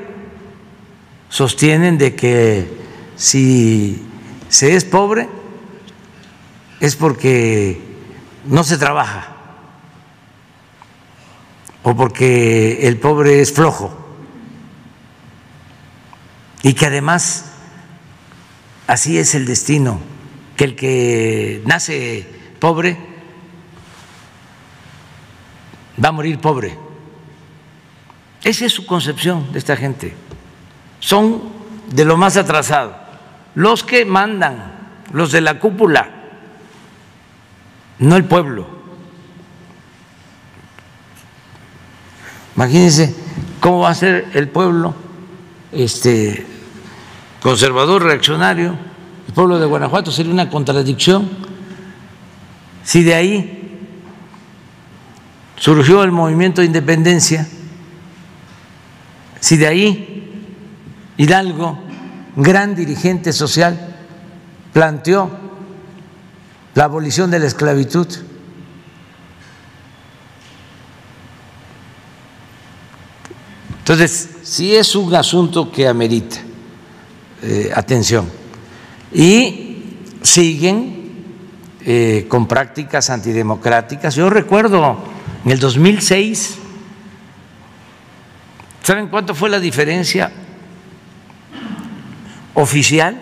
[1.30, 2.68] sostienen de que
[3.15, 4.06] si
[4.49, 5.27] se es pobre
[6.80, 7.81] es porque
[8.45, 9.35] no se trabaja
[11.84, 13.99] o porque el pobre es flojo.
[16.61, 17.45] Y que además
[18.88, 19.99] así es el destino,
[20.56, 22.26] que el que nace
[22.60, 23.12] pobre
[26.01, 26.77] va a morir pobre.
[28.43, 30.15] Esa es su concepción de esta gente.
[30.99, 31.41] Son
[31.89, 32.95] de lo más atrasado.
[33.55, 34.73] Los que mandan,
[35.11, 36.09] los de la cúpula,
[37.99, 38.67] no el pueblo.
[42.55, 43.15] Imagínense
[43.59, 44.93] cómo va a ser el pueblo
[45.71, 46.45] este
[47.41, 48.75] conservador reaccionario,
[49.27, 51.29] el pueblo de Guanajuato sería una contradicción
[52.83, 53.62] si de ahí
[55.64, 57.48] surgió el movimiento de independencia,
[59.40, 60.44] si de ahí
[61.15, 61.80] Hidalgo,
[62.35, 63.95] gran dirigente social,
[64.73, 65.31] planteó
[66.76, 68.07] la abolición de la esclavitud,
[73.80, 76.38] Entonces, sí es un asunto que amerita
[77.41, 78.30] eh, atención.
[79.14, 79.84] Y
[80.22, 81.26] siguen
[81.85, 84.15] eh, con prácticas antidemocráticas.
[84.15, 85.12] Yo recuerdo
[85.45, 86.57] en el 2006,
[88.81, 90.31] ¿saben cuánto fue la diferencia
[92.53, 93.21] oficial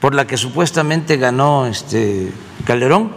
[0.00, 2.32] por la que supuestamente ganó este
[2.64, 3.12] Calderón?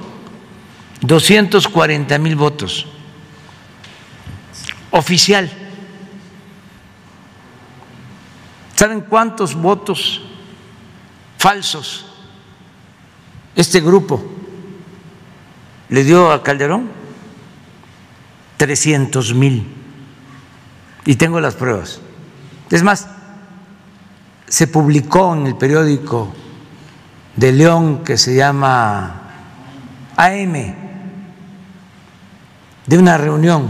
[1.01, 2.85] 240 mil votos.
[4.91, 5.49] Oficial.
[8.75, 10.21] ¿Saben cuántos votos
[11.37, 12.07] falsos
[13.55, 14.21] este grupo
[15.89, 17.00] le dio a Calderón?
[18.61, 19.65] 300 mil.
[21.03, 21.99] Y tengo las pruebas.
[22.69, 23.07] Es más,
[24.47, 26.31] se publicó en el periódico
[27.35, 29.31] de León que se llama
[30.15, 30.75] AM,
[32.85, 33.67] de una reunión.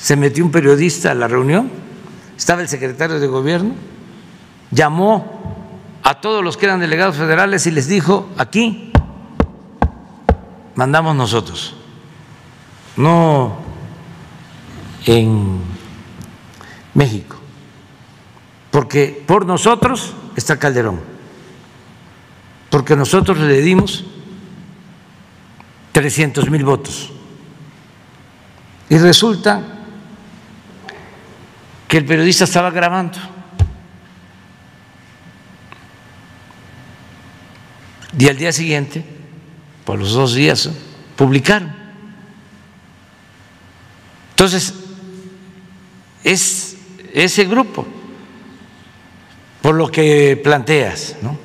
[0.00, 1.70] Se metió un periodista a la reunión,
[2.34, 3.74] estaba el secretario de gobierno,
[4.70, 8.90] llamó a todos los que eran delegados federales y les dijo, aquí
[10.76, 11.76] mandamos nosotros
[13.00, 13.56] no
[15.06, 15.60] en
[16.94, 17.36] México,
[18.70, 21.00] porque por nosotros está Calderón,
[22.68, 24.04] porque nosotros le dimos
[25.92, 27.12] 300 mil votos.
[28.88, 29.62] Y resulta
[31.88, 33.18] que el periodista estaba grabando.
[38.18, 39.04] Y al día siguiente,
[39.84, 40.68] por los dos días,
[41.16, 41.79] publicaron.
[44.40, 44.72] Entonces,
[46.24, 46.78] es
[47.12, 47.86] ese grupo,
[49.60, 51.36] por lo que planteas, ¿no?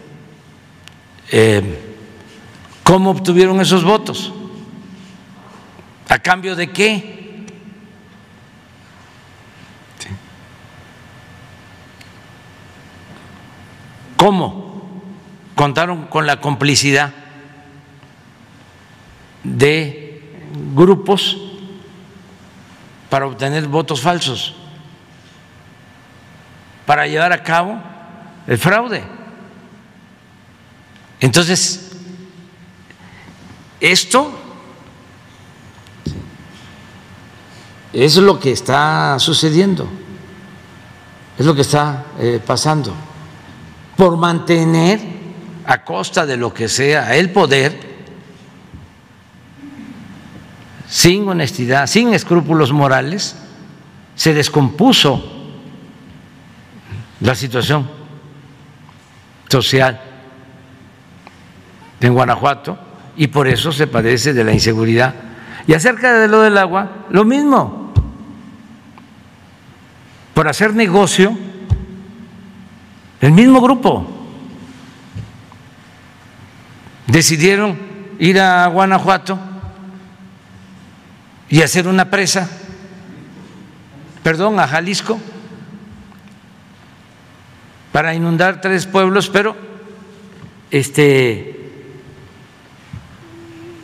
[1.29, 1.97] Eh,
[2.83, 4.31] ¿Cómo obtuvieron esos votos?
[6.07, 7.43] ¿A cambio de qué?
[14.15, 15.01] ¿Cómo?
[15.53, 17.13] Contaron con la complicidad
[19.43, 20.21] de
[20.73, 21.44] grupos
[23.15, 24.53] para obtener votos falsos,
[26.85, 27.81] para llevar a cabo
[28.45, 29.05] el fraude.
[31.21, 31.91] Entonces,
[33.79, 34.37] esto
[37.93, 39.87] es lo que está sucediendo,
[41.39, 42.93] es lo que está eh, pasando.
[43.95, 44.99] Por mantener
[45.65, 47.94] a costa de lo que sea el poder,
[50.87, 53.35] sin honestidad, sin escrúpulos morales,
[54.15, 55.23] se descompuso
[57.19, 57.89] la situación
[59.49, 60.01] social
[62.01, 62.77] en Guanajuato
[63.17, 65.13] y por eso se padece de la inseguridad.
[65.67, 67.93] Y acerca de lo del agua, lo mismo.
[70.33, 71.35] Por hacer negocio,
[73.21, 74.05] el mismo grupo
[77.07, 77.77] decidieron
[78.19, 79.39] ir a Guanajuato
[81.49, 82.49] y hacer una presa,
[84.23, 85.19] perdón, a Jalisco,
[87.91, 89.55] para inundar tres pueblos, pero
[90.71, 91.55] este,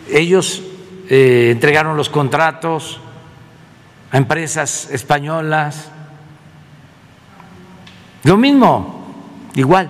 [0.10, 0.62] ellos
[1.10, 3.00] eh, entregaron los contratos
[4.12, 5.90] a empresas españolas.
[8.24, 9.06] Lo mismo,
[9.56, 9.90] igual.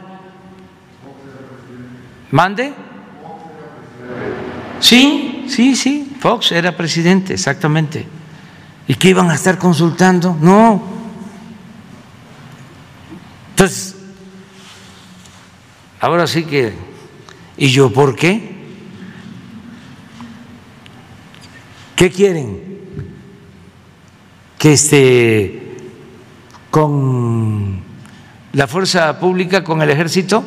[2.29, 2.73] ¿Mande?
[4.79, 8.05] Sí, sí, sí, Fox era presidente, exactamente.
[8.87, 10.37] ¿Y qué iban a estar consultando?
[10.39, 10.83] No.
[13.49, 13.95] Entonces,
[15.99, 16.73] ahora sí que,
[17.57, 18.55] ¿y yo por qué?
[21.95, 22.61] ¿Qué quieren?
[24.59, 25.77] Que este,
[26.69, 27.81] con
[28.53, 30.43] la fuerza pública, con el ejército,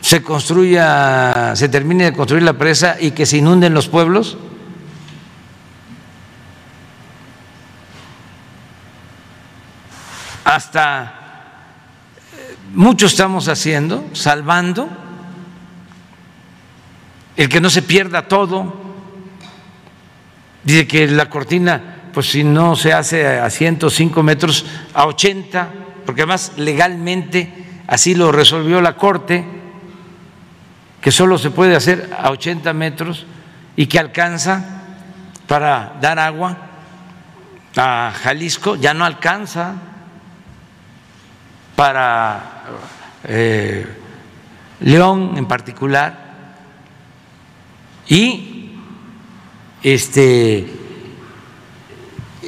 [0.00, 4.38] se construya, se termine de construir la presa y que se inunden los pueblos?
[10.44, 11.14] Hasta
[12.32, 14.88] eh, mucho estamos haciendo, salvando,
[17.36, 18.88] el que no se pierda todo.
[20.64, 24.64] Dice que la cortina, pues si no se hace a 105 metros,
[24.94, 25.68] a 80,
[26.06, 29.57] porque además legalmente así lo resolvió la Corte
[31.00, 33.26] que solo se puede hacer a 80 metros
[33.76, 34.82] y que alcanza
[35.46, 36.56] para dar agua
[37.76, 39.74] a Jalisco, ya no alcanza
[41.76, 42.64] para
[43.24, 43.86] eh,
[44.80, 46.28] León en particular.
[48.08, 48.72] Y
[49.82, 50.72] este,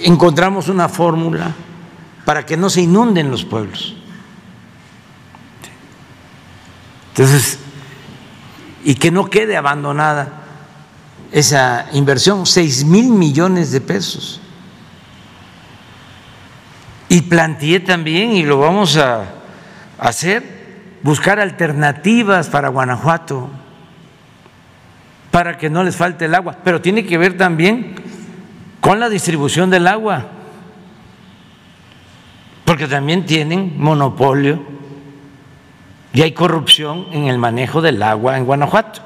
[0.02, 1.54] encontramos una fórmula
[2.24, 3.94] para que no se inunden los pueblos.
[7.10, 7.58] Entonces,
[8.84, 10.28] y que no quede abandonada
[11.32, 14.40] esa inversión, seis mil millones de pesos.
[17.08, 19.24] Y planteé también, y lo vamos a
[19.98, 23.50] hacer, buscar alternativas para Guanajuato,
[25.30, 27.94] para que no les falte el agua, pero tiene que ver también
[28.80, 30.26] con la distribución del agua,
[32.64, 34.79] porque también tienen monopolio
[36.12, 39.00] y hay corrupción en el manejo del agua en Guanajuato.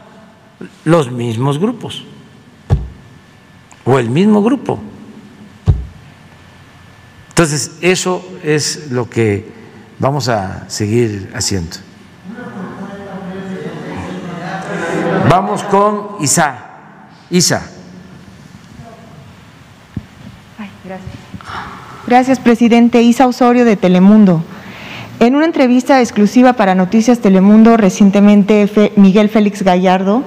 [0.85, 2.05] Los mismos grupos
[3.85, 4.81] o el mismo grupo.
[7.31, 9.52] Entonces, eso es lo que
[9.98, 11.76] vamos a seguir haciendo.
[15.28, 16.59] Vamos con Isa.
[17.31, 17.70] Isa.
[20.85, 21.12] gracias.
[22.06, 23.02] Gracias, presidente.
[23.02, 24.44] Isa Osorio de Telemundo.
[25.20, 30.23] En una entrevista exclusiva para Noticias Telemundo, recientemente Miguel Félix Gallardo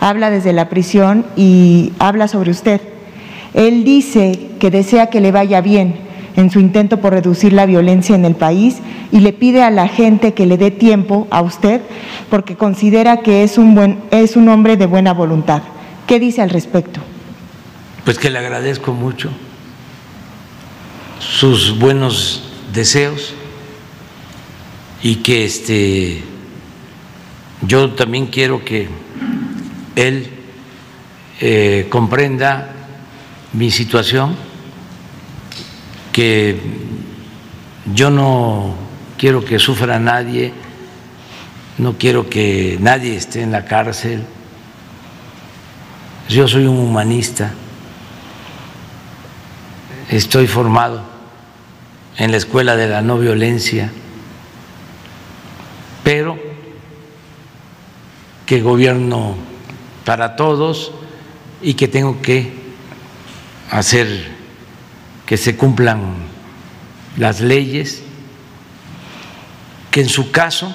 [0.00, 2.80] habla desde la prisión y habla sobre usted.
[3.54, 5.96] Él dice que desea que le vaya bien
[6.36, 8.76] en su intento por reducir la violencia en el país
[9.10, 11.80] y le pide a la gente que le dé tiempo a usted
[12.30, 15.62] porque considera que es un, es un hombre de buena voluntad.
[16.06, 17.00] ¿Qué dice al respecto?
[18.04, 19.30] Pues que le agradezco mucho
[21.18, 23.34] sus buenos deseos
[25.02, 26.22] y que este,
[27.62, 28.88] yo también quiero que
[29.96, 30.30] él
[31.40, 32.72] eh, comprenda
[33.52, 34.36] mi situación,
[36.12, 36.60] que
[37.94, 38.74] yo no
[39.16, 40.52] quiero que sufra nadie,
[41.78, 44.24] no quiero que nadie esté en la cárcel.
[46.28, 47.52] Yo soy un humanista,
[50.10, 51.02] estoy formado
[52.18, 53.92] en la escuela de la no violencia
[56.08, 56.38] pero
[58.46, 59.36] que gobierno
[60.06, 60.90] para todos
[61.60, 62.50] y que tengo que
[63.70, 64.26] hacer
[65.26, 66.14] que se cumplan
[67.18, 68.00] las leyes,
[69.90, 70.74] que en su caso,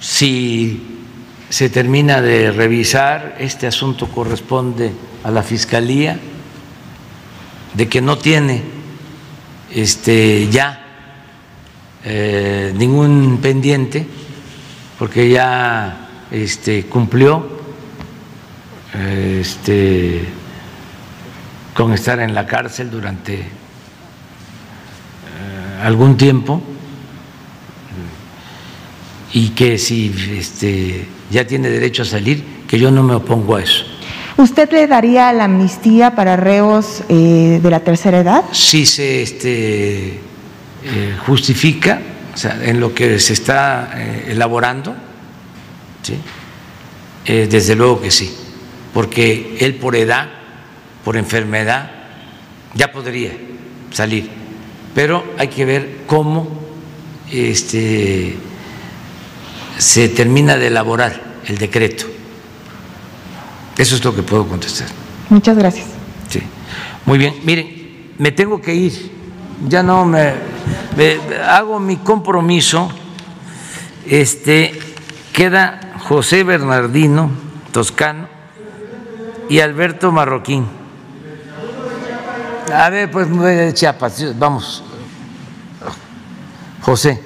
[0.00, 1.04] si
[1.50, 4.92] se termina de revisar, este asunto corresponde
[5.24, 6.18] a la Fiscalía
[7.74, 8.62] de que no tiene
[9.70, 10.86] este, ya
[12.04, 14.06] eh, ningún pendiente,
[14.98, 17.58] porque ya este, cumplió
[19.40, 20.24] este,
[21.74, 23.46] con estar en la cárcel durante eh,
[25.82, 26.62] algún tiempo
[29.32, 33.62] y que si este, ya tiene derecho a salir, que yo no me opongo a
[33.62, 33.84] eso.
[34.36, 38.44] ¿Usted le daría la amnistía para reos eh, de la tercera edad?
[38.52, 40.20] Si se este,
[40.84, 42.00] eh, justifica,
[42.34, 44.94] o sea, en lo que se está eh, elaborando,
[46.02, 46.16] ¿sí?
[47.26, 48.34] desde luego que sí,
[48.94, 50.28] porque él por edad,
[51.04, 51.90] por enfermedad,
[52.74, 53.32] ya podría
[53.90, 54.30] salir,
[54.94, 56.48] pero hay que ver cómo
[57.30, 58.34] este,
[59.76, 62.06] se termina de elaborar el decreto.
[63.76, 64.88] Eso es lo que puedo contestar.
[65.30, 65.86] Muchas gracias.
[66.28, 66.40] Sí.
[67.06, 67.34] Muy bien.
[67.44, 69.17] Miren, me tengo que ir.
[69.66, 70.34] Ya no me,
[71.46, 72.90] hago mi compromiso.
[74.06, 74.78] Este
[75.32, 77.30] queda José Bernardino
[77.72, 78.28] Toscano
[79.48, 80.66] y Alberto Marroquín.
[82.72, 83.28] A ver, pues
[83.74, 84.84] Chiapas, vamos.
[86.82, 87.22] José.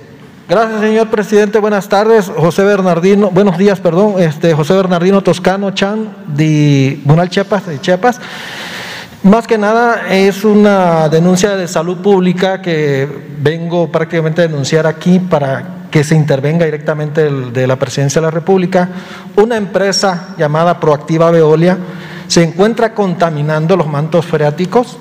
[0.48, 1.59] Gracias, señor presidente.
[1.59, 2.30] Buenas tardes.
[2.36, 4.16] José Bernardino, buenos días, perdón.
[4.18, 8.20] Este, José Bernardino Toscano Chan, de Munal Chiapas, de Chiapas.
[9.23, 13.09] Más que nada es una denuncia de salud pública que
[13.39, 18.32] vengo prácticamente a denunciar aquí para que se intervenga directamente de la presidencia de la
[18.32, 18.89] República.
[19.36, 21.78] Una empresa llamada Proactiva Veolia
[22.27, 24.99] se encuentra contaminando los mantos freáticos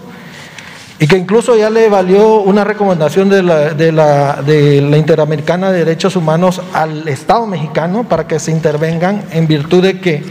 [1.00, 5.72] y que incluso ya le valió una recomendación de la, de la, de la Interamericana
[5.72, 10.24] de Derechos Humanos al Estado mexicano para que se intervengan en virtud de que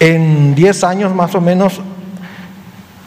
[0.00, 1.80] en 10 años más o menos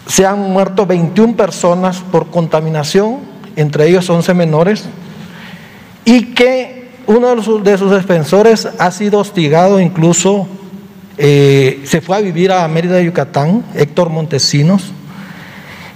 [0.10, 3.20] se han muerto 21 personas por contaminación,
[3.56, 4.86] entre ellos 11 menores,
[6.04, 10.48] y que uno de sus defensores ha sido hostigado, incluso
[11.20, 14.92] eh, se fue a vivir a Mérida, Yucatán, Héctor Montesinos,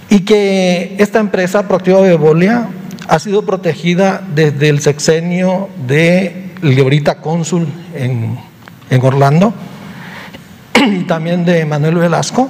[0.08, 2.68] y que esta empresa, Proactiva Bebolia,
[3.08, 8.38] ha sido protegida desde el sexenio de ahorita cónsul en,
[9.02, 9.52] Orlando
[10.80, 12.48] y también de Manuel Velasco,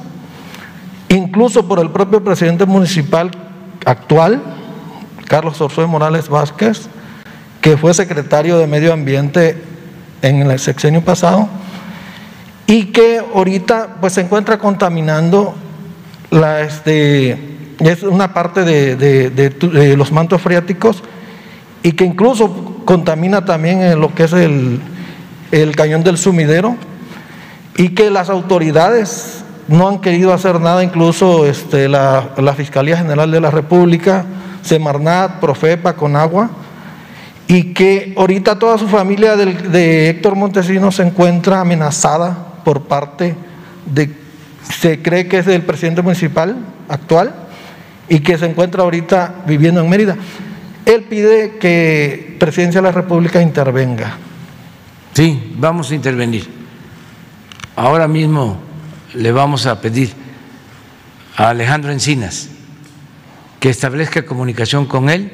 [1.08, 3.30] incluso por el propio presidente municipal
[3.84, 4.42] actual,
[5.26, 6.88] Carlos Orsoy Morales Vázquez,
[7.60, 9.56] que fue secretario de Medio Ambiente
[10.22, 11.48] en el sexenio pasado
[12.66, 15.54] y que ahorita pues se encuentra contaminando
[16.30, 21.02] la, este, es una parte de, los mantos freáticos
[21.82, 24.80] y que incluso contamina también en lo que es el,
[25.76, 26.76] cañón del sumidero
[27.76, 33.40] y que las autoridades no han querido hacer nada, incluso este, la, Fiscalía General de
[33.40, 34.24] la República,
[34.62, 36.50] Semarnat, Profepa, Conagua,
[37.46, 43.34] y que ahorita toda su familia de Héctor Montesinos se encuentra amenazada por parte
[43.86, 44.10] de,
[44.80, 46.56] se cree que es del presidente municipal
[46.88, 47.34] actual,
[48.08, 50.16] y que se encuentra ahorita viviendo en Mérida.
[50.84, 54.18] Él pide que Presidencia de la República intervenga.
[55.14, 56.46] Sí, vamos a intervenir.
[57.76, 58.58] Ahora mismo
[59.14, 60.12] le vamos a pedir
[61.36, 62.48] a Alejandro Encinas
[63.60, 65.32] que establezca comunicación con él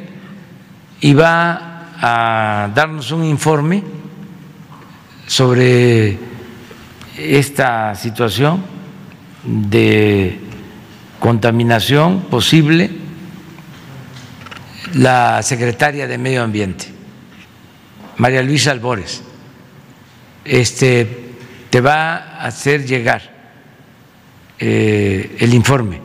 [1.00, 3.82] y va a darnos un informe
[5.26, 6.18] sobre
[7.16, 8.62] esta situación
[9.44, 10.38] de
[11.18, 12.90] contaminación posible
[14.94, 16.86] la secretaria de Medio Ambiente,
[18.16, 19.22] María Luisa Albores,
[20.44, 21.34] este,
[21.70, 23.39] te va a hacer llegar
[24.60, 26.00] eh, el informe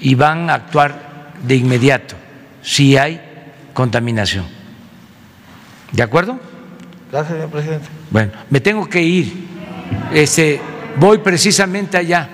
[0.00, 2.16] y van a actuar de inmediato
[2.62, 3.20] si hay
[3.72, 4.44] contaminación.
[5.92, 6.38] ¿De acuerdo?
[7.10, 7.86] Gracias, señor presidente.
[8.10, 9.46] Bueno, me tengo que ir.
[10.12, 10.60] Este,
[10.98, 12.28] voy precisamente allá.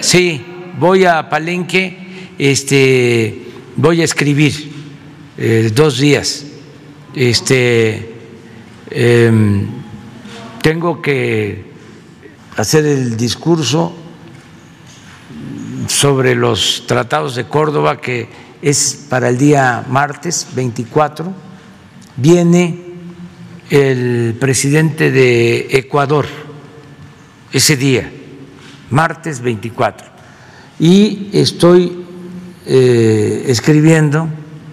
[0.00, 1.96] Sí voy a Palenque,
[2.38, 3.42] este,
[3.76, 4.72] voy a escribir
[5.38, 6.46] eh, dos días.
[7.14, 8.14] Este,
[8.90, 9.66] em,
[10.62, 11.71] tengo que
[12.56, 13.94] hacer el discurso
[15.88, 18.28] sobre los tratados de Córdoba, que
[18.60, 21.32] es para el día martes 24.
[22.16, 22.78] Viene
[23.70, 26.26] el presidente de Ecuador
[27.52, 28.10] ese día,
[28.90, 30.12] martes 24
[30.78, 32.04] y estoy
[32.66, 34.28] eh, escribiendo,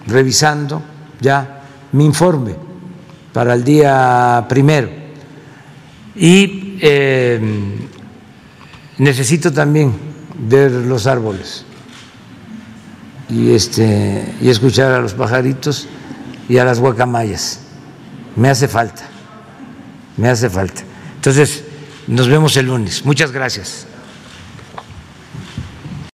[0.06, 0.82] revisando
[1.20, 1.62] ya
[1.92, 2.54] mi informe
[3.32, 4.99] para el día primero.
[6.16, 7.40] Y eh,
[8.98, 9.92] necesito también
[10.48, 11.64] ver los árboles
[13.28, 15.88] y, este, y escuchar a los pajaritos
[16.48, 17.60] y a las guacamayas.
[18.36, 19.02] Me hace falta,
[20.16, 20.82] me hace falta.
[21.16, 21.64] Entonces,
[22.06, 23.04] nos vemos el lunes.
[23.04, 23.86] Muchas gracias.